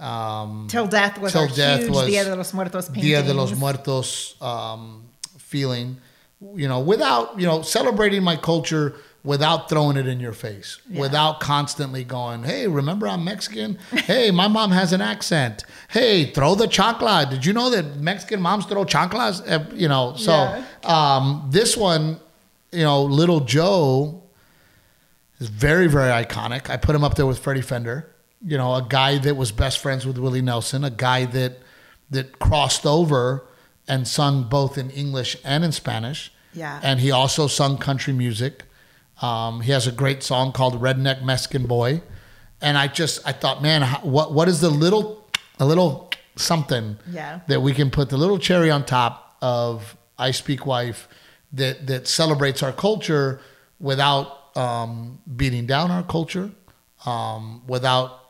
Um, 0.00 0.66
Till 0.68 0.86
death 0.86 1.18
was 1.18 1.32
Till 1.32 1.46
Death 1.48 1.80
huge 1.80 1.90
was 1.90 2.06
Dia 2.06 2.24
de 2.24 2.34
los 2.36 2.52
Muertos 2.52 2.86
paintings. 2.86 3.04
Dia 3.06 3.22
de 3.22 3.34
los 3.34 3.52
Muertos 3.54 4.40
um, 4.40 5.04
feeling, 5.38 5.96
you 6.54 6.66
know, 6.68 6.80
without, 6.80 7.38
you 7.38 7.46
know, 7.46 7.62
celebrating 7.62 8.22
my 8.22 8.36
culture 8.36 8.94
without 9.24 9.68
throwing 9.68 9.96
it 9.96 10.06
in 10.06 10.20
your 10.20 10.32
face, 10.32 10.78
Yeah. 10.88 11.00
without 11.00 11.40
constantly 11.40 12.04
going, 12.04 12.44
hey, 12.44 12.66
remember 12.68 13.06
I'm 13.08 13.24
Mexican? 13.24 13.78
hey, 13.90 14.30
my 14.30 14.48
mom 14.48 14.70
has 14.70 14.92
an 14.92 15.00
accent. 15.02 15.64
Hey, 15.88 16.26
throw 16.32 16.54
the 16.54 16.66
chancla. 16.66 17.28
Did 17.28 17.44
you 17.44 17.52
know 17.52 17.68
that 17.70 17.96
Mexican 17.96 18.40
moms 18.40 18.64
throw 18.66 18.84
chanclas? 18.84 19.42
Uh, 19.46 19.64
you 19.74 19.88
know, 19.88 20.14
so 20.16 20.32
Yeah. 20.32 20.64
um, 20.84 21.48
this 21.50 21.76
one, 21.76 22.20
you 22.72 22.82
know, 22.82 23.02
Little 23.04 23.40
Joe 23.40 24.22
is 25.40 25.48
very, 25.48 25.86
very 25.86 26.10
iconic. 26.10 26.68
I 26.70 26.76
put 26.76 26.94
him 26.94 27.04
up 27.04 27.14
there 27.14 27.26
with 27.26 27.38
Freddie 27.38 27.62
Fender. 27.62 28.10
You 28.44 28.56
know, 28.56 28.74
a 28.74 28.82
guy 28.88 29.18
that 29.18 29.36
was 29.36 29.50
best 29.52 29.78
friends 29.80 30.06
with 30.06 30.16
Willie 30.18 30.42
Nelson, 30.42 30.84
a 30.84 30.90
guy 30.90 31.24
that 31.26 31.58
that 32.10 32.38
crossed 32.38 32.86
over 32.86 33.44
and 33.86 34.06
sung 34.06 34.44
both 34.44 34.78
in 34.78 34.90
English 34.90 35.36
and 35.44 35.64
in 35.64 35.72
Spanish. 35.72 36.32
Yeah. 36.54 36.80
And 36.82 37.00
he 37.00 37.10
also 37.10 37.46
sung 37.46 37.78
country 37.78 38.12
music. 38.12 38.64
Um, 39.20 39.60
he 39.62 39.72
has 39.72 39.86
a 39.86 39.92
great 39.92 40.22
song 40.22 40.52
called 40.52 40.80
"Redneck 40.80 41.22
Mexican 41.24 41.66
Boy," 41.66 42.02
and 42.62 42.78
I 42.78 42.86
just 42.86 43.26
I 43.26 43.32
thought, 43.32 43.60
man, 43.62 43.82
how, 43.82 43.98
what 44.00 44.32
what 44.32 44.46
is 44.48 44.60
the 44.60 44.70
little 44.70 45.26
a 45.58 45.66
little 45.66 46.10
something 46.36 46.96
Yeah. 47.10 47.40
that 47.48 47.60
we 47.60 47.72
can 47.74 47.90
put 47.90 48.10
the 48.10 48.16
little 48.16 48.38
cherry 48.38 48.70
on 48.70 48.84
top 48.84 49.36
of 49.42 49.96
"I 50.16 50.30
Speak 50.30 50.64
Wife" 50.64 51.08
that 51.52 51.86
that 51.86 52.06
celebrates 52.08 52.62
our 52.62 52.72
culture 52.72 53.40
without 53.80 54.56
um, 54.56 55.18
beating 55.36 55.66
down 55.66 55.90
our 55.90 56.02
culture, 56.02 56.50
um, 57.06 57.62
without 57.66 58.20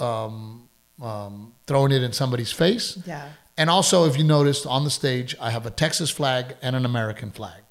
um, 0.00 0.68
um, 1.02 1.52
throwing 1.66 1.92
it 1.92 2.02
in 2.02 2.12
somebody's 2.12 2.52
face. 2.52 2.98
Yeah. 3.06 3.28
And 3.56 3.68
also, 3.70 4.04
if 4.04 4.16
you 4.16 4.22
noticed 4.24 4.66
on 4.66 4.84
the 4.84 4.90
stage, 4.90 5.34
I 5.40 5.50
have 5.50 5.66
a 5.66 5.70
Texas 5.70 6.10
flag 6.10 6.54
and 6.62 6.76
an 6.76 6.84
American 6.84 7.30
flag 7.32 7.62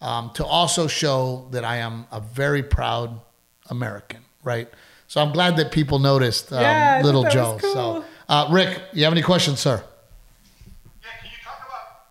um, 0.00 0.30
to 0.34 0.44
also 0.44 0.86
show 0.86 1.48
that 1.50 1.64
I 1.64 1.76
am 1.78 2.06
a 2.10 2.20
very 2.20 2.62
proud 2.62 3.20
American, 3.68 4.20
right? 4.42 4.68
So 5.06 5.20
I'm 5.20 5.32
glad 5.32 5.56
that 5.56 5.70
people 5.72 5.98
noticed 5.98 6.52
um, 6.52 6.62
Yeah, 6.62 7.00
Little 7.04 7.24
Joe. 7.24 7.58
cool. 7.60 7.72
So, 7.74 8.04
uh, 8.28 8.48
Rick, 8.50 8.80
you 8.94 9.04
have 9.04 9.12
any 9.12 9.22
questions, 9.22 9.60
sir? 9.60 9.82
Yeah, 11.02 11.08
can 11.20 11.30
you 11.30 11.36
talk 11.44 11.58
about 11.66 12.06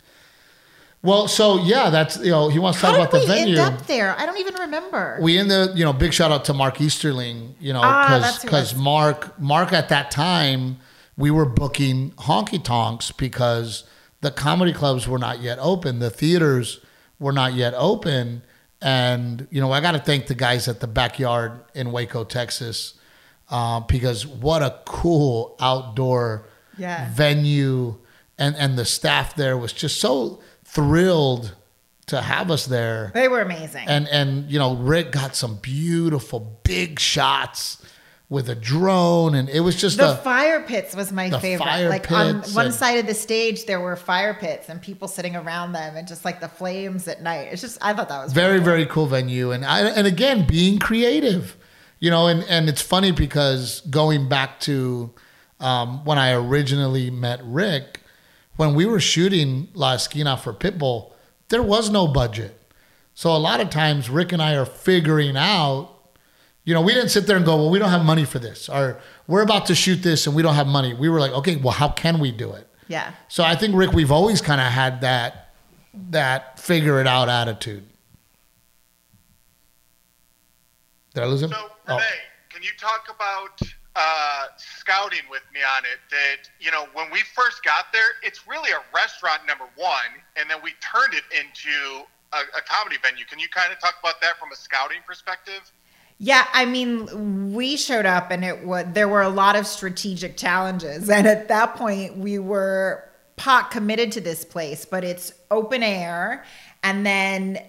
Well, 1.01 1.27
so 1.29 1.63
yeah, 1.63 1.89
that's 1.89 2.17
you 2.17 2.31
know 2.31 2.49
he 2.49 2.59
wants 2.59 2.79
to 2.81 2.87
How 2.87 2.91
talk 2.97 3.11
did 3.11 3.21
about 3.21 3.27
the 3.27 3.33
we 3.33 3.39
venue. 3.39 3.57
end 3.59 3.73
up 3.79 3.87
there? 3.87 4.15
I 4.19 4.25
don't 4.25 4.37
even 4.37 4.55
remember. 4.55 5.17
we 5.21 5.37
in 5.37 5.47
the 5.47 5.71
you 5.75 5.85
know 5.85 5.93
big 5.93 6.13
shout 6.13 6.31
out 6.31 6.45
to 6.45 6.53
Mark 6.53 6.81
Easterling, 6.81 7.55
you 7.59 7.71
know, 7.71 7.81
Ah, 7.83 8.37
because 8.41 8.71
it 8.71 8.73
is. 8.73 8.75
Mark 8.75 9.39
Mark 9.39 9.71
at 9.71 9.89
that 9.89 10.11
time 10.11 10.77
we 11.15 11.31
were 11.31 11.45
booking 11.45 12.11
honky 12.11 12.61
tonks 12.63 13.11
because 13.11 13.83
the 14.21 14.31
comedy 14.31 14.73
clubs 14.73 15.07
were 15.07 15.19
not 15.19 15.41
yet 15.41 15.57
open, 15.61 15.99
the 15.99 16.09
theaters 16.09 16.79
were 17.17 17.31
not 17.33 17.53
yet 17.53 17.73
open, 17.77 18.41
and 18.81 19.47
you 19.51 19.61
know 19.61 19.71
I 19.71 19.79
got 19.79 19.93
to 19.93 19.99
thank 19.99 20.27
the 20.27 20.35
guys 20.35 20.67
at 20.67 20.81
the 20.81 20.87
backyard 20.87 21.61
in 21.73 21.93
Waco, 21.93 22.25
Texas, 22.25 22.95
uh, 23.49 23.79
because 23.81 24.27
what 24.27 24.61
a 24.61 24.77
cool 24.85 25.55
outdoor 25.61 26.45
Yeah. 26.77 27.09
venue, 27.13 27.99
and 28.37 28.53
and 28.57 28.77
the 28.77 28.83
staff 28.85 29.35
there 29.35 29.57
was 29.57 29.71
just 29.71 30.01
so 30.01 30.41
thrilled 30.69 31.55
to 32.07 32.21
have 32.21 32.49
us 32.49 32.65
there 32.65 33.11
they 33.13 33.27
were 33.27 33.41
amazing. 33.41 33.87
and 33.87 34.07
and 34.07 34.49
you 34.51 34.57
know 34.57 34.75
Rick 34.75 35.11
got 35.11 35.35
some 35.35 35.57
beautiful 35.57 36.59
big 36.63 36.99
shots 36.99 37.83
with 38.29 38.47
a 38.47 38.53
drone, 38.53 39.33
and 39.33 39.49
it 39.49 39.61
was 39.61 39.75
just 39.75 39.97
the 39.97 40.11
a 40.11 40.15
fire 40.17 40.61
pits 40.61 40.95
was 40.95 41.11
my 41.11 41.31
favorite. 41.31 41.89
like 41.89 42.11
on 42.11 42.41
one 42.53 42.67
and- 42.67 42.75
side 42.75 42.99
of 42.99 43.07
the 43.07 43.13
stage, 43.15 43.65
there 43.65 43.79
were 43.79 43.95
fire 43.95 44.35
pits 44.35 44.69
and 44.69 44.79
people 44.79 45.07
sitting 45.07 45.35
around 45.35 45.71
them, 45.71 45.95
and 45.97 46.07
just 46.07 46.23
like 46.23 46.39
the 46.39 46.47
flames 46.47 47.07
at 47.07 47.23
night. 47.23 47.49
It's 47.51 47.61
just 47.61 47.79
I 47.81 47.93
thought 47.93 48.09
that 48.09 48.23
was 48.23 48.31
very 48.33 48.59
very 48.59 48.85
cool 48.85 49.07
venue, 49.07 49.51
and 49.51 49.65
I 49.65 49.81
and 49.89 50.05
again 50.05 50.45
being 50.45 50.77
creative, 50.77 51.57
you 51.99 52.11
know, 52.11 52.27
and 52.27 52.43
and 52.43 52.69
it's 52.69 52.83
funny 52.83 53.11
because 53.11 53.81
going 53.89 54.29
back 54.29 54.59
to 54.61 55.11
um, 55.59 56.05
when 56.05 56.19
I 56.19 56.33
originally 56.33 57.09
met 57.09 57.41
Rick, 57.43 57.98
when 58.59 58.73
we 58.75 58.85
were 58.85 58.99
shooting 58.99 59.69
La 59.73 59.93
Esquina 59.93 60.35
for 60.35 60.51
Pitbull, 60.53 61.13
there 61.47 61.63
was 61.63 61.89
no 61.89 62.09
budget, 62.09 62.59
so 63.13 63.33
a 63.33 63.37
lot 63.39 63.61
of 63.61 63.69
times 63.69 64.09
Rick 64.09 64.33
and 64.33 64.41
I 64.41 64.55
are 64.57 64.65
figuring 64.65 65.37
out. 65.37 65.95
You 66.65 66.73
know, 66.73 66.81
we 66.81 66.93
didn't 66.93 67.07
sit 67.09 67.25
there 67.25 67.37
and 67.37 67.45
go, 67.45 67.55
well, 67.55 67.69
we 67.69 67.79
don't 67.79 67.89
have 67.89 68.03
money 68.03 68.25
for 68.25 68.37
this, 68.37 68.67
or 68.67 68.99
we're 69.27 69.41
about 69.43 69.65
to 69.67 69.75
shoot 69.75 70.03
this 70.03 70.27
and 70.27 70.35
we 70.35 70.43
don't 70.43 70.55
have 70.55 70.67
money. 70.67 70.93
We 70.93 71.07
were 71.07 71.21
like, 71.21 71.31
okay, 71.31 71.55
well, 71.55 71.71
how 71.71 71.87
can 71.87 72.19
we 72.19 72.31
do 72.33 72.51
it? 72.51 72.67
yeah. 72.89 73.13
So 73.29 73.45
I 73.45 73.55
think 73.55 73.75
Rick, 73.75 73.93
we've 73.93 74.11
always 74.11 74.41
kind 74.41 74.59
of 74.59 74.67
had 74.67 74.99
that 75.01 75.53
that 76.11 76.59
figure 76.59 76.99
it 76.99 77.07
out 77.07 77.29
attitude. 77.29 77.85
Did 81.13 81.23
I 81.23 81.27
lose 81.27 81.41
him? 81.41 81.51
So, 81.51 81.69
Oh. 81.87 81.99
Can 82.49 82.61
you 82.61 82.69
talk 82.77 83.07
about 83.15 83.61
uh, 83.99 84.45
scouting 84.57 85.27
with 85.29 85.43
me 85.53 85.59
on 85.59 85.83
it? 85.83 85.99
That, 86.09 86.49
you 86.59 86.71
know, 86.71 86.87
when 86.93 87.11
we 87.11 87.19
first 87.35 87.63
got 87.63 87.91
there, 87.91 88.15
it's 88.23 88.47
really 88.47 88.71
a 88.71 88.81
restaurant, 88.95 89.41
number 89.45 89.65
one, 89.75 90.23
and 90.37 90.49
then 90.49 90.59
we 90.63 90.71
turned 90.79 91.13
it 91.13 91.23
into 91.35 92.05
a, 92.31 92.37
a 92.57 92.61
comedy 92.65 92.95
venue. 93.03 93.25
Can 93.25 93.39
you 93.39 93.49
kind 93.49 93.73
of 93.73 93.79
talk 93.79 93.95
about 94.01 94.21
that 94.21 94.39
from 94.39 94.51
a 94.51 94.55
scouting 94.55 94.99
perspective? 95.05 95.71
Yeah, 96.17 96.47
I 96.53 96.65
mean, 96.65 97.53
we 97.53 97.77
showed 97.77 98.05
up 98.05 98.29
and 98.29 98.43
it 98.43 98.65
was 98.65 98.85
there 98.93 99.07
were 99.07 99.21
a 99.21 99.29
lot 99.29 99.55
of 99.55 99.65
strategic 99.65 100.35
challenges, 100.35 101.09
and 101.09 101.25
at 101.25 101.47
that 101.47 101.75
point, 101.75 102.17
we 102.17 102.39
were 102.39 103.09
pot 103.37 103.71
committed 103.71 104.11
to 104.13 104.21
this 104.21 104.43
place, 104.43 104.83
but 104.83 105.05
it's 105.05 105.31
open 105.49 105.81
air, 105.81 106.43
and 106.83 107.05
then 107.05 107.59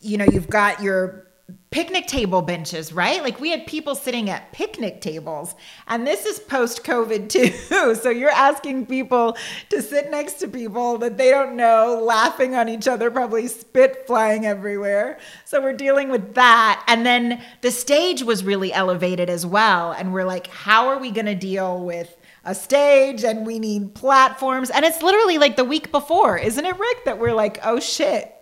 you 0.00 0.18
know 0.18 0.24
you've 0.24 0.50
got 0.50 0.82
your 0.82 1.29
picnic 1.70 2.08
table 2.08 2.42
benches, 2.42 2.92
right? 2.92 3.22
Like 3.22 3.38
we 3.38 3.50
had 3.50 3.64
people 3.64 3.94
sitting 3.94 4.28
at 4.28 4.50
picnic 4.50 5.00
tables. 5.00 5.54
And 5.86 6.04
this 6.04 6.26
is 6.26 6.40
post 6.40 6.84
COVID 6.84 7.28
too. 7.28 7.50
So 8.00 8.10
you're 8.10 8.30
asking 8.30 8.86
people 8.86 9.36
to 9.68 9.82
sit 9.82 10.10
next 10.10 10.34
to 10.34 10.48
people 10.48 10.98
that 10.98 11.16
they 11.16 11.30
don't 11.30 11.56
know, 11.56 12.00
laughing 12.02 12.54
on 12.54 12.68
each 12.68 12.88
other, 12.88 13.10
probably 13.10 13.46
spit 13.46 14.06
flying 14.06 14.46
everywhere. 14.46 15.18
So 15.44 15.62
we're 15.62 15.72
dealing 15.72 16.10
with 16.10 16.34
that. 16.34 16.84
And 16.88 17.06
then 17.06 17.42
the 17.62 17.70
stage 17.70 18.22
was 18.22 18.44
really 18.44 18.72
elevated 18.72 19.30
as 19.30 19.46
well. 19.46 19.92
And 19.92 20.12
we're 20.12 20.24
like, 20.24 20.48
how 20.48 20.88
are 20.88 20.98
we 20.98 21.10
going 21.10 21.26
to 21.26 21.34
deal 21.34 21.84
with 21.84 22.16
a 22.44 22.54
stage 22.54 23.24
and 23.24 23.46
we 23.46 23.58
need 23.58 23.94
platforms? 23.94 24.70
And 24.70 24.84
it's 24.84 25.02
literally 25.02 25.38
like 25.38 25.56
the 25.56 25.64
week 25.64 25.90
before, 25.90 26.36
isn't 26.36 26.64
it, 26.64 26.78
Rick? 26.78 27.04
That 27.04 27.18
we're 27.18 27.34
like, 27.34 27.60
oh 27.62 27.80
shit. 27.80 28.39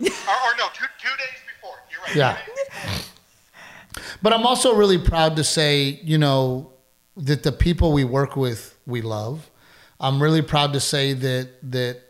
Or, 0.00 0.06
or 0.06 0.56
no, 0.58 0.66
two 0.74 0.86
two 0.98 1.08
days 1.16 1.40
before. 1.54 1.76
You're 1.90 2.00
right. 2.02 2.16
Yeah. 2.16 2.38
two 2.44 2.52
days 2.52 2.66
before. 2.68 3.06
But 4.22 4.32
I'm 4.32 4.46
also 4.46 4.74
really 4.74 4.98
proud 4.98 5.36
to 5.36 5.44
say, 5.44 6.00
you 6.02 6.18
know, 6.18 6.72
that 7.16 7.42
the 7.42 7.52
people 7.52 7.92
we 7.92 8.04
work 8.04 8.36
with, 8.36 8.76
we 8.86 9.02
love. 9.02 9.50
I'm 9.98 10.22
really 10.22 10.42
proud 10.42 10.72
to 10.74 10.80
say 10.80 11.12
that 11.14 11.48
that 11.72 12.00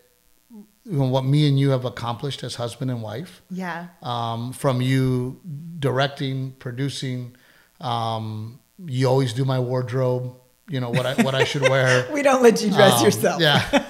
you 0.85 0.97
know, 0.99 1.07
what 1.07 1.25
me 1.25 1.47
and 1.49 1.59
you 1.59 1.71
have 1.71 1.85
accomplished 1.85 2.43
as 2.43 2.55
husband 2.57 2.91
and 2.91 3.03
wife. 3.03 3.43
Yeah. 3.51 3.89
Um, 4.03 4.53
from 4.53 4.81
you 4.81 5.41
directing, 5.79 6.53
producing, 6.59 7.37
um, 7.81 8.59
you 8.87 9.07
always 9.09 9.33
do 9.33 9.45
my 9.45 9.59
wardrobe. 9.59 10.37
You 10.69 10.81
know 10.81 10.91
what 10.91 11.05
I 11.07 11.15
what 11.23 11.35
I 11.35 11.45
should 11.45 11.63
wear. 11.63 12.07
We 12.13 12.23
don't 12.23 12.43
let 12.43 12.63
you 12.63 12.71
dress 12.71 12.99
Um, 13.01 13.05
yourself. 13.05 13.41
Yeah. 13.43 13.85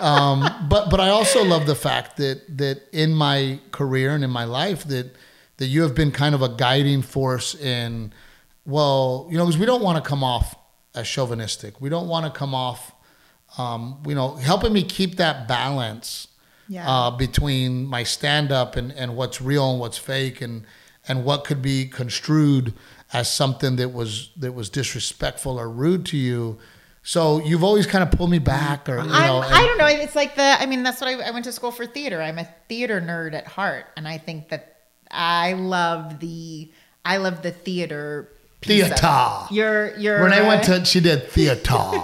um, 0.00 0.68
but 0.68 0.90
but 0.90 1.00
I 1.00 1.08
also 1.10 1.44
love 1.44 1.66
the 1.66 1.74
fact 1.74 2.16
that 2.16 2.42
that 2.58 2.82
in 2.92 3.12
my 3.14 3.60
career 3.72 4.14
and 4.14 4.24
in 4.24 4.30
my 4.30 4.44
life 4.44 4.84
that 4.84 5.14
that 5.58 5.66
you 5.66 5.82
have 5.82 5.94
been 5.94 6.10
kind 6.10 6.34
of 6.34 6.42
a 6.42 6.48
guiding 6.48 7.02
force 7.02 7.54
in 7.54 8.12
well, 8.64 9.26
you 9.30 9.36
know, 9.38 9.44
because 9.44 9.58
we 9.58 9.66
don't 9.66 9.82
want 9.82 10.02
to 10.02 10.08
come 10.08 10.22
off 10.24 10.54
as 10.94 11.06
chauvinistic. 11.06 11.80
We 11.80 11.88
don't 11.88 12.08
want 12.08 12.26
to 12.32 12.38
come 12.38 12.54
off 12.54 12.92
um, 13.58 14.00
you 14.06 14.14
know, 14.14 14.36
helping 14.36 14.72
me 14.72 14.82
keep 14.84 15.16
that 15.16 15.48
balance 15.48 16.28
Yeah. 16.68 16.88
uh, 16.88 17.10
between 17.10 17.84
my 17.84 18.04
stand 18.04 18.52
up 18.52 18.76
and, 18.76 18.92
and 18.92 19.16
what's 19.16 19.40
real 19.42 19.70
and 19.72 19.80
what's 19.80 19.98
fake 19.98 20.40
and 20.40 20.64
and 21.08 21.24
what 21.24 21.44
could 21.44 21.60
be 21.62 21.86
construed 21.88 22.72
as 23.12 23.28
something 23.32 23.74
that 23.76 23.88
was 23.92 24.30
that 24.36 24.52
was 24.54 24.70
disrespectful 24.70 25.58
or 25.58 25.68
rude 25.68 26.06
to 26.06 26.16
you. 26.16 26.58
So 27.10 27.40
you've 27.40 27.64
always 27.64 27.88
kind 27.88 28.04
of 28.04 28.16
pulled 28.16 28.30
me 28.30 28.38
back 28.38 28.88
or 28.88 28.98
you 28.98 29.02
know 29.02 29.42
I 29.44 29.66
don't 29.66 29.78
know. 29.78 29.86
It's 29.86 30.14
like 30.14 30.36
the. 30.36 30.56
I 30.60 30.66
mean, 30.66 30.84
that's 30.84 31.00
what 31.00 31.08
I, 31.08 31.14
I 31.14 31.32
went 31.32 31.44
to 31.46 31.50
school 31.50 31.72
for 31.72 31.84
theater. 31.84 32.22
I'm 32.22 32.38
a 32.38 32.44
theater 32.68 33.00
nerd 33.00 33.34
at 33.34 33.48
heart, 33.48 33.86
and 33.96 34.06
I 34.06 34.16
think 34.16 34.50
that 34.50 34.76
I 35.10 35.54
love 35.54 36.20
the. 36.20 36.70
I 37.04 37.16
love 37.16 37.42
the 37.42 37.50
theater. 37.50 38.30
piece. 38.60 38.84
Theater. 38.84 39.46
You're 39.50 39.98
you're. 39.98 40.22
Renee 40.22 40.38
uh, 40.38 40.46
went 40.46 40.64
to 40.66 40.84
she 40.84 41.00
did 41.00 41.28
theater. 41.28 41.74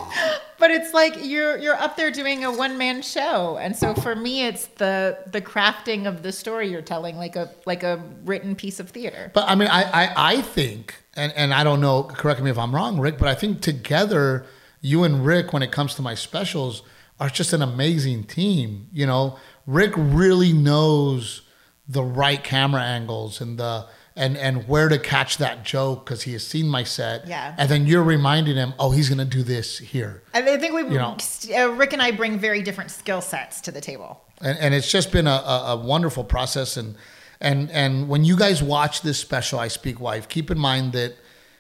But 0.59 0.71
it's 0.71 0.95
like 0.95 1.19
you're 1.23 1.59
you're 1.59 1.75
up 1.75 1.99
there 1.99 2.11
doing 2.11 2.43
a 2.43 2.51
one 2.51 2.79
man 2.79 3.03
show, 3.03 3.59
and 3.59 3.77
so 3.77 3.93
for 3.93 4.17
me, 4.17 4.47
it's 4.47 4.67
the 4.79 5.19
the 5.31 5.43
crafting 5.43 6.07
of 6.07 6.23
the 6.23 6.33
story 6.33 6.71
you're 6.71 6.81
telling, 6.81 7.19
like 7.19 7.37
a 7.37 7.51
like 7.67 7.83
a 7.83 8.03
written 8.25 8.57
piece 8.57 8.81
of 8.81 8.89
theater. 8.89 9.31
But 9.35 9.51
I 9.51 9.55
mean, 9.55 9.69
I, 9.69 9.83
I, 9.83 10.13
I 10.17 10.41
think, 10.41 10.95
and, 11.15 11.31
and 11.37 11.53
I 11.53 11.63
don't 11.63 11.83
know, 11.83 12.05
correct 12.05 12.41
me 12.41 12.51
if 12.51 12.57
I'm 12.57 12.75
wrong, 12.75 12.99
Rick, 12.99 13.19
but 13.19 13.29
I 13.29 13.35
think 13.35 13.61
together, 13.61 14.47
you 14.81 15.05
and 15.05 15.25
Rick, 15.25 15.53
when 15.53 15.63
it 15.63 15.73
comes 15.73 15.95
to 15.97 16.03
my 16.03 16.15
specials, 16.15 16.83
are 17.19 17.29
just 17.31 17.53
an 17.53 17.63
amazing 17.63 18.25
team. 18.25 18.89
You 18.93 19.07
know, 19.07 19.39
Rick 19.67 19.93
really 19.97 20.53
knows 20.53 21.43
the 21.89 22.03
right 22.03 22.43
camera 22.43 22.83
angles 22.83 23.41
and 23.41 23.59
the 23.59 23.87
and 24.19 24.37
and 24.37 24.67
where 24.67 24.89
to 24.89 24.99
catch 24.99 25.37
that 25.39 25.65
joke 25.65 26.05
because 26.05 26.23
he 26.23 26.33
has 26.33 26.47
seen 26.47 26.69
my 26.69 26.83
set. 26.85 27.27
Yeah. 27.27 27.55
And 27.59 27.69
then 27.69 27.87
you're 27.87 28.03
reminding 28.03 28.57
him, 28.57 28.73
oh, 28.79 28.91
he's 28.91 29.09
gonna 29.09 29.25
do 29.25 29.43
this 29.43 29.79
here. 29.79 30.23
I 30.35 30.41
I 30.55 30.59
think 30.59 30.75
we, 30.75 30.83
You 30.83 30.99
know. 30.99 31.17
uh, 31.57 31.69
Rick 31.73 31.93
and 31.93 32.03
I 32.03 32.11
bring 32.13 32.39
very 32.39 32.63
different 32.63 32.91
skill 32.91 33.21
sets 33.21 33.61
to 33.63 33.71
the 33.73 33.81
table. 33.81 34.23
and, 34.41 34.59
and 34.59 34.75
it's 34.75 34.91
just 34.91 35.13
been 35.13 35.27
a, 35.27 35.31
a, 35.31 35.65
a 35.73 35.77
wonderful 35.77 36.25
process 36.25 36.77
and 36.77 36.97
and 37.41 37.71
and 37.71 38.09
when 38.09 38.25
you 38.25 38.37
guys 38.37 38.63
watch 38.63 39.01
this 39.03 39.19
special 39.19 39.59
i 39.59 39.69
speak 39.69 40.01
wife 40.01 40.27
keep 40.29 40.51
in 40.51 40.59
mind 40.59 40.93
that 40.95 41.15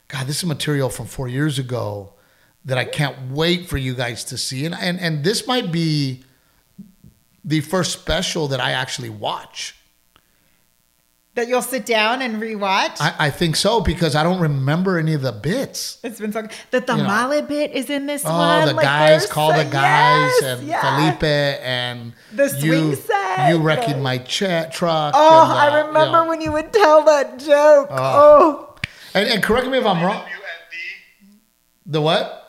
god 0.08 0.26
this 0.26 0.38
is 0.38 0.44
material 0.46 0.88
from 0.90 1.06
four 1.06 1.28
years 1.28 1.58
ago 1.58 2.12
that 2.66 2.76
i 2.78 2.84
can't 2.84 3.30
wait 3.30 3.66
for 3.68 3.78
you 3.78 3.94
guys 3.94 4.22
to 4.24 4.36
see 4.36 4.66
and 4.66 4.74
and, 4.74 5.00
and 5.00 5.24
this 5.24 5.46
might 5.46 5.72
be 5.72 6.22
the 7.44 7.60
first 7.60 7.92
special 7.92 8.48
that 8.48 8.60
i 8.60 8.72
actually 8.72 9.08
watch 9.10 9.74
That 11.36 11.48
you'll 11.48 11.60
sit 11.62 11.84
down 11.86 12.22
and 12.22 12.40
rewatch. 12.42 12.96
i, 13.00 13.14
I 13.26 13.30
think 13.30 13.56
so 13.56 13.80
because 13.80 14.14
i 14.16 14.22
don't 14.22 14.40
remember 14.40 14.98
any 14.98 15.12
of 15.14 15.22
the 15.22 15.32
bits 15.32 15.98
It's 16.02 16.18
been 16.18 16.32
so 16.32 16.42
that 16.72 16.86
the 16.86 16.96
You 16.96 17.02
know. 17.04 17.42
bit 17.46 17.72
is 17.72 17.90
in 17.90 18.06
this 18.06 18.22
Oh, 18.24 18.32
one. 18.32 18.66
the 18.68 18.74
Like, 18.74 18.84
guys 18.84 19.26
call 19.26 19.52
the 19.52 19.64
guys 19.64 20.32
yes, 20.40 20.42
and 20.42 20.66
yeah. 20.66 20.80
Felipe 20.82 21.22
and 21.62 22.12
The 22.32 22.48
swing 22.48 22.62
you, 22.90 22.94
set, 22.96 23.48
you 23.50 23.58
wrecking 23.58 24.02
my 24.02 24.18
ch- 24.18 24.72
truck. 24.72 25.12
Oh, 25.14 25.42
and, 25.42 25.52
uh, 25.52 25.54
I 25.54 25.66
you 25.80 25.86
remember 25.88 26.12
know. 26.24 26.28
when 26.28 26.40
you 26.40 26.50
would 26.52 26.72
tell 26.72 27.04
that 27.04 27.38
joke. 27.38 27.88
Oh. 27.90 27.94
Oh, 27.94 28.74
And, 29.14 29.28
and 29.28 29.42
correct 29.42 29.68
me 29.68 29.76
if 29.78 29.84
I'm 29.86 30.02
wrong. 30.02 30.22
WMD, 30.24 31.36
The 31.86 32.00
what? 32.00 32.45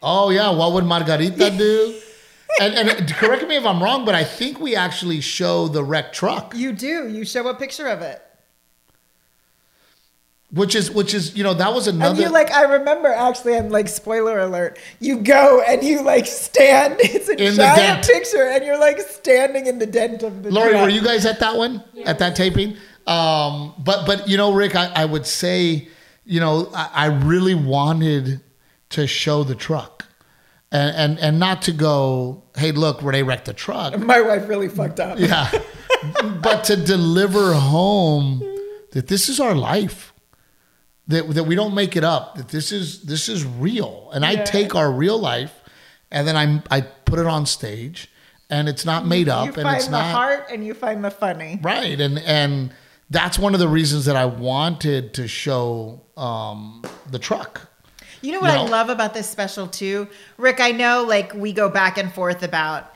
WWMD. 0.00 0.02
Oh 0.02 0.30
yeah, 0.30 0.50
what 0.50 0.72
would 0.72 0.84
Margarita 0.84 1.50
do? 1.56 2.00
and, 2.60 2.74
and 2.74 3.14
correct 3.14 3.46
me 3.46 3.56
if 3.56 3.64
I'm 3.66 3.82
wrong, 3.82 4.04
but 4.04 4.14
I 4.14 4.24
think 4.24 4.58
we 4.60 4.74
actually 4.74 5.20
show 5.20 5.68
the 5.68 5.84
wrecked 5.84 6.14
truck, 6.14 6.54
you 6.56 6.72
do. 6.72 7.08
You 7.08 7.24
show 7.24 7.46
a 7.48 7.54
picture 7.54 7.86
of 7.88 8.00
it, 8.02 8.22
which 10.50 10.74
is 10.74 10.90
which 10.90 11.12
is 11.14 11.36
you 11.36 11.44
know 11.44 11.54
that 11.54 11.72
was 11.74 11.86
another. 11.88 12.10
and 12.14 12.18
you 12.20 12.30
like. 12.30 12.50
I 12.50 12.62
remember 12.62 13.08
actually. 13.08 13.56
I'm 13.56 13.68
like 13.68 13.88
spoiler 13.88 14.38
alert. 14.38 14.78
You 14.98 15.18
go 15.18 15.62
and 15.66 15.82
you 15.82 16.02
like 16.02 16.26
stand. 16.26 16.96
It's 17.00 17.28
a 17.28 17.32
In 17.32 17.50
the 17.52 17.62
giant 17.62 18.04
dent. 18.04 18.06
picture, 18.06 18.48
and 18.48 18.64
you're 18.64 18.78
like 18.80 18.98
standing 19.00 19.66
in 19.66 19.78
the 19.78 19.86
dent 19.86 20.22
of 20.22 20.42
the. 20.42 20.50
Lori, 20.50 20.70
truck. 20.70 20.82
were 20.82 20.88
you 20.88 21.02
guys 21.02 21.26
at 21.26 21.40
that 21.40 21.56
one 21.56 21.84
at 22.04 22.18
that 22.20 22.34
taping? 22.34 22.76
Um, 23.06 23.74
but 23.78 24.06
but 24.06 24.28
you 24.28 24.36
know, 24.36 24.52
Rick, 24.52 24.74
I, 24.74 24.90
I 24.94 25.04
would 25.04 25.26
say, 25.26 25.88
you 26.24 26.40
know, 26.40 26.70
I, 26.74 26.90
I 26.94 27.06
really 27.06 27.54
wanted 27.54 28.40
to 28.90 29.06
show 29.06 29.44
the 29.44 29.54
truck, 29.54 30.06
and 30.72 30.94
and 30.96 31.18
and 31.18 31.38
not 31.38 31.62
to 31.62 31.72
go, 31.72 32.42
hey, 32.56 32.72
look, 32.72 33.02
Renee 33.02 33.22
wrecked 33.22 33.46
the 33.46 33.52
truck. 33.54 33.98
My 34.14 34.20
wife 34.20 34.48
really 34.48 34.68
fucked 34.68 35.00
up. 35.00 35.18
Yeah. 35.18 35.50
but 36.42 36.64
to 36.64 36.76
deliver 36.76 37.54
home 37.54 38.40
that 38.92 39.08
this 39.08 39.28
is 39.28 39.40
our 39.40 39.54
life. 39.54 40.12
That, 41.08 41.26
that 41.30 41.44
we 41.44 41.54
don't 41.54 41.74
make 41.74 41.96
it 41.96 42.04
up. 42.04 42.34
That 42.36 42.48
this 42.48 42.70
is 42.70 43.02
this 43.04 43.30
is 43.30 43.42
real. 43.42 44.10
And 44.12 44.26
I 44.26 44.36
take 44.44 44.74
our 44.74 44.92
real 44.92 45.18
life 45.18 45.54
and 46.10 46.28
then 46.28 46.36
I'm 46.36 46.62
I 46.70 46.82
put 46.82 47.18
it 47.18 47.24
on 47.26 47.46
stage 47.46 48.10
and 48.50 48.68
it's 48.68 48.84
not 48.84 49.06
made 49.06 49.26
up 49.26 49.46
You 49.46 49.52
and 49.54 49.62
find 49.62 49.76
it's 49.76 49.86
the 49.86 49.92
not 49.92 50.12
heart 50.14 50.48
and 50.52 50.66
you 50.66 50.74
find 50.74 51.02
the 51.02 51.10
funny. 51.10 51.60
right. 51.62 51.98
And 51.98 52.18
and 52.18 52.74
that's 53.08 53.38
one 53.38 53.54
of 53.54 53.60
the 53.60 53.68
reasons 53.68 54.04
that 54.04 54.16
I 54.16 54.26
wanted 54.26 55.14
to 55.14 55.26
show 55.28 56.02
um, 56.18 56.82
the 57.10 57.18
truck. 57.18 57.70
You 58.20 58.32
know 58.32 58.40
what 58.40 58.50
I 58.50 58.62
love 58.62 58.88
about 58.88 59.14
this 59.14 59.28
special 59.28 59.66
too, 59.66 60.08
Rick? 60.36 60.60
I 60.60 60.72
know 60.72 61.04
like 61.04 61.34
we 61.34 61.52
go 61.52 61.68
back 61.68 61.98
and 61.98 62.12
forth 62.12 62.42
about. 62.42 62.94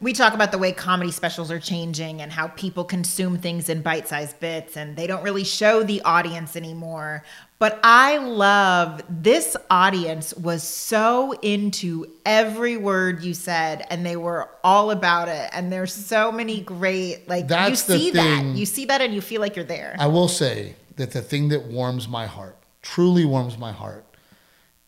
We 0.00 0.12
talk 0.14 0.32
about 0.32 0.50
the 0.50 0.56
way 0.56 0.72
comedy 0.72 1.10
specials 1.10 1.50
are 1.50 1.58
changing 1.58 2.22
and 2.22 2.32
how 2.32 2.48
people 2.48 2.84
consume 2.84 3.36
things 3.36 3.68
in 3.68 3.82
bite-sized 3.82 4.38
bits 4.40 4.76
and 4.76 4.96
they 4.96 5.06
don't 5.06 5.22
really 5.22 5.44
show 5.44 5.82
the 5.82 6.00
audience 6.02 6.56
anymore. 6.56 7.22
But 7.58 7.78
I 7.82 8.16
love 8.16 9.02
this 9.10 9.56
audience 9.68 10.32
was 10.34 10.62
so 10.62 11.32
into 11.42 12.06
every 12.24 12.78
word 12.78 13.22
you 13.22 13.34
said 13.34 13.84
and 13.90 14.06
they 14.06 14.16
were 14.16 14.48
all 14.64 14.90
about 14.90 15.28
it. 15.28 15.50
And 15.52 15.70
there's 15.70 15.92
so 15.92 16.32
many 16.32 16.62
great 16.62 17.28
like 17.28 17.48
That's 17.48 17.68
you 17.68 17.98
see 17.98 18.10
that. 18.12 18.44
You 18.56 18.64
see 18.64 18.86
that 18.86 19.02
and 19.02 19.12
you 19.12 19.20
feel 19.20 19.42
like 19.42 19.56
you're 19.56 19.64
there. 19.66 19.96
I 19.98 20.06
will 20.06 20.28
say 20.28 20.76
that 20.96 21.10
the 21.10 21.20
thing 21.20 21.50
that 21.50 21.64
warms 21.64 22.08
my 22.08 22.26
heart, 22.26 22.56
truly 22.80 23.26
warms 23.26 23.58
my 23.58 23.72
heart, 23.72 24.06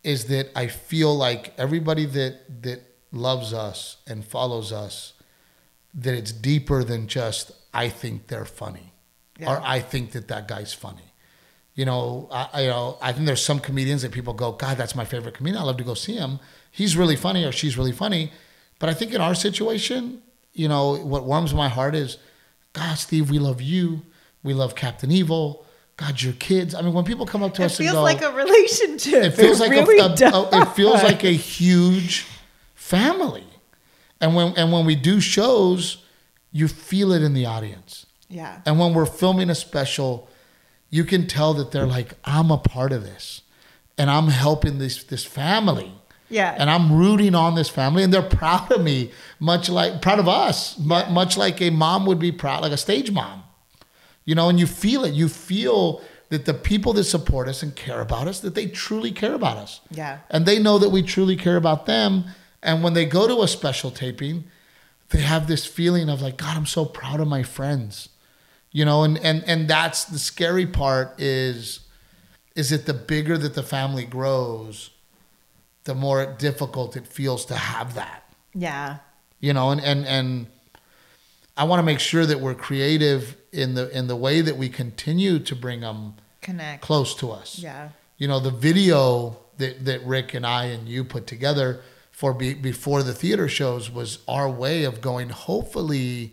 is 0.05 0.27
that 0.27 0.51
I 0.57 0.67
feel 0.67 1.15
like 1.15 1.55
everybody 1.59 2.07
that 2.07 2.63
that 2.63 2.83
loves 3.13 3.53
us 3.53 3.99
and 4.07 4.25
follows 4.25 4.73
us, 4.73 5.13
that 5.95 6.15
it's 6.15 6.33
deeper 6.33 6.83
than 6.83 7.07
just 7.07 7.53
I 7.73 7.89
think 7.89 8.27
they're 8.27 8.45
funny, 8.45 8.93
or 9.47 9.61
I 9.63 9.81
think 9.81 10.13
that 10.13 10.29
that 10.29 10.49
guy's 10.49 10.73
funny. 10.73 11.13
You 11.75 11.87
know, 11.87 12.29
I, 12.31 12.49
I 12.53 12.63
you 12.63 12.69
know 12.69 12.99
I 13.01 13.13
think 13.13 13.27
there's 13.27 13.45
some 13.45 13.61
comedians 13.61 14.03
that 14.03 14.13
people 14.13 14.35
go, 14.35 14.53
God, 14.53 14.77
that's 14.77 14.95
my 14.95 15.05
favorite 15.05 15.35
comedian. 15.35 15.63
I 15.63 15.65
love 15.65 15.79
to 15.79 15.85
go 15.85 15.95
see 15.95 16.17
him. 16.17 16.39
He's 16.71 16.97
really 16.97 17.17
funny 17.17 17.45
or 17.45 17.53
she's 17.53 17.77
really 17.79 17.93
funny. 17.93 18.33
But 18.79 18.89
I 18.89 18.95
think 18.95 19.15
in 19.15 19.21
our 19.21 19.35
situation, 19.35 20.23
you 20.53 20.69
know, 20.69 20.97
what 20.97 21.25
warms 21.25 21.55
my 21.55 21.69
heart 21.69 21.95
is, 21.95 22.19
God, 22.73 22.99
Steve, 22.99 23.31
we 23.31 23.39
love 23.39 23.61
you. 23.61 24.03
We 24.43 24.55
love 24.55 24.75
Captain 24.75 25.11
Evil. 25.11 25.65
God, 25.97 26.21
your 26.23 26.33
kids. 26.35 26.75
I 26.75 26.83
mean, 26.83 26.95
when 26.95 27.05
people 27.05 27.27
come 27.27 27.43
up 27.43 27.55
to 27.55 27.63
it 27.63 27.67
us 27.67 27.75
it 27.79 27.85
feels 27.85 27.95
go, 27.95 28.03
like 28.03 28.23
a 28.23 28.33
relationship. 28.33 29.25
it 29.25 29.31
feels 29.33 29.61
like 29.61 29.71
really 29.71 29.99
a, 29.99 30.05
a, 30.07 30.49
a- 30.51 30.63
it 30.63 30.69
feels 30.75 31.03
like 31.03 31.23
a 31.25 31.33
huge 31.33 32.27
family. 32.75 33.45
And 34.21 34.35
when 34.35 34.55
and 34.57 34.73
when 34.73 34.87
we 34.87 34.95
do 34.97 35.21
shows, 35.21 36.05
you 36.51 36.69
feel 36.69 37.13
it 37.13 37.23
in 37.23 37.35
the 37.35 37.47
audience. 37.47 38.07
Yeah. 38.29 38.61
And 38.65 38.79
when 38.79 38.95
we're 38.95 39.07
filming 39.07 39.51
a 39.51 39.55
special, 39.55 40.29
you 40.91 41.05
can 41.05 41.27
tell 41.27 41.55
that 41.55 41.71
they're 41.73 41.87
like, 41.87 42.15
I'm 42.25 42.51
a 42.51 42.59
part 42.59 42.93
of 42.93 43.03
this. 43.03 43.43
And 43.99 44.11
I'm 44.11 44.29
helping 44.29 44.79
this 44.79 45.05
this 45.05 45.25
family. 45.25 45.93
Yeah. 46.31 46.55
And 46.59 46.71
I'm 46.71 46.97
rooting 46.97 47.35
on 47.35 47.55
this 47.57 47.69
family 47.69 48.03
and 48.03 48.13
they're 48.13 48.23
proud 48.23 48.73
of 48.73 48.83
me, 48.83 49.11
much 49.39 49.69
like 49.69 50.01
proud 50.01 50.19
of 50.19 50.29
us, 50.29 50.79
mu- 50.79 51.05
much 51.11 51.37
like 51.37 51.61
a 51.61 51.69
mom 51.69 52.07
would 52.07 52.19
be 52.19 52.33
proud, 52.33 52.63
like 52.63 52.73
a 52.73 52.79
stage 52.79 53.11
mom. 53.11 53.43
You 54.25 54.35
know, 54.35 54.49
and 54.49 54.59
you 54.59 54.67
feel 54.67 55.05
it. 55.05 55.15
You 55.15 55.29
feel 55.29 56.03
that 56.29 56.47
the 56.47 56.55
people 56.55 56.95
that 56.95 57.05
support 57.05 57.47
us 57.47 57.63
and 57.63 57.77
care 57.77 58.01
about 58.01 58.27
us, 58.27 58.41
that 58.41 58.55
they 58.55 58.67
truly 58.67 59.13
care 59.13 59.35
about 59.35 59.59
us. 59.59 59.81
Yeah. 59.91 60.21
And 60.31 60.47
they 60.47 60.59
know 60.59 60.79
that 60.79 60.89
we 60.89 61.03
truly 61.03 61.37
care 61.37 61.57
about 61.57 61.85
them. 61.87 62.25
And 62.63 62.83
when 62.83 62.95
they 62.95 63.05
go 63.05 63.27
to 63.27 63.43
a 63.43 63.49
special 63.49 63.91
taping, 63.91 64.45
they 65.11 65.21
have 65.21 65.47
this 65.47 65.67
feeling 65.67 66.09
of 66.09 66.23
like, 66.23 66.39
God, 66.39 66.57
I'm 66.57 66.67
so 66.67 66.85
proud 66.85 67.21
of 67.21 67.29
my 67.29 67.43
friends. 67.43 68.09
You 68.71 68.87
know, 68.87 69.05
and 69.05 69.19
and 69.19 69.45
and 69.47 69.69
that's 69.69 70.05
the 70.05 70.19
scary 70.19 70.67
part 70.67 71.21
is 71.21 71.81
is 72.57 72.71
that 72.71 72.87
the 72.87 72.95
bigger 72.95 73.37
that 73.37 73.53
the 73.53 73.63
family 73.63 74.07
grows, 74.07 74.91
the 75.85 75.95
more 75.95 76.25
difficult 76.25 76.97
it 76.97 77.07
feels 77.07 77.45
to 77.47 77.57
have 77.57 77.95
that. 77.95 78.25
Yeah. 78.55 78.99
You 79.41 79.53
know, 79.53 79.71
and 79.71 79.81
and 79.83 80.07
and 80.07 80.47
I 81.57 81.65
want 81.65 81.79
to 81.81 81.83
make 81.83 82.01
sure 82.01 82.25
that 82.27 82.41
we're 82.41 82.55
creative 82.55 83.37
in 83.53 83.75
the 83.75 83.91
in 83.97 84.07
the 84.07 84.17
way 84.17 84.41
that 84.41 84.57
we 84.57 84.69
continue 84.69 85.39
to 85.41 85.55
bring 85.55 85.81
them 85.81 86.15
Connect. 86.41 86.83
close 86.83 87.15
to 87.17 87.31
us 87.31 87.59
Yeah. 87.59 87.91
you 88.17 88.27
know 88.27 88.41
the 88.41 88.51
video 88.51 89.39
that, 89.59 89.85
that 89.85 90.03
rick 90.07 90.33
and 90.35 90.47
i 90.47 90.65
and 90.65 90.89
you 90.89 91.05
put 91.05 91.27
together 91.27 91.83
for 92.11 92.33
be, 92.33 92.55
before 92.55 93.03
the 93.03 93.13
theater 93.13 93.47
shows 93.49 93.91
was 93.91 94.19
our 94.27 94.49
way 94.51 94.85
of 94.85 95.01
going 95.03 95.29
hopefully 95.29 96.33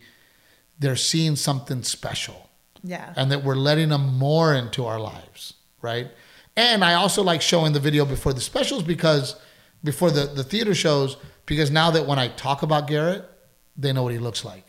they're 0.79 0.95
seeing 0.95 1.35
something 1.35 1.83
special 1.83 2.49
Yeah. 2.83 3.13
and 3.17 3.29
that 3.31 3.43
we're 3.43 3.55
letting 3.55 3.89
them 3.89 4.17
more 4.17 4.53
into 4.55 4.85
our 4.85 4.99
lives 4.99 5.53
right 5.81 6.09
and 6.55 6.83
i 6.83 6.93
also 6.93 7.21
like 7.21 7.41
showing 7.41 7.73
the 7.73 7.79
video 7.81 8.05
before 8.05 8.31
the 8.33 8.41
specials 8.41 8.81
because 8.83 9.35
before 9.83 10.09
the, 10.09 10.25
the 10.25 10.43
theater 10.43 10.73
shows 10.73 11.17
because 11.45 11.69
now 11.69 11.91
that 11.91 12.07
when 12.07 12.17
i 12.17 12.29
talk 12.29 12.63
about 12.63 12.87
garrett 12.87 13.29
they 13.75 13.91
know 13.91 14.03
what 14.03 14.13
he 14.13 14.19
looks 14.19 14.45
like 14.45 14.65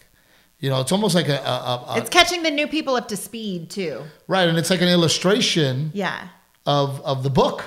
you 0.60 0.68
know 0.70 0.80
it's 0.80 0.92
almost 0.92 1.14
like 1.14 1.28
a, 1.28 1.38
a, 1.38 1.56
a, 1.72 1.84
a 1.88 1.98
It's 1.98 2.10
catching 2.10 2.42
the 2.42 2.50
new 2.50 2.66
people 2.68 2.94
up 2.96 3.08
to 3.08 3.16
speed 3.16 3.70
too. 3.70 4.02
right 4.28 4.48
and 4.48 4.56
it's 4.58 4.70
like 4.70 4.82
an 4.82 4.88
illustration 4.88 5.90
Yeah. 5.94 6.28
of 6.66 7.00
of 7.02 7.22
the 7.22 7.30
book, 7.30 7.58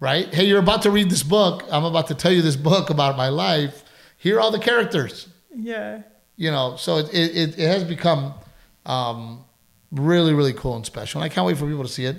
right? 0.00 0.32
Hey, 0.32 0.44
you're 0.44 0.60
about 0.60 0.82
to 0.82 0.90
read 0.90 1.10
this 1.10 1.22
book. 1.22 1.64
I'm 1.70 1.84
about 1.84 2.06
to 2.08 2.14
tell 2.14 2.32
you 2.32 2.42
this 2.42 2.56
book 2.56 2.90
about 2.90 3.16
my 3.16 3.28
life. 3.28 3.84
Here 4.16 4.36
are 4.36 4.40
all 4.40 4.50
the 4.50 4.58
characters, 4.70 5.28
Yeah. 5.54 6.02
you 6.36 6.50
know. 6.50 6.76
So 6.76 6.98
it 6.98 7.08
it, 7.12 7.58
it 7.58 7.68
has 7.68 7.84
become 7.84 8.34
um, 8.86 9.44
really 9.90 10.32
really 10.34 10.52
cool 10.52 10.76
and 10.76 10.86
special. 10.86 11.20
And 11.20 11.30
I 11.30 11.34
can't 11.34 11.46
wait 11.46 11.56
for 11.58 11.66
people 11.66 11.84
to 11.84 11.88
see 11.98 12.04
it. 12.04 12.16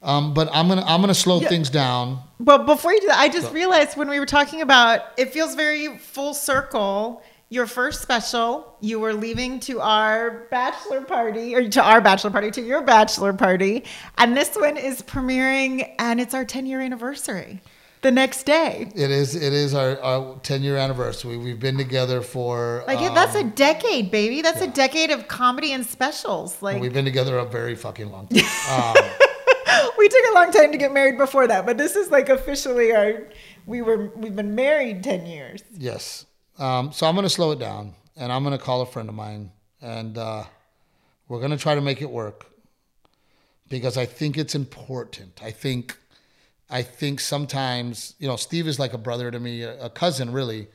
Um, 0.00 0.32
but 0.32 0.48
I'm 0.52 0.68
gonna 0.68 0.84
I'm 0.86 1.00
gonna 1.00 1.14
slow 1.14 1.40
Yeah. 1.40 1.48
things 1.48 1.70
down. 1.70 2.20
But 2.40 2.66
before 2.66 2.92
you 2.92 3.00
do 3.00 3.08
that, 3.08 3.18
I 3.18 3.28
just 3.28 3.52
realized 3.52 3.96
when 3.96 4.08
we 4.08 4.18
were 4.20 4.26
talking 4.26 4.62
about 4.62 5.00
it 5.16 5.32
feels 5.32 5.54
very 5.54 5.98
full 5.98 6.34
circle. 6.34 7.22
Your 7.50 7.66
first 7.66 8.02
special, 8.02 8.76
you 8.80 9.00
were 9.00 9.14
leaving 9.14 9.58
to 9.60 9.80
our 9.80 10.46
bachelor 10.50 11.00
party, 11.00 11.54
or 11.54 11.66
to 11.66 11.82
our 11.82 12.00
bachelor 12.02 12.30
party, 12.30 12.50
to 12.50 12.60
your 12.60 12.82
bachelor 12.82 13.32
party. 13.32 13.84
And 14.18 14.36
this 14.36 14.54
one 14.54 14.76
is 14.76 15.00
premiering, 15.00 15.94
and 15.98 16.20
it's 16.20 16.34
our 16.34 16.44
10 16.44 16.66
year 16.66 16.80
anniversary 16.82 17.62
the 18.02 18.10
next 18.10 18.44
day. 18.44 18.90
It 18.94 19.10
is 19.10 19.34
it 19.34 19.52
is 19.52 19.74
our, 19.74 19.98
our 20.00 20.38
10 20.42 20.62
year 20.62 20.76
anniversary. 20.76 21.36
We've 21.36 21.58
been 21.58 21.78
together 21.78 22.20
for 22.20 22.84
Like, 22.86 22.98
um, 22.98 23.14
that's 23.14 23.34
a 23.34 23.44
decade, 23.44 24.10
baby. 24.10 24.42
That's 24.42 24.60
a 24.60 24.68
decade 24.68 25.10
of 25.10 25.26
comedy 25.28 25.72
and 25.72 25.86
specials. 25.86 26.60
Like, 26.62 26.80
we've 26.80 26.92
been 26.92 27.04
together 27.06 27.38
a 27.38 27.46
very 27.46 27.74
fucking 27.74 28.10
long 28.10 28.28
time. 28.68 28.96
Um, 28.96 29.04
we 29.96 30.08
took 30.08 30.24
a 30.30 30.34
long 30.34 30.52
time 30.52 30.72
to 30.72 30.78
get 30.78 30.92
married 30.92 31.18
before 31.18 31.46
that, 31.46 31.66
but 31.66 31.78
this 31.78 31.96
is 31.96 32.10
like 32.10 32.28
officially 32.28 32.92
our, 32.92 33.26
we 33.66 33.82
were, 33.82 34.10
we've 34.16 34.36
been 34.36 34.54
married 34.54 35.02
10 35.02 35.26
years. 35.26 35.62
Yes. 35.76 36.26
Um, 36.58 36.92
so 36.92 37.06
I'm 37.06 37.14
going 37.14 37.24
to 37.24 37.30
slow 37.30 37.52
it 37.52 37.60
down 37.60 37.94
and 38.16 38.32
I'm 38.32 38.42
going 38.42 38.56
to 38.56 38.62
call 38.62 38.82
a 38.82 38.86
friend 38.86 39.08
of 39.08 39.14
mine 39.14 39.52
and 39.80 40.18
uh, 40.18 40.42
we're 41.28 41.38
going 41.38 41.52
to 41.52 41.56
try 41.56 41.76
to 41.76 41.80
make 41.80 42.02
it 42.02 42.10
work 42.10 42.46
because 43.68 43.96
I 43.96 44.06
think 44.06 44.36
it's 44.36 44.56
important. 44.56 45.40
I 45.42 45.52
think, 45.52 45.96
I 46.68 46.82
think 46.82 47.20
sometimes, 47.20 48.14
you 48.18 48.26
know, 48.26 48.34
Steve 48.34 48.66
is 48.66 48.78
like 48.78 48.92
a 48.92 48.98
brother 48.98 49.30
to 49.30 49.38
me, 49.38 49.62
a, 49.62 49.84
a 49.84 49.90
cousin 49.90 50.32
really. 50.32 50.66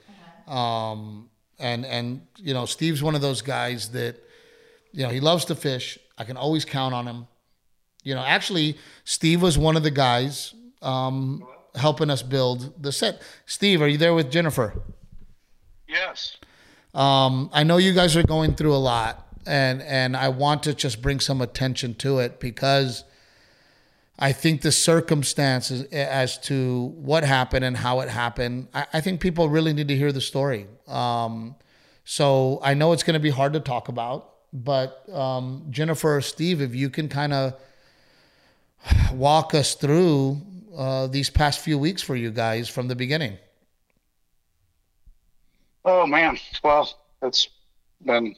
Um, 0.48 1.30
and, 1.60 1.86
and, 1.86 2.28
you 2.38 2.54
know, 2.54 2.66
Steve's 2.66 3.04
one 3.04 3.16
of 3.16 3.22
those 3.22 3.42
guys 3.42 3.90
that, 3.90 4.16
you 4.94 5.04
know, 5.04 5.10
he 5.10 5.20
loves 5.20 5.46
to 5.46 5.56
fish. 5.56 6.00
I 6.18 6.24
can 6.24 6.38
always 6.38 6.64
count 6.64 6.94
on 6.94 7.08
him. 7.08 7.28
You 8.04 8.16
know, 8.16 8.24
actually, 8.24 8.78
Steve 9.04 9.42
was 9.42 9.58
one 9.58 9.76
of 9.76 9.84
the 9.84 9.92
guys 9.92 10.54
um, 10.82 11.46
helping 11.76 12.10
us 12.10 12.22
build 12.22 12.82
the 12.82 12.92
set. 12.92 13.22
Steve, 13.46 13.82
are 13.82 13.88
you 13.88 13.98
there 13.98 14.14
with 14.14 14.32
Jennifer? 14.32 14.74
Yes. 15.94 16.38
Um, 16.96 17.52
I 17.54 17.64
know 17.64 17.78
you 17.78 17.94
guys 17.94 18.18
are 18.18 18.24
going 18.24 18.56
through 18.56 18.74
a 18.74 18.78
lot, 18.78 19.28
and 19.46 19.82
and 19.84 20.18
I 20.18 20.30
want 20.30 20.64
to 20.64 20.74
just 20.74 21.02
bring 21.02 21.20
some 21.20 21.40
attention 21.40 21.94
to 21.96 22.18
it 22.20 22.40
because 22.40 23.04
I 24.18 24.32
think 24.32 24.62
the 24.62 24.72
circumstances 24.72 25.84
as 25.92 26.38
to 26.40 26.94
what 26.96 27.24
happened 27.24 27.64
and 27.64 27.78
how 27.78 28.00
it 28.00 28.10
happened, 28.10 28.70
I, 28.74 28.88
I 28.94 29.02
think 29.02 29.22
people 29.22 29.50
really 29.50 29.74
need 29.74 29.88
to 29.88 29.96
hear 29.96 30.12
the 30.12 30.22
story. 30.22 30.68
Um, 30.88 31.56
so 32.06 32.60
I 32.64 32.74
know 32.74 32.92
it's 32.92 33.04
going 33.04 33.14
to 33.14 33.20
be 33.20 33.30
hard 33.30 33.54
to 33.54 33.60
talk 33.60 33.88
about, 33.88 34.34
but 34.52 35.08
um, 35.14 35.68
Jennifer 35.70 36.18
or 36.18 36.22
Steve, 36.22 36.62
if 36.62 36.76
you 36.76 36.90
can 36.90 37.08
kind 37.08 37.34
of 37.34 37.54
walk 39.14 39.54
us 39.54 39.76
through 39.76 40.42
uh, 40.76 41.08
these 41.08 41.30
past 41.30 41.60
few 41.60 41.78
weeks 41.78 42.02
for 42.02 42.16
you 42.16 42.32
guys 42.32 42.68
from 42.68 42.88
the 42.88 42.96
beginning. 42.96 43.38
Oh 45.86 46.08
man, 46.08 46.38
well, 46.64 46.90
it's 47.22 47.50
been 48.04 48.36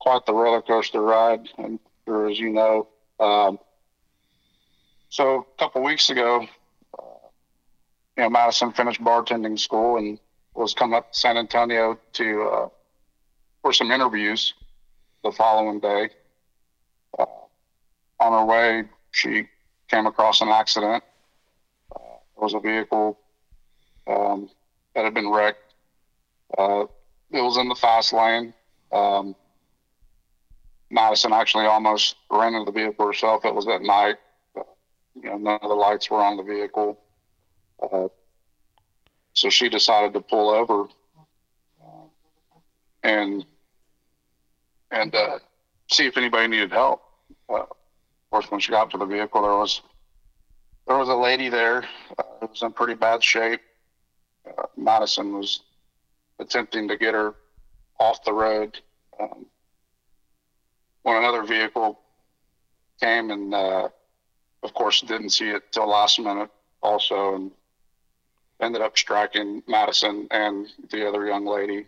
quite 0.00 0.26
the 0.26 0.34
roller 0.34 0.62
coaster 0.62 1.00
ride, 1.00 1.48
and 1.56 1.78
as 2.08 2.38
you 2.38 2.50
know. 2.50 2.88
Um, 3.20 3.58
so 5.08 5.46
a 5.54 5.58
couple 5.58 5.82
weeks 5.82 6.10
ago, 6.10 6.46
uh, 6.98 7.02
you 8.16 8.22
know, 8.24 8.30
Madison 8.30 8.72
finished 8.72 9.00
bartending 9.02 9.58
school 9.58 9.96
and 9.96 10.18
was 10.54 10.74
coming 10.74 10.96
up 10.96 11.12
to 11.12 11.18
San 11.18 11.36
Antonio 11.36 11.98
to 12.14 12.42
uh, 12.42 12.68
for 13.62 13.72
some 13.72 13.90
interviews 13.92 14.54
the 15.22 15.30
following 15.30 15.78
day. 15.80 16.10
Uh, 17.18 17.26
on 18.20 18.32
her 18.32 18.44
way, 18.44 18.84
she 19.12 19.48
came 19.88 20.06
across 20.06 20.40
an 20.40 20.48
accident. 20.48 21.04
Uh, 21.94 21.98
there 22.00 22.42
was 22.42 22.54
a 22.54 22.60
vehicle 22.60 23.18
um, 24.08 24.50
that 24.94 25.04
had 25.04 25.14
been 25.14 25.28
wrecked 25.30 25.67
uh, 26.56 26.84
it 27.30 27.40
was 27.40 27.56
in 27.56 27.68
the 27.68 27.74
fast 27.74 28.12
lane. 28.12 28.54
Um, 28.92 29.34
Madison 30.90 31.32
actually 31.32 31.66
almost 31.66 32.16
ran 32.30 32.54
into 32.54 32.72
the 32.72 32.78
vehicle 32.78 33.06
herself. 33.06 33.44
It 33.44 33.54
was 33.54 33.68
at 33.68 33.82
night. 33.82 34.16
You 35.14 35.30
know, 35.30 35.36
none 35.36 35.58
of 35.60 35.68
the 35.68 35.74
lights 35.74 36.10
were 36.10 36.22
on 36.22 36.36
the 36.36 36.42
vehicle. 36.42 36.98
Uh, 37.82 38.08
so 39.34 39.50
she 39.50 39.68
decided 39.68 40.14
to 40.14 40.20
pull 40.20 40.50
over 40.50 40.84
uh, 41.80 42.06
and 43.02 43.44
and 44.90 45.14
uh, 45.14 45.38
see 45.90 46.06
if 46.06 46.16
anybody 46.16 46.48
needed 46.48 46.72
help. 46.72 47.02
Uh, 47.48 47.60
of 47.60 47.68
course, 48.30 48.50
when 48.50 48.60
she 48.60 48.70
got 48.70 48.90
to 48.90 48.98
the 48.98 49.04
vehicle, 49.04 49.42
there 49.42 49.52
was 49.52 49.82
there 50.86 50.96
was 50.96 51.08
a 51.08 51.14
lady 51.14 51.48
there. 51.48 51.84
Uh, 52.18 52.22
it 52.42 52.50
was 52.50 52.62
in 52.62 52.72
pretty 52.72 52.94
bad 52.94 53.22
shape. 53.22 53.60
Uh, 54.46 54.62
Madison 54.76 55.34
was 55.34 55.60
attempting 56.38 56.88
to 56.88 56.96
get 56.96 57.14
her 57.14 57.34
off 57.98 58.24
the 58.24 58.32
road 58.32 58.80
um, 59.20 59.46
when 61.02 61.16
another 61.16 61.42
vehicle 61.42 61.98
came 63.00 63.30
and 63.30 63.54
uh, 63.54 63.88
of 64.62 64.74
course 64.74 65.00
didn't 65.00 65.30
see 65.30 65.48
it 65.48 65.70
till 65.72 65.88
last 65.88 66.18
minute 66.20 66.50
also 66.82 67.34
and 67.34 67.50
ended 68.60 68.82
up 68.82 68.96
striking 68.96 69.62
madison 69.68 70.26
and 70.30 70.68
the 70.90 71.06
other 71.06 71.26
young 71.26 71.46
lady. 71.46 71.86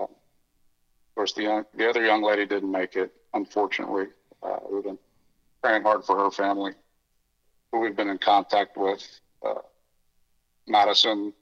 Uh, 0.00 0.04
of 0.04 1.14
course 1.14 1.32
the, 1.32 1.42
young, 1.42 1.64
the 1.74 1.88
other 1.88 2.04
young 2.04 2.22
lady 2.22 2.46
didn't 2.46 2.70
make 2.70 2.96
it 2.96 3.12
unfortunately. 3.34 4.06
Uh, 4.42 4.58
we've 4.70 4.84
been 4.84 4.98
praying 5.62 5.82
hard 5.82 6.04
for 6.04 6.16
her 6.16 6.30
family 6.30 6.72
who 7.72 7.80
we've 7.80 7.96
been 7.96 8.08
in 8.08 8.18
contact 8.18 8.76
with 8.76 9.20
uh, 9.44 9.54
madison 10.66 11.32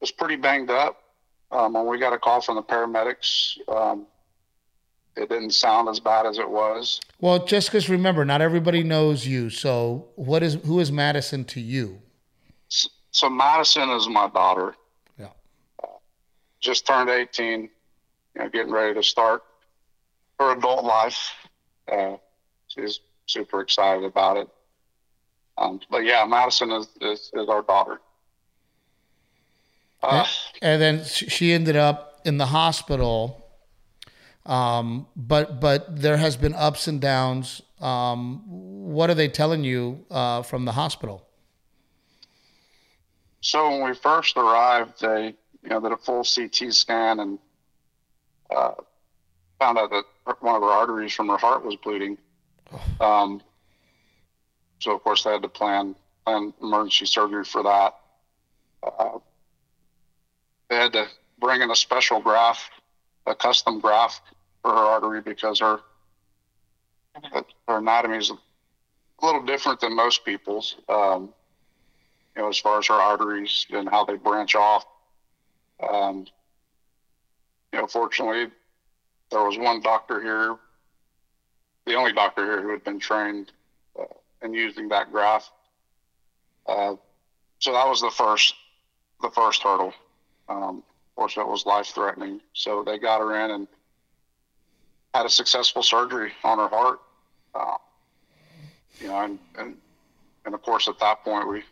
was 0.00 0.10
pretty 0.10 0.36
banged 0.36 0.70
up. 0.70 1.02
Um, 1.52 1.72
when 1.72 1.86
we 1.86 1.98
got 1.98 2.12
a 2.12 2.18
call 2.18 2.40
from 2.40 2.56
the 2.56 2.62
paramedics, 2.62 3.58
um, 3.68 4.06
it 5.16 5.28
didn't 5.28 5.50
sound 5.50 5.88
as 5.88 5.98
bad 5.98 6.26
as 6.26 6.38
it 6.38 6.48
was. 6.48 7.00
Well, 7.20 7.44
just 7.44 7.68
because 7.68 7.88
remember, 7.88 8.24
not 8.24 8.40
everybody 8.40 8.82
knows 8.84 9.26
you. 9.26 9.50
So, 9.50 10.08
what 10.14 10.42
is 10.42 10.54
who 10.64 10.78
is 10.80 10.92
Madison 10.92 11.44
to 11.46 11.60
you? 11.60 12.00
So 13.12 13.28
Madison 13.28 13.90
is 13.90 14.08
my 14.08 14.28
daughter. 14.28 14.76
Yeah. 15.18 15.28
Just 16.60 16.86
turned 16.86 17.10
18. 17.10 17.62
you 17.62 17.68
know, 18.36 18.48
getting 18.48 18.72
ready 18.72 18.94
to 18.94 19.02
start 19.02 19.42
her 20.38 20.52
adult 20.56 20.84
life. 20.84 21.32
Uh, 21.90 22.16
she's 22.68 23.00
super 23.26 23.60
excited 23.60 24.04
about 24.04 24.36
it. 24.36 24.48
Um, 25.58 25.80
but 25.90 26.04
yeah, 26.04 26.24
Madison 26.24 26.70
is, 26.70 26.88
is, 27.00 27.30
is 27.34 27.48
our 27.48 27.62
daughter. 27.62 28.00
Uh, 30.02 30.26
and 30.62 30.80
then 30.80 31.04
she 31.04 31.52
ended 31.52 31.76
up 31.76 32.20
in 32.24 32.38
the 32.38 32.46
hospital. 32.46 33.36
Um, 34.46 35.06
but 35.14 35.60
but 35.60 36.00
there 36.00 36.16
has 36.16 36.36
been 36.36 36.54
ups 36.54 36.88
and 36.88 37.00
downs. 37.00 37.62
Um, 37.80 38.42
what 38.46 39.10
are 39.10 39.14
they 39.14 39.28
telling 39.28 39.64
you 39.64 40.04
uh, 40.10 40.42
from 40.42 40.64
the 40.64 40.72
hospital? 40.72 41.26
So 43.42 43.70
when 43.70 43.84
we 43.84 43.94
first 43.94 44.36
arrived, 44.36 45.00
they 45.00 45.34
you 45.62 45.68
know 45.68 45.80
did 45.80 45.92
a 45.92 45.96
full 45.96 46.24
CT 46.24 46.72
scan 46.72 47.20
and 47.20 47.38
uh, 48.54 48.72
found 49.58 49.78
out 49.78 49.90
that 49.90 50.04
one 50.40 50.56
of 50.56 50.62
her 50.62 50.68
arteries 50.68 51.12
from 51.12 51.28
her 51.28 51.36
heart 51.36 51.64
was 51.64 51.76
bleeding. 51.76 52.18
Um, 53.00 53.42
so 54.78 54.94
of 54.94 55.02
course 55.02 55.24
they 55.24 55.30
had 55.30 55.42
to 55.42 55.48
plan 55.48 55.94
plan 56.24 56.52
emergency 56.62 57.06
surgery 57.06 57.44
for 57.44 57.62
that. 57.62 57.94
Uh, 58.82 59.18
they 60.70 60.76
had 60.76 60.92
to 60.94 61.06
bring 61.38 61.60
in 61.60 61.70
a 61.70 61.76
special 61.76 62.20
graft, 62.20 62.70
a 63.26 63.34
custom 63.34 63.80
graft 63.80 64.22
for 64.62 64.70
her 64.70 64.76
artery 64.76 65.20
because 65.20 65.60
her 65.60 65.80
her 67.66 67.78
anatomy 67.78 68.16
is 68.16 68.30
a 68.30 69.26
little 69.26 69.42
different 69.42 69.80
than 69.80 69.94
most 69.94 70.24
people's. 70.24 70.76
Um, 70.88 71.34
you 72.36 72.42
know, 72.42 72.48
as 72.48 72.58
far 72.58 72.78
as 72.78 72.86
her 72.86 72.94
arteries 72.94 73.66
and 73.70 73.88
how 73.88 74.04
they 74.04 74.16
branch 74.16 74.54
off. 74.54 74.86
Um, 75.86 76.26
you 77.72 77.80
know, 77.80 77.86
fortunately, 77.88 78.50
there 79.30 79.42
was 79.42 79.58
one 79.58 79.82
doctor 79.82 80.22
here, 80.22 80.56
the 81.86 81.94
only 81.94 82.12
doctor 82.12 82.44
here 82.44 82.62
who 82.62 82.70
had 82.70 82.84
been 82.84 83.00
trained 83.00 83.50
uh, 83.98 84.04
in 84.42 84.54
using 84.54 84.88
that 84.90 85.10
graft. 85.10 85.50
Uh, 86.66 86.94
so 87.58 87.72
that 87.72 87.88
was 87.88 88.00
the 88.00 88.10
first, 88.10 88.54
the 89.20 89.30
first 89.30 89.62
hurdle. 89.62 89.92
Um, 90.50 90.82
course, 91.20 91.36
it 91.36 91.46
was 91.46 91.66
life 91.66 91.88
threatening. 91.88 92.40
So 92.54 92.82
they 92.82 92.98
got 92.98 93.20
her 93.20 93.44
in 93.44 93.50
and 93.50 93.68
had 95.12 95.26
a 95.26 95.28
successful 95.28 95.82
surgery 95.82 96.32
on 96.42 96.56
her 96.56 96.68
heart. 96.68 97.00
Uh, 97.54 97.76
you 98.98 99.08
know, 99.08 99.20
and, 99.20 99.38
and, 99.58 99.76
and 100.46 100.54
of 100.54 100.62
course, 100.62 100.88
at 100.88 100.98
that 101.00 101.22
point, 101.22 101.46
we, 101.46 101.62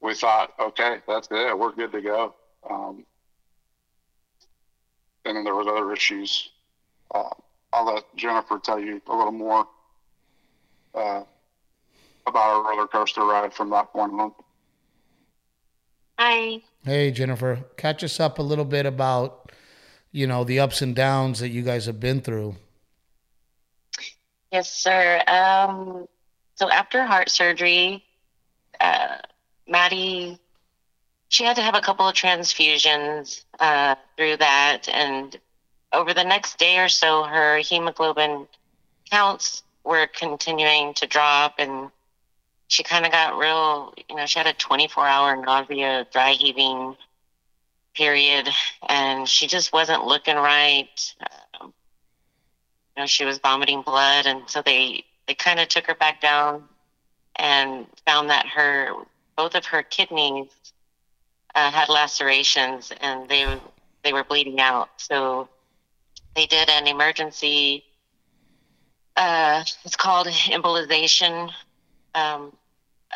we 0.00 0.14
thought, 0.14 0.54
okay, 0.58 1.00
that's 1.06 1.28
it. 1.30 1.58
We're 1.58 1.72
good 1.72 1.92
to 1.92 2.00
go. 2.00 2.34
Um, 2.68 3.04
and 5.26 5.36
then 5.36 5.44
there 5.44 5.54
was 5.54 5.66
other 5.66 5.92
issues. 5.92 6.48
Uh, 7.14 7.28
I'll 7.74 7.94
let 7.94 8.04
Jennifer 8.16 8.58
tell 8.58 8.80
you 8.80 9.02
a 9.08 9.14
little 9.14 9.30
more 9.30 9.68
uh, 10.94 11.22
about 12.26 12.36
our 12.36 12.70
roller 12.70 12.86
coaster 12.86 13.24
ride 13.24 13.52
from 13.52 13.68
that 13.70 13.92
point 13.92 14.18
on. 14.18 14.32
Hi. 16.18 16.62
Hey, 16.88 17.10
Jennifer. 17.10 17.66
Catch 17.76 18.02
us 18.02 18.18
up 18.18 18.38
a 18.38 18.42
little 18.42 18.64
bit 18.64 18.86
about, 18.86 19.52
you 20.10 20.26
know, 20.26 20.42
the 20.42 20.58
ups 20.58 20.80
and 20.80 20.96
downs 20.96 21.40
that 21.40 21.50
you 21.50 21.60
guys 21.60 21.84
have 21.84 22.00
been 22.00 22.22
through. 22.22 22.56
Yes, 24.50 24.72
sir. 24.72 25.22
Um, 25.26 26.08
so 26.54 26.70
after 26.70 27.04
heart 27.04 27.28
surgery, 27.28 28.02
uh, 28.80 29.18
Maddie, 29.68 30.38
she 31.28 31.44
had 31.44 31.56
to 31.56 31.62
have 31.62 31.74
a 31.74 31.82
couple 31.82 32.08
of 32.08 32.14
transfusions 32.14 33.44
uh, 33.60 33.94
through 34.16 34.38
that. 34.38 34.88
And 34.88 35.38
over 35.92 36.14
the 36.14 36.24
next 36.24 36.58
day 36.58 36.78
or 36.78 36.88
so, 36.88 37.24
her 37.24 37.58
hemoglobin 37.58 38.48
counts 39.10 39.62
were 39.84 40.06
continuing 40.06 40.94
to 40.94 41.06
drop. 41.06 41.56
And 41.58 41.90
she 42.68 42.82
kind 42.82 43.06
of 43.06 43.12
got 43.12 43.38
real, 43.38 43.94
you 44.08 44.16
know, 44.16 44.26
she 44.26 44.38
had 44.38 44.46
a 44.46 44.52
24 44.52 45.06
hour 45.06 45.36
nausea, 45.36 46.06
dry 46.12 46.32
heaving 46.32 46.96
period. 47.94 48.48
And 48.88 49.28
she 49.28 49.46
just 49.46 49.72
wasn't 49.72 50.04
looking 50.04 50.36
right. 50.36 51.14
Um, 51.60 51.72
you 52.96 53.02
know, 53.02 53.06
she 53.06 53.24
was 53.24 53.38
vomiting 53.38 53.82
blood. 53.82 54.26
And 54.26 54.42
so 54.46 54.62
they, 54.62 55.04
they 55.26 55.34
kind 55.34 55.58
of 55.58 55.68
took 55.68 55.86
her 55.86 55.94
back 55.94 56.20
down 56.20 56.64
and 57.36 57.86
found 58.06 58.30
that 58.30 58.46
her 58.46 58.92
both 59.36 59.54
of 59.54 59.64
her 59.66 59.82
kidneys 59.82 60.48
uh, 61.54 61.70
had 61.70 61.88
lacerations 61.88 62.92
and 63.00 63.28
they 63.28 63.58
they 64.04 64.12
were 64.12 64.24
bleeding 64.24 64.60
out. 64.60 64.88
So 64.96 65.48
they 66.34 66.46
did 66.46 66.68
an 66.68 66.86
emergency. 66.86 67.84
Uh, 69.16 69.64
it's 69.84 69.96
called 69.96 70.26
embolization 70.26 71.50
um, 72.14 72.52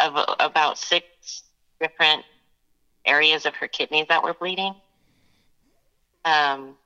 of 0.00 0.36
about 0.40 0.78
six 0.78 1.44
different 1.80 2.24
areas 3.04 3.46
of 3.46 3.54
her 3.56 3.68
kidneys 3.68 4.06
that 4.08 4.22
were 4.22 4.34
bleeding. 4.34 4.74
Um, 6.24 6.76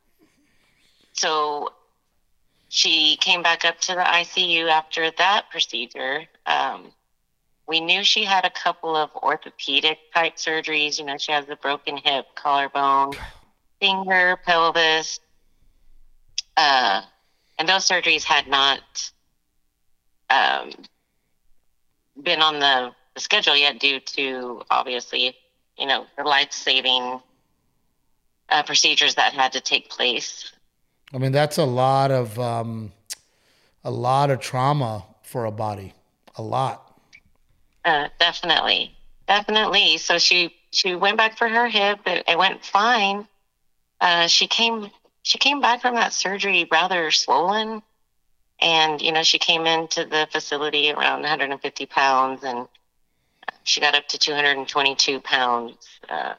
so 1.13 1.73
she 2.69 3.17
came 3.17 3.43
back 3.43 3.65
up 3.65 3.81
to 3.81 3.95
the 3.95 4.03
ICU 4.03 4.69
after 4.69 5.11
that 5.19 5.51
procedure. 5.51 6.25
Um, 6.47 6.93
we 7.69 7.81
knew 7.81 8.05
she 8.05 8.25
had 8.25 8.45
a 8.45 8.51
couple 8.51 8.95
of 8.97 9.11
orthopedic 9.17 9.99
type 10.15 10.37
surgeries. 10.37 10.99
You 10.99 11.05
know, 11.07 11.19
she 11.19 11.33
has 11.33 11.49
a 11.49 11.57
broken 11.57 11.97
hip, 11.97 12.27
collarbone, 12.35 13.13
finger, 13.81 14.39
pelvis. 14.45 15.21
Uh, 16.57 17.03
and 17.59 17.69
those 17.69 17.87
surgeries 17.87 18.23
had 18.23 18.47
not 18.47 18.81
um, 20.31 20.71
been 22.23 22.43
on 22.43 22.59
the, 22.59 22.93
the 23.14 23.21
schedule 23.21 23.57
yet 23.57 23.79
due 23.79 24.01
to 24.01 24.62
obviously, 24.71 25.37
you 25.79 25.87
know, 25.87 26.07
the 26.17 26.25
life 26.25 26.53
saving 26.53 27.21
uh, 28.49 28.62
procedures 28.62 29.14
that 29.17 29.33
had 29.33 29.53
to 29.53 29.61
take 29.61 29.91
place. 29.91 30.53
I 31.12 31.19
mean, 31.19 31.33
that's 31.33 31.59
a 31.59 31.64
lot 31.64 32.11
of 32.11 32.39
um, 32.39 32.93
a 33.85 33.91
lot 33.91 34.31
of 34.31 34.41
trauma 34.41 35.05
for 35.23 35.45
a 35.45 35.53
body, 35.53 35.95
a 36.37 36.43
lot. 36.43 37.01
Uh, 37.85 38.09
definitely, 38.19 38.97
definitely. 39.29 39.99
So 39.99 40.19
she 40.19 40.55
she 40.73 40.95
went 40.95 41.17
back 41.17 41.39
for 41.39 41.49
her 41.49 41.69
hip. 41.69 42.01
It, 42.07 42.25
it 42.29 42.37
went 42.37 42.64
fine. 42.64 43.27
Uh, 44.01 44.27
she 44.27 44.47
came 44.47 44.91
she 45.23 45.39
came 45.39 45.61
back 45.61 45.83
from 45.83 45.95
that 45.95 46.12
surgery 46.12 46.69
rather 46.71 47.11
swollen, 47.11 47.83
and 48.61 49.01
you 49.01 49.13
know 49.13 49.23
she 49.23 49.39
came 49.39 49.67
into 49.67 50.05
the 50.05 50.29
facility 50.31 50.91
around 50.91 51.21
150 51.21 51.87
pounds, 51.87 52.45
and 52.45 52.67
she 53.65 53.81
got 53.81 53.95
up 53.95 54.07
to 54.09 54.19
222 54.19 55.21
pounds. 55.21 55.77
Uh, 56.09 56.35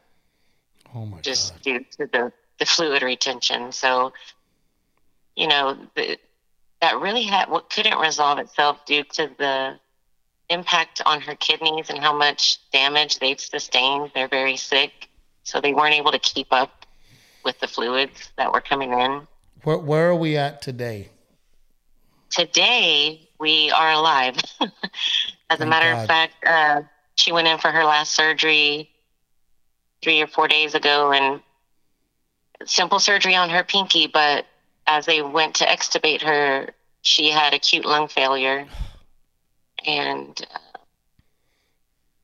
oh 0.95 1.05
my 1.05 1.19
just 1.21 1.53
God. 1.53 1.61
due 1.61 1.79
to 1.79 2.09
the 2.11 2.31
the 2.59 2.65
fluid 2.65 3.03
retention. 3.03 3.71
So, 3.71 4.13
you 5.35 5.47
know, 5.47 5.77
the, 5.95 6.17
that 6.81 6.99
really 6.99 7.23
had 7.23 7.49
what 7.49 7.69
couldn't 7.69 7.97
resolve 7.97 8.39
itself 8.39 8.85
due 8.85 9.03
to 9.03 9.29
the 9.37 9.79
impact 10.49 11.01
on 11.05 11.21
her 11.21 11.35
kidneys 11.35 11.89
and 11.89 11.99
how 11.99 12.15
much 12.15 12.59
damage 12.71 13.19
they've 13.19 13.39
sustained. 13.39 14.11
They're 14.13 14.27
very 14.27 14.57
sick, 14.57 15.09
so 15.43 15.59
they 15.59 15.73
weren't 15.73 15.95
able 15.95 16.11
to 16.11 16.19
keep 16.19 16.47
up 16.51 16.85
with 17.43 17.59
the 17.59 17.67
fluids 17.67 18.31
that 18.37 18.51
were 18.51 18.61
coming 18.61 18.93
in. 18.93 19.27
Where, 19.63 19.77
where 19.77 20.09
are 20.09 20.15
we 20.15 20.37
at 20.37 20.61
today? 20.61 21.09
Today, 22.29 23.29
we 23.39 23.71
are 23.71 23.91
alive. 23.91 24.35
As 24.59 24.69
Thank 25.49 25.61
a 25.61 25.65
matter 25.65 25.91
God. 25.91 26.01
of 26.01 26.07
fact, 26.07 26.33
uh, 26.45 26.81
she 27.15 27.31
went 27.31 27.47
in 27.47 27.57
for 27.57 27.71
her 27.71 27.83
last 27.83 28.13
surgery 28.13 28.89
three 30.01 30.21
or 30.21 30.27
four 30.27 30.47
days 30.47 30.75
ago 30.75 31.11
and 31.11 31.41
simple 32.65 32.99
surgery 32.99 33.35
on 33.35 33.49
her 33.49 33.63
pinky, 33.63 34.07
but 34.07 34.45
as 34.85 35.05
they 35.05 35.21
went 35.21 35.55
to 35.55 35.65
extubate 35.65 36.21
her, 36.21 36.73
she 37.01 37.29
had 37.29 37.53
acute 37.53 37.85
lung 37.85 38.07
failure 38.07 38.67
and 39.85 40.45
uh, 40.53 40.59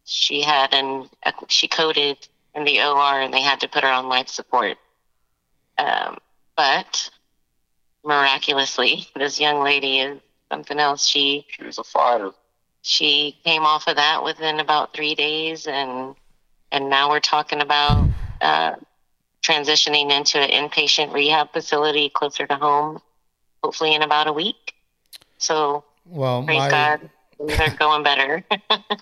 she 0.05 0.41
had 0.41 0.73
an 0.73 1.09
she 1.47 1.67
coded 1.67 2.27
in 2.53 2.65
the 2.65 2.81
OR 2.81 3.21
and 3.21 3.33
they 3.33 3.41
had 3.41 3.59
to 3.61 3.67
put 3.67 3.83
her 3.83 3.89
on 3.89 4.09
life 4.09 4.27
support. 4.27 4.77
Um, 5.77 6.17
but 6.55 7.09
miraculously, 8.03 9.07
this 9.15 9.39
young 9.39 9.63
lady 9.63 9.99
is 9.99 10.19
something 10.51 10.79
else. 10.79 11.05
She 11.05 11.45
She 11.49 11.63
was 11.63 11.77
a 11.77 11.83
fighter. 11.83 12.31
she 12.81 13.37
came 13.45 13.63
off 13.63 13.87
of 13.87 13.95
that 13.95 14.23
within 14.23 14.59
about 14.59 14.93
three 14.93 15.15
days, 15.15 15.67
and 15.67 16.15
and 16.71 16.89
now 16.89 17.09
we're 17.09 17.19
talking 17.19 17.61
about 17.61 18.09
uh, 18.41 18.75
transitioning 19.41 20.11
into 20.11 20.39
an 20.39 20.49
inpatient 20.49 21.13
rehab 21.13 21.51
facility 21.53 22.09
closer 22.09 22.47
to 22.47 22.55
home, 22.55 23.01
hopefully 23.63 23.93
in 23.93 24.01
about 24.01 24.27
a 24.27 24.33
week. 24.33 24.73
So 25.37 25.83
Well, 26.05 26.43
praise 26.43 26.57
my 26.57 26.69
God, 26.69 27.09
things 27.37 27.59
are 27.59 27.75
going 27.75 28.03
better. 28.03 28.43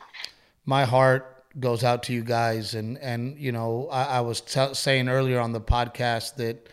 my 0.66 0.86
heart 0.86 1.44
goes 1.60 1.84
out 1.84 2.04
to 2.04 2.14
you 2.14 2.24
guys, 2.24 2.76
and 2.76 2.98
and 3.00 3.38
you 3.38 3.52
know 3.52 3.88
I, 3.92 4.04
I 4.04 4.22
was 4.22 4.42
t- 4.42 4.74
saying 4.74 5.10
earlier 5.10 5.40
on 5.40 5.54
the 5.54 5.62
podcast 5.62 6.36
that 6.36 6.70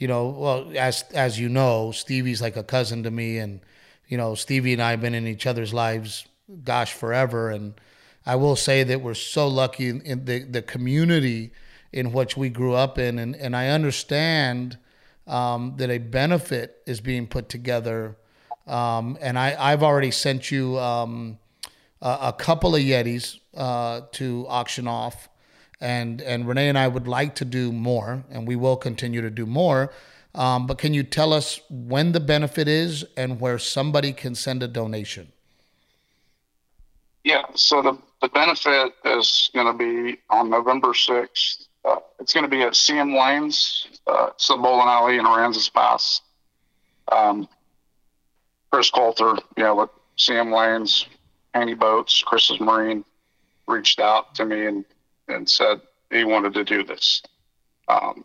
you 0.00 0.08
know, 0.08 0.28
well, 0.28 0.72
as 0.76 1.04
as 1.12 1.38
you 1.38 1.48
know, 1.50 1.92
Stevie's 1.92 2.40
like 2.40 2.56
a 2.56 2.64
cousin 2.64 3.02
to 3.02 3.10
me, 3.10 3.36
and 3.38 3.60
you 4.08 4.16
know, 4.16 4.34
Stevie 4.34 4.72
and 4.72 4.82
I 4.82 4.92
have 4.92 5.02
been 5.02 5.14
in 5.14 5.26
each 5.26 5.46
other's 5.46 5.74
lives, 5.74 6.26
gosh, 6.64 6.94
forever. 6.94 7.50
And 7.50 7.74
I 8.24 8.36
will 8.36 8.56
say 8.56 8.82
that 8.82 9.02
we're 9.02 9.14
so 9.14 9.46
lucky 9.46 9.88
in, 9.90 10.00
in 10.00 10.24
the 10.24 10.42
the 10.42 10.62
community 10.62 11.52
in 11.92 12.12
which 12.12 12.34
we 12.34 12.48
grew 12.48 12.72
up 12.72 12.98
in, 12.98 13.18
and 13.18 13.36
and 13.36 13.54
I 13.54 13.68
understand 13.68 14.78
um, 15.26 15.74
that 15.76 15.90
a 15.90 15.98
benefit 15.98 16.82
is 16.86 17.02
being 17.02 17.26
put 17.26 17.50
together. 17.50 18.16
Um, 18.66 19.18
and 19.20 19.38
I, 19.38 19.56
I've 19.58 19.82
already 19.82 20.10
sent 20.10 20.50
you 20.50 20.78
um, 20.78 21.38
a, 22.00 22.18
a, 22.22 22.32
couple 22.32 22.76
of 22.76 22.80
Yetis 22.80 23.40
uh, 23.56 24.02
to 24.12 24.46
auction 24.48 24.86
off 24.86 25.28
and 25.80 26.20
and 26.20 26.46
Renee 26.46 26.68
and 26.68 26.78
I 26.78 26.88
would 26.88 27.08
like 27.08 27.34
to 27.36 27.44
do 27.44 27.72
more, 27.72 28.24
and 28.30 28.46
we 28.46 28.56
will 28.56 28.76
continue 28.76 29.20
to 29.20 29.30
do 29.30 29.46
more. 29.46 29.92
Um, 30.34 30.66
but 30.66 30.78
can 30.78 30.94
you 30.94 31.02
tell 31.02 31.32
us 31.32 31.60
when 31.68 32.12
the 32.12 32.20
benefit 32.20 32.68
is 32.68 33.04
and 33.16 33.40
where 33.40 33.58
somebody 33.58 34.12
can 34.12 34.34
send 34.34 34.62
a 34.62 34.68
donation? 34.68 35.32
Yeah, 37.24 37.44
so 37.54 37.82
the, 37.82 37.98
the 38.22 38.28
benefit 38.28 38.94
is 39.04 39.50
going 39.52 39.66
to 39.66 39.72
be 39.72 40.18
on 40.30 40.48
November 40.48 40.88
6th. 40.88 41.66
Uh, 41.84 41.96
it's 42.18 42.32
going 42.32 42.44
to 42.44 42.50
be 42.50 42.62
at 42.62 42.72
CM 42.72 43.18
Lanes. 43.18 43.88
Uh, 44.06 44.30
bowling 44.48 44.88
alley 44.88 45.18
in 45.18 45.24
Aransas 45.24 45.72
Pass. 45.72 46.22
Um, 47.10 47.48
Chris 48.70 48.90
Coulter, 48.90 49.36
you 49.56 49.64
know, 49.64 49.74
with 49.74 49.90
CM 50.16 50.54
Lanes, 50.56 51.06
Handy 51.54 51.74
Boats, 51.74 52.22
Chris's 52.22 52.60
Marine, 52.60 53.04
reached 53.66 54.00
out 54.00 54.34
to 54.36 54.44
me 54.44 54.66
and 54.66 54.84
and 55.32 55.48
said 55.48 55.80
he 56.10 56.24
wanted 56.24 56.54
to 56.54 56.64
do 56.64 56.84
this. 56.84 57.22
Um, 57.88 58.24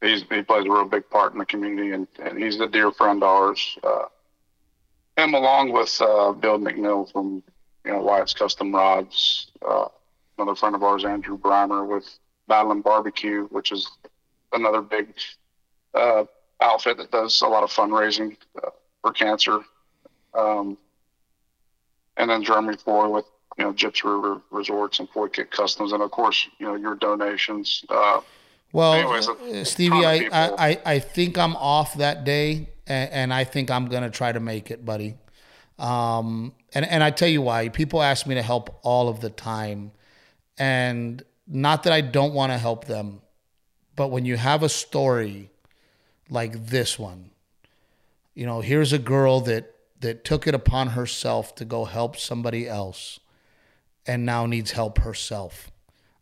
he's, 0.00 0.22
he 0.30 0.42
plays 0.42 0.66
a 0.66 0.70
real 0.70 0.84
big 0.84 1.08
part 1.10 1.32
in 1.32 1.38
the 1.38 1.46
community, 1.46 1.92
and, 1.92 2.06
and 2.22 2.42
he's 2.42 2.60
a 2.60 2.68
dear 2.68 2.90
friend 2.90 3.22
of 3.22 3.28
ours. 3.28 3.78
Uh, 3.82 4.04
him, 5.16 5.34
along 5.34 5.72
with 5.72 6.00
uh, 6.00 6.32
Bill 6.32 6.58
McNeil 6.58 7.10
from 7.10 7.42
you 7.84 7.92
know 7.92 8.00
Wyatt's 8.00 8.34
Custom 8.34 8.74
Rods, 8.74 9.50
uh, 9.66 9.86
another 10.38 10.56
friend 10.56 10.74
of 10.74 10.82
ours, 10.82 11.04
Andrew 11.04 11.38
Brimer 11.38 11.86
with 11.86 12.08
Battling 12.48 12.82
Barbecue, 12.82 13.46
which 13.48 13.72
is 13.72 13.90
another 14.52 14.80
big 14.80 15.14
uh, 15.94 16.24
outfit 16.60 16.96
that 16.98 17.10
does 17.10 17.42
a 17.42 17.46
lot 17.46 17.62
of 17.62 17.70
fundraising 17.70 18.36
uh, 18.62 18.70
for 19.02 19.12
cancer. 19.12 19.60
Um, 20.34 20.78
and 22.16 22.30
then 22.30 22.42
Jeremy 22.42 22.76
Floyd 22.76 23.10
with 23.10 23.24
you 23.58 23.64
know, 23.64 23.72
Gyps 23.72 24.04
River 24.04 24.40
Resorts 24.50 24.98
and 24.98 25.08
Floyd 25.10 25.32
Kit 25.32 25.50
Customs, 25.50 25.92
and 25.92 26.02
of 26.02 26.10
course, 26.10 26.48
you 26.58 26.66
know, 26.66 26.74
your 26.74 26.94
donations. 26.94 27.84
Uh, 27.88 28.20
well, 28.72 28.94
anyways, 28.94 29.28
uh, 29.28 29.64
Stevie, 29.64 30.06
I, 30.06 30.28
I, 30.32 30.80
I 30.84 30.98
think 30.98 31.36
I'm 31.36 31.56
off 31.56 31.94
that 31.94 32.24
day, 32.24 32.70
and, 32.86 33.10
and 33.12 33.34
I 33.34 33.44
think 33.44 33.70
I'm 33.70 33.86
gonna 33.86 34.10
try 34.10 34.32
to 34.32 34.40
make 34.40 34.70
it, 34.70 34.84
buddy. 34.84 35.16
Um, 35.78 36.54
and 36.74 36.86
and 36.86 37.02
I 37.02 37.10
tell 37.10 37.28
you 37.28 37.42
why. 37.42 37.68
People 37.68 38.02
ask 38.02 38.26
me 38.26 38.34
to 38.34 38.42
help 38.42 38.78
all 38.82 39.08
of 39.08 39.20
the 39.20 39.30
time, 39.30 39.92
and 40.56 41.22
not 41.46 41.82
that 41.82 41.92
I 41.92 42.00
don't 42.00 42.32
want 42.32 42.52
to 42.52 42.58
help 42.58 42.86
them, 42.86 43.20
but 43.96 44.08
when 44.08 44.24
you 44.24 44.36
have 44.36 44.62
a 44.62 44.68
story 44.68 45.50
like 46.30 46.66
this 46.66 46.98
one, 46.98 47.30
you 48.34 48.46
know, 48.46 48.60
here's 48.62 48.92
a 48.94 48.98
girl 48.98 49.40
that 49.40 49.74
that 50.00 50.24
took 50.24 50.46
it 50.46 50.54
upon 50.54 50.88
herself 50.88 51.54
to 51.56 51.64
go 51.66 51.84
help 51.84 52.16
somebody 52.16 52.66
else 52.66 53.20
and 54.06 54.26
now 54.26 54.46
needs 54.46 54.72
help 54.72 54.98
herself. 54.98 55.70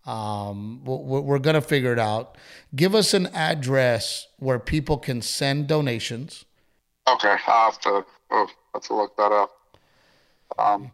Um, 0.06 0.82
we're 0.84 1.38
going 1.38 1.54
to 1.54 1.60
figure 1.60 1.92
it 1.92 1.98
out. 1.98 2.36
Give 2.74 2.94
us 2.94 3.14
an 3.14 3.26
address 3.28 4.26
where 4.38 4.58
people 4.58 4.98
can 4.98 5.22
send 5.22 5.68
donations. 5.68 6.44
Okay, 7.08 7.28
I 7.28 7.36
have 7.36 7.78
to 7.80 8.04
oh, 8.30 8.48
have 8.74 8.82
to 8.84 8.94
look 8.94 9.16
that 9.16 9.32
up. 9.32 9.50
Um, 10.58 10.90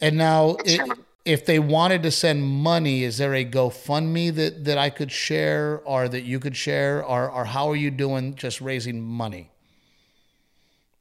and 0.00 0.16
now, 0.16 0.56
it, 0.64 0.78
gonna... 0.78 0.94
if 1.24 1.46
they 1.46 1.58
wanted 1.58 2.02
to 2.04 2.10
send 2.10 2.42
money, 2.44 3.02
is 3.02 3.18
there 3.18 3.34
a 3.34 3.44
GoFundMe 3.44 4.34
that 4.34 4.64
that 4.64 4.78
I 4.78 4.90
could 4.90 5.10
share, 5.10 5.80
or 5.84 6.08
that 6.08 6.22
you 6.22 6.38
could 6.38 6.56
share, 6.56 7.04
or 7.04 7.30
or 7.30 7.44
how 7.44 7.68
are 7.68 7.76
you 7.76 7.90
doing 7.90 8.34
just 8.34 8.60
raising 8.60 9.02
money? 9.02 9.50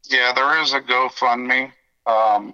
Yeah, 0.10 0.34
there 0.34 0.62
is 0.62 0.74
a 0.74 0.82
GoFundMe. 0.82 1.72
Um, 2.06 2.54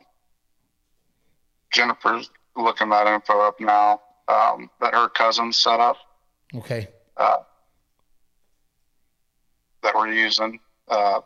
Jennifer's 1.72 2.30
looking 2.56 2.90
that 2.90 3.08
info 3.08 3.40
up 3.42 3.60
now 3.60 4.02
um, 4.28 4.70
that 4.80 4.94
her 4.94 5.10
cousin 5.10 5.54
set 5.54 5.80
up. 5.80 5.98
Okay. 6.56 6.88
Uh, 7.18 7.38
that 9.84 9.96
we're 9.96 10.12
using. 10.12 10.60
Uh, 10.88 11.22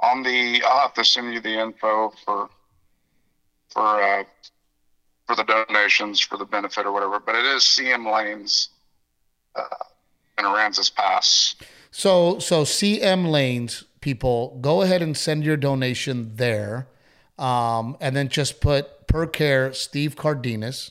on 0.00 0.22
the, 0.22 0.62
I'll 0.64 0.80
have 0.80 0.94
to 0.94 1.04
send 1.04 1.32
you 1.34 1.40
the 1.40 1.60
info 1.60 2.12
for 2.24 2.48
for 3.70 4.02
uh, 4.02 4.24
for 5.26 5.36
the 5.36 5.44
donations 5.44 6.20
for 6.20 6.38
the 6.38 6.44
benefit 6.44 6.86
or 6.86 6.92
whatever. 6.92 7.20
But 7.20 7.34
it 7.34 7.44
is 7.44 7.62
CM 7.62 8.10
Lanes 8.10 8.70
uh, 9.54 9.62
in 10.38 10.44
Aransas 10.44 10.94
Pass. 10.94 11.54
So 11.90 12.38
so 12.38 12.62
CM 12.62 13.30
Lanes 13.30 13.84
people, 14.00 14.58
go 14.60 14.82
ahead 14.82 15.02
and 15.02 15.16
send 15.16 15.44
your 15.44 15.56
donation 15.56 16.36
there, 16.36 16.86
um, 17.38 17.96
and 18.00 18.14
then 18.16 18.28
just 18.28 18.60
put 18.60 19.06
per 19.06 19.26
care 19.26 19.72
Steve 19.72 20.16
Cardenas 20.16 20.90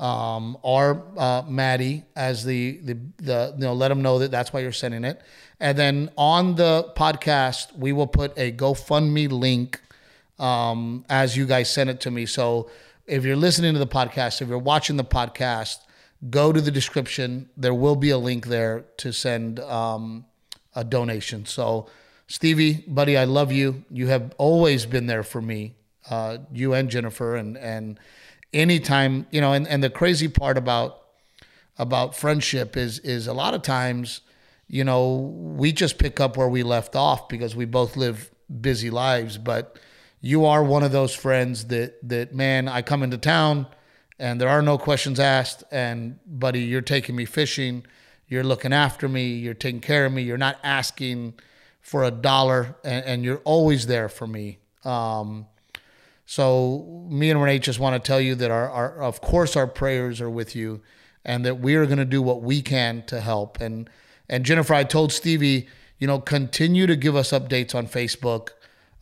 um, 0.00 0.56
or 0.62 1.04
uh, 1.18 1.42
Maddie 1.46 2.04
as 2.16 2.44
the, 2.44 2.78
the 2.78 2.98
the 3.18 3.54
you 3.56 3.64
know 3.64 3.74
let 3.74 3.88
them 3.88 4.00
know 4.02 4.18
that 4.20 4.30
that's 4.30 4.52
why 4.52 4.60
you're 4.60 4.72
sending 4.72 5.04
it, 5.04 5.20
and 5.60 5.76
then 5.76 6.10
on 6.16 6.54
the 6.54 6.90
podcast 6.96 7.76
we 7.76 7.92
will 7.92 8.06
put 8.06 8.36
a 8.38 8.50
GoFundMe 8.50 9.30
link 9.30 9.80
um, 10.38 11.04
as 11.08 11.36
you 11.36 11.46
guys 11.46 11.70
send 11.70 11.90
it 11.90 12.00
to 12.00 12.10
me. 12.10 12.24
So 12.24 12.70
if 13.06 13.24
you're 13.24 13.36
listening 13.36 13.74
to 13.74 13.78
the 13.78 13.86
podcast, 13.86 14.40
if 14.40 14.48
you're 14.48 14.58
watching 14.58 14.96
the 14.96 15.04
podcast, 15.04 15.78
go 16.30 16.52
to 16.52 16.60
the 16.60 16.70
description. 16.70 17.50
There 17.56 17.74
will 17.74 17.96
be 17.96 18.10
a 18.10 18.18
link 18.18 18.46
there 18.46 18.86
to 18.98 19.12
send 19.12 19.60
um, 19.60 20.24
a 20.74 20.82
donation. 20.82 21.44
So 21.44 21.88
Stevie, 22.26 22.84
buddy, 22.86 23.18
I 23.18 23.24
love 23.24 23.52
you. 23.52 23.84
You 23.90 24.06
have 24.06 24.32
always 24.38 24.86
been 24.86 25.06
there 25.06 25.24
for 25.24 25.42
me 25.42 25.74
uh, 26.10 26.38
you 26.52 26.74
and 26.74 26.90
Jennifer, 26.90 27.36
and 27.36 27.56
and 27.56 27.98
anytime 28.52 29.26
you 29.30 29.40
know, 29.40 29.52
and 29.52 29.66
and 29.66 29.82
the 29.82 29.90
crazy 29.90 30.28
part 30.28 30.58
about 30.58 31.00
about 31.78 32.14
friendship 32.14 32.76
is 32.76 32.98
is 32.98 33.26
a 33.26 33.32
lot 33.32 33.54
of 33.54 33.62
times, 33.62 34.20
you 34.68 34.84
know, 34.84 35.16
we 35.56 35.72
just 35.72 35.98
pick 35.98 36.20
up 36.20 36.36
where 36.36 36.48
we 36.48 36.62
left 36.62 36.94
off 36.94 37.28
because 37.28 37.56
we 37.56 37.64
both 37.64 37.96
live 37.96 38.30
busy 38.60 38.90
lives, 38.90 39.38
but 39.38 39.78
you 40.20 40.44
are 40.44 40.62
one 40.62 40.82
of 40.82 40.92
those 40.92 41.14
friends 41.14 41.66
that 41.66 41.96
that 42.08 42.34
man, 42.34 42.68
I 42.68 42.82
come 42.82 43.02
into 43.02 43.18
town 43.18 43.66
and 44.18 44.40
there 44.40 44.48
are 44.48 44.62
no 44.62 44.76
questions 44.76 45.18
asked 45.18 45.64
and 45.70 46.18
buddy, 46.26 46.60
you're 46.60 46.82
taking 46.82 47.16
me 47.16 47.24
fishing, 47.24 47.86
you're 48.28 48.44
looking 48.44 48.72
after 48.72 49.08
me, 49.08 49.32
you're 49.32 49.54
taking 49.54 49.80
care 49.80 50.04
of 50.04 50.12
me, 50.12 50.22
you're 50.22 50.36
not 50.36 50.58
asking 50.62 51.34
for 51.80 52.04
a 52.04 52.10
dollar 52.10 52.76
and, 52.84 53.04
and 53.06 53.24
you're 53.24 53.40
always 53.44 53.86
there 53.86 54.08
for 54.08 54.26
me. 54.26 54.58
Um, 54.84 55.46
so 56.30 57.08
me 57.10 57.28
and 57.28 57.42
Renee 57.42 57.58
just 57.58 57.80
want 57.80 58.00
to 58.00 58.06
tell 58.06 58.20
you 58.20 58.36
that 58.36 58.52
our, 58.52 58.70
our 58.70 59.02
of 59.02 59.20
course 59.20 59.56
our 59.56 59.66
prayers 59.66 60.20
are 60.20 60.30
with 60.30 60.54
you 60.54 60.80
and 61.24 61.44
that 61.44 61.58
we 61.58 61.74
are 61.74 61.86
going 61.86 61.98
to 61.98 62.04
do 62.04 62.22
what 62.22 62.40
we 62.40 62.62
can 62.62 63.02
to 63.06 63.20
help. 63.20 63.60
And 63.60 63.90
and 64.28 64.44
Jennifer, 64.44 64.72
I 64.72 64.84
told 64.84 65.12
Stevie, 65.12 65.66
you 65.98 66.06
know, 66.06 66.20
continue 66.20 66.86
to 66.86 66.94
give 66.94 67.16
us 67.16 67.32
updates 67.32 67.74
on 67.74 67.88
Facebook 67.88 68.50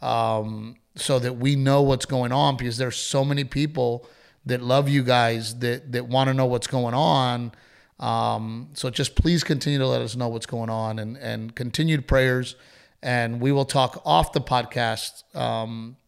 um, 0.01 0.77
so 0.97 1.19
that 1.19 1.35
we 1.35 1.55
know 1.55 1.83
what's 1.83 2.07
going 2.07 2.33
on 2.33 2.57
because 2.57 2.79
there's 2.79 2.97
so 2.97 3.27
many 3.27 3.45
people 3.45 4.09
that 4.47 4.63
love 4.63 4.89
you 4.89 5.03
guys 5.03 5.59
that 5.59 5.93
that 5.93 6.09
want 6.09 6.29
to 6.29 6.35
know 6.35 6.47
what's 6.47 6.67
going 6.67 6.95
on. 6.95 7.53
Um, 8.01 8.71
so 8.73 8.89
just 8.89 9.17
please 9.17 9.45
continue 9.45 9.81
to 9.81 9.87
let 9.87 10.01
us 10.01 10.17
know 10.17 10.29
what's 10.29 10.47
going 10.47 10.71
on 10.71 10.99
and 10.99 11.19
and 11.19 11.55
continued 11.55 12.09
prayers. 12.09 12.57
And 13.03 13.39
we 13.39 13.53
will 13.53 13.67
talk 13.67 14.01
off 14.07 14.33
the 14.33 14.41
podcast 14.41 15.25
um, 15.37 15.99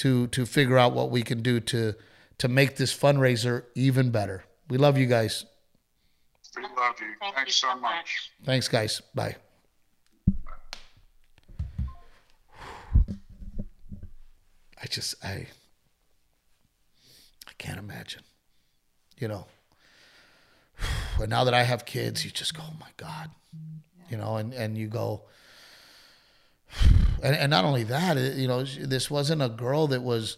to 0.00 0.26
to 0.28 0.46
figure 0.46 0.78
out 0.78 0.94
what 0.94 1.10
we 1.10 1.22
can 1.22 1.42
do 1.42 1.60
to 1.60 1.94
to 2.38 2.48
make 2.48 2.76
this 2.76 2.96
fundraiser 2.96 3.64
even 3.74 4.10
better. 4.10 4.44
We 4.70 4.78
love 4.78 4.96
you 4.96 5.04
guys. 5.06 5.44
We 6.56 6.62
love 6.62 6.94
you. 7.00 7.08
Thank 7.20 7.34
Thanks 7.34 7.62
you 7.62 7.68
so 7.68 7.76
much. 7.78 8.30
Thanks, 8.44 8.66
guys. 8.66 9.02
Bye. 9.14 9.36
I 14.82 14.86
just 14.88 15.22
I 15.22 15.46
I 17.46 17.52
can't 17.58 17.78
imagine. 17.78 18.22
You 19.18 19.28
know. 19.28 19.46
And 21.20 21.28
now 21.28 21.44
that 21.44 21.52
I 21.52 21.64
have 21.64 21.84
kids, 21.84 22.24
you 22.24 22.30
just 22.30 22.54
go, 22.54 22.62
oh 22.64 22.72
my 22.80 22.88
God. 22.96 23.28
You 24.08 24.16
know, 24.16 24.36
and, 24.36 24.54
and 24.54 24.78
you 24.78 24.86
go, 24.86 25.24
and, 27.22 27.36
and 27.36 27.50
not 27.50 27.64
only 27.64 27.84
that, 27.84 28.16
you 28.16 28.48
know, 28.48 28.64
this 28.64 29.10
wasn't 29.10 29.42
a 29.42 29.48
girl 29.48 29.86
that 29.88 30.02
was 30.02 30.36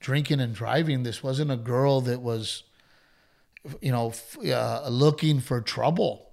drinking 0.00 0.40
and 0.40 0.54
driving. 0.54 1.02
This 1.02 1.22
wasn't 1.22 1.50
a 1.50 1.56
girl 1.56 2.00
that 2.02 2.20
was, 2.20 2.62
you 3.80 3.92
know, 3.92 4.12
uh, 4.44 4.88
looking 4.88 5.40
for 5.40 5.60
trouble. 5.60 6.30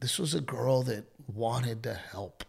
this 0.00 0.18
was 0.18 0.34
a 0.34 0.40
girl 0.40 0.82
that 0.84 1.04
wanted 1.26 1.82
to 1.82 1.94
help. 1.94 2.44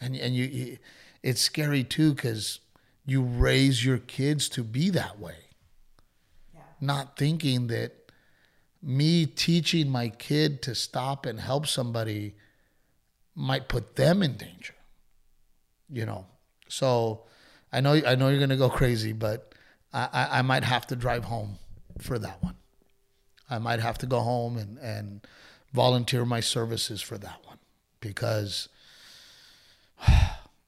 And 0.00 0.16
and 0.16 0.34
you, 0.34 0.44
you 0.44 0.78
it's 1.22 1.40
scary 1.40 1.84
too 1.84 2.14
cuz 2.14 2.60
you 3.06 3.22
raise 3.22 3.84
your 3.84 3.98
kids 3.98 4.48
to 4.50 4.62
be 4.62 4.90
that 4.90 5.18
way. 5.18 5.36
Not 6.80 7.16
thinking 7.16 7.68
that 7.68 8.10
me 8.82 9.26
teaching 9.26 9.90
my 9.90 10.08
kid 10.08 10.62
to 10.62 10.74
stop 10.74 11.26
and 11.26 11.40
help 11.40 11.66
somebody 11.66 12.34
might 13.34 13.68
put 13.68 13.96
them 13.96 14.22
in 14.22 14.36
danger. 14.36 14.74
You 15.90 16.06
know. 16.06 16.26
So 16.68 17.24
I 17.72 17.80
know 17.80 18.00
I 18.06 18.14
know 18.14 18.28
you're 18.28 18.40
gonna 18.40 18.56
go 18.56 18.70
crazy, 18.70 19.12
but 19.12 19.54
I, 19.92 20.08
I, 20.12 20.38
I 20.38 20.42
might 20.42 20.64
have 20.64 20.86
to 20.88 20.96
drive 20.96 21.24
home 21.24 21.58
for 22.00 22.18
that 22.18 22.42
one. 22.42 22.56
I 23.48 23.58
might 23.58 23.80
have 23.80 23.98
to 23.98 24.06
go 24.06 24.20
home 24.20 24.56
and, 24.56 24.78
and 24.78 25.26
volunteer 25.72 26.24
my 26.24 26.40
services 26.40 27.02
for 27.02 27.18
that 27.18 27.40
one 27.44 27.58
because 28.00 28.68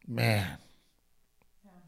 man 0.09 0.59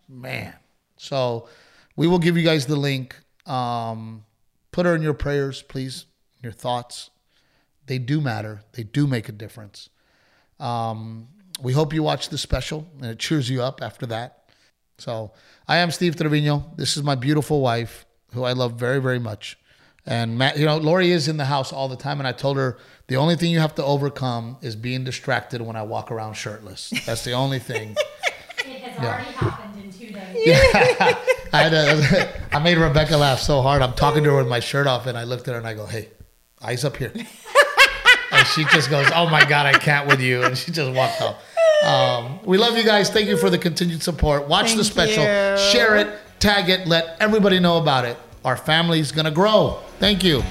man 0.09 0.55
so 0.97 1.49
we 1.97 2.07
will 2.07 2.19
give 2.19 2.37
you 2.37 2.45
guys 2.45 2.67
the 2.67 2.77
link 2.77 3.17
um, 3.47 4.25
put 4.73 4.87
her 4.87 4.95
in 4.95 5.03
your 5.03 5.15
prayers 5.15 5.63
please 5.63 6.07
your 6.43 6.53
thoughts 6.53 7.11
they 7.87 7.99
do 7.99 8.21
matter 8.21 8.63
they 8.73 8.83
do 8.83 9.07
make 9.07 9.29
a 9.29 9.33
difference 9.33 9.91
um, 10.61 11.29
we 11.63 11.73
hope 11.73 11.93
you 11.93 12.03
watch 12.03 12.29
the 12.29 12.39
special 12.39 12.87
and 13.01 13.07
it 13.07 13.19
cheers 13.19 13.49
you 13.49 13.63
up 13.63 13.83
after 13.83 14.07
that 14.07 14.45
so 14.99 15.33
i 15.67 15.79
am 15.79 15.91
steve 15.91 16.17
trevino 16.17 16.65
this 16.77 16.97
is 16.97 17.03
my 17.03 17.15
beautiful 17.15 17.61
wife 17.61 18.07
who 18.33 18.45
i 18.45 18.53
love 18.53 18.75
very 18.75 19.01
very 19.01 19.19
much 19.19 19.59
and 20.09 20.39
Matt, 20.39 20.57
you 20.57 20.65
know, 20.65 20.79
Lori 20.79 21.11
is 21.11 21.29
in 21.29 21.37
the 21.37 21.45
house 21.45 21.71
all 21.71 21.87
the 21.87 21.97
time, 21.97 22.19
and 22.19 22.27
I 22.27 22.33
told 22.33 22.57
her 22.57 22.79
the 23.09 23.17
only 23.17 23.37
thing 23.37 23.51
you 23.51 23.59
have 23.61 23.75
to 23.75 23.85
overcome 23.85 24.57
is 24.63 24.75
being 24.75 25.05
distracted 25.05 25.61
when 25.61 25.77
I 25.77 25.83
walk 25.83 26.11
around 26.11 26.33
shirtless. 26.33 26.89
That's 27.05 27.25
the 27.25 27.33
only 27.33 27.59
thing. 27.59 27.95
It 28.65 28.83
has 28.83 28.99
already 28.99 29.25
happened 29.33 29.85
in 29.85 29.93
two 29.93 30.13
days. 30.13 30.37
Yeah, 30.47 30.59
I 31.53 31.63
had 31.63 31.73
a, 31.73 32.57
I 32.57 32.59
made 32.59 32.77
Rebecca 32.77 33.17
laugh 33.17 33.39
so 33.39 33.63
hard. 33.63 33.83
I'm 33.83 33.95
talking 33.95 34.25
to 34.25 34.31
her 34.31 34.37
with 34.37 34.49
my 34.49 34.61
shirt 34.61 34.87
off, 34.87 35.07
and 35.07 35.17
I 35.17 35.25
looked 35.25 35.49
at 35.49 35.53
her 35.53 35.59
and 35.59 35.67
I 35.67 35.75
go, 35.75 35.87
"Hey, 35.87 36.09
eyes 36.61 36.85
up 36.85 36.97
here," 36.97 37.13
she 38.55 38.65
just 38.65 38.91
goes, 38.91 39.07
"Oh 39.15 39.29
my 39.29 39.45
god, 39.45 39.67
I 39.67 39.73
can't 39.73 40.07
with 40.07 40.21
you," 40.21 40.43
and 40.43 40.57
she 40.57 40.73
just 40.73 40.93
walked 40.93 41.21
off. 41.23 41.37
Um, 41.85 42.41
we 42.45 42.59
love 42.59 42.77
you 42.77 42.85
guys. 42.85 43.11
Thank 43.11 43.29
you 43.29 43.37
for 43.37 43.51
the 43.51 43.59
continued 43.59 44.03
support. 44.03 44.49
Watch 44.49 44.75
the 44.75 44.85
special, 44.85 45.23
you. 45.23 45.73
share 45.73 45.97
it, 45.97 46.09
tag 46.41 46.69
it, 46.69 46.87
let 46.87 47.17
everybody 47.21 47.61
know 47.61 47.79
about 47.79 48.05
it. 48.05 48.17
Our 48.45 48.57
family's 48.57 49.13
gonna 49.13 49.31
grow. 49.31 49.79
Thank 49.99 50.25
you. 50.25 50.43